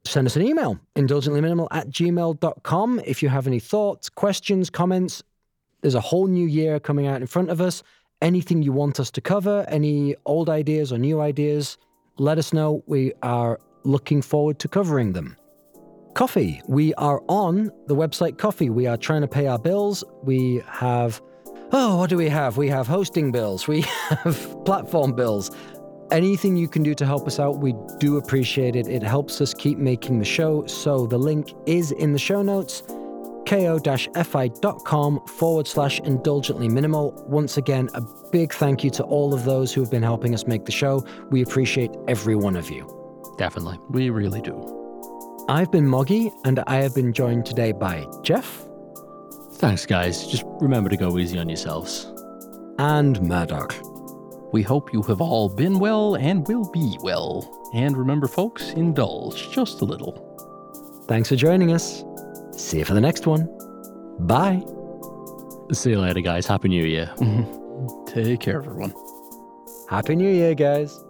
Send 0.04 0.26
us 0.26 0.36
an 0.36 0.42
email, 0.42 0.78
indulgentlyminimal 0.96 1.68
at 1.70 1.88
gmail.com. 1.90 3.00
If 3.04 3.22
you 3.22 3.28
have 3.28 3.46
any 3.46 3.60
thoughts, 3.60 4.08
questions, 4.08 4.70
comments, 4.70 5.22
there's 5.82 5.94
a 5.94 6.00
whole 6.00 6.26
new 6.26 6.46
year 6.46 6.78
coming 6.78 7.06
out 7.06 7.20
in 7.20 7.26
front 7.26 7.50
of 7.50 7.60
us. 7.60 7.82
Anything 8.22 8.62
you 8.62 8.72
want 8.72 9.00
us 9.00 9.10
to 9.12 9.20
cover, 9.20 9.64
any 9.68 10.14
old 10.26 10.50
ideas 10.50 10.92
or 10.92 10.98
new 10.98 11.20
ideas, 11.20 11.78
let 12.18 12.38
us 12.38 12.52
know. 12.52 12.82
We 12.86 13.12
are 13.22 13.58
looking 13.84 14.20
forward 14.20 14.58
to 14.58 14.68
covering 14.68 15.12
them. 15.12 15.36
Ko-fi. 16.14 16.60
We 16.68 16.92
are 16.94 17.22
on 17.28 17.70
the 17.86 17.96
website 17.96 18.36
Ko-fi. 18.36 18.68
We 18.68 18.86
are 18.86 18.98
trying 18.98 19.22
to 19.22 19.28
pay 19.28 19.46
our 19.46 19.58
bills. 19.58 20.04
We 20.22 20.62
have, 20.66 21.22
oh, 21.72 21.96
what 21.96 22.10
do 22.10 22.16
we 22.18 22.28
have? 22.28 22.58
We 22.58 22.68
have 22.68 22.86
hosting 22.86 23.32
bills. 23.32 23.66
We 23.66 23.80
have 24.08 24.64
platform 24.66 25.14
bills. 25.14 25.50
Anything 26.10 26.56
you 26.56 26.68
can 26.68 26.82
do 26.82 26.94
to 26.94 27.06
help 27.06 27.26
us 27.26 27.38
out, 27.38 27.60
we 27.60 27.74
do 27.98 28.18
appreciate 28.18 28.76
it. 28.76 28.88
It 28.88 29.02
helps 29.02 29.40
us 29.40 29.54
keep 29.54 29.78
making 29.78 30.18
the 30.18 30.24
show. 30.24 30.66
So 30.66 31.06
the 31.06 31.18
link 31.18 31.54
is 31.66 31.92
in 31.92 32.12
the 32.12 32.18
show 32.18 32.42
notes 32.42 32.82
ko-fi.com 33.50 35.26
forward 35.26 35.66
slash 35.66 36.00
indulgently 36.00 36.68
minimal. 36.68 37.12
Once 37.28 37.56
again, 37.56 37.88
a 37.94 38.02
big 38.30 38.52
thank 38.52 38.84
you 38.84 38.90
to 38.90 39.02
all 39.04 39.34
of 39.34 39.44
those 39.44 39.72
who 39.72 39.80
have 39.80 39.90
been 39.90 40.02
helping 40.02 40.34
us 40.34 40.46
make 40.46 40.64
the 40.64 40.72
show. 40.72 41.04
We 41.30 41.42
appreciate 41.42 41.90
every 42.08 42.36
one 42.36 42.56
of 42.56 42.70
you. 42.70 42.88
Definitely. 43.38 43.78
We 43.90 44.10
really 44.10 44.40
do. 44.40 45.44
I've 45.48 45.72
been 45.72 45.86
Moggy, 45.86 46.30
and 46.44 46.60
I 46.66 46.76
have 46.76 46.94
been 46.94 47.12
joined 47.12 47.44
today 47.44 47.72
by 47.72 48.06
Jeff 48.22 48.66
Thanks, 49.54 49.84
guys. 49.84 50.26
Just 50.26 50.44
remember 50.60 50.88
to 50.88 50.96
go 50.96 51.18
easy 51.18 51.38
on 51.38 51.48
yourselves. 51.50 52.10
and 52.78 53.20
Murdoch. 53.20 53.74
We 54.52 54.62
hope 54.62 54.90
you 54.90 55.02
have 55.02 55.20
all 55.20 55.50
been 55.50 55.78
well 55.78 56.14
and 56.14 56.48
will 56.48 56.70
be 56.70 56.96
well. 57.02 57.70
And 57.74 57.94
remember, 57.94 58.26
folks, 58.26 58.70
indulge 58.70 59.50
just 59.50 59.82
a 59.82 59.84
little. 59.84 61.04
Thanks 61.06 61.28
for 61.28 61.36
joining 61.36 61.72
us. 61.72 62.02
See 62.60 62.78
you 62.78 62.84
for 62.84 62.94
the 62.94 63.00
next 63.00 63.26
one. 63.26 63.48
Bye. 64.20 64.62
See 65.72 65.90
you 65.90 65.98
later, 65.98 66.20
guys. 66.20 66.46
Happy 66.46 66.68
New 66.68 66.84
Year. 66.84 67.10
Mm-hmm. 67.16 68.04
Take 68.04 68.40
care, 68.40 68.56
everyone. 68.58 68.92
Happy 69.88 70.14
New 70.14 70.30
Year, 70.30 70.54
guys. 70.54 71.02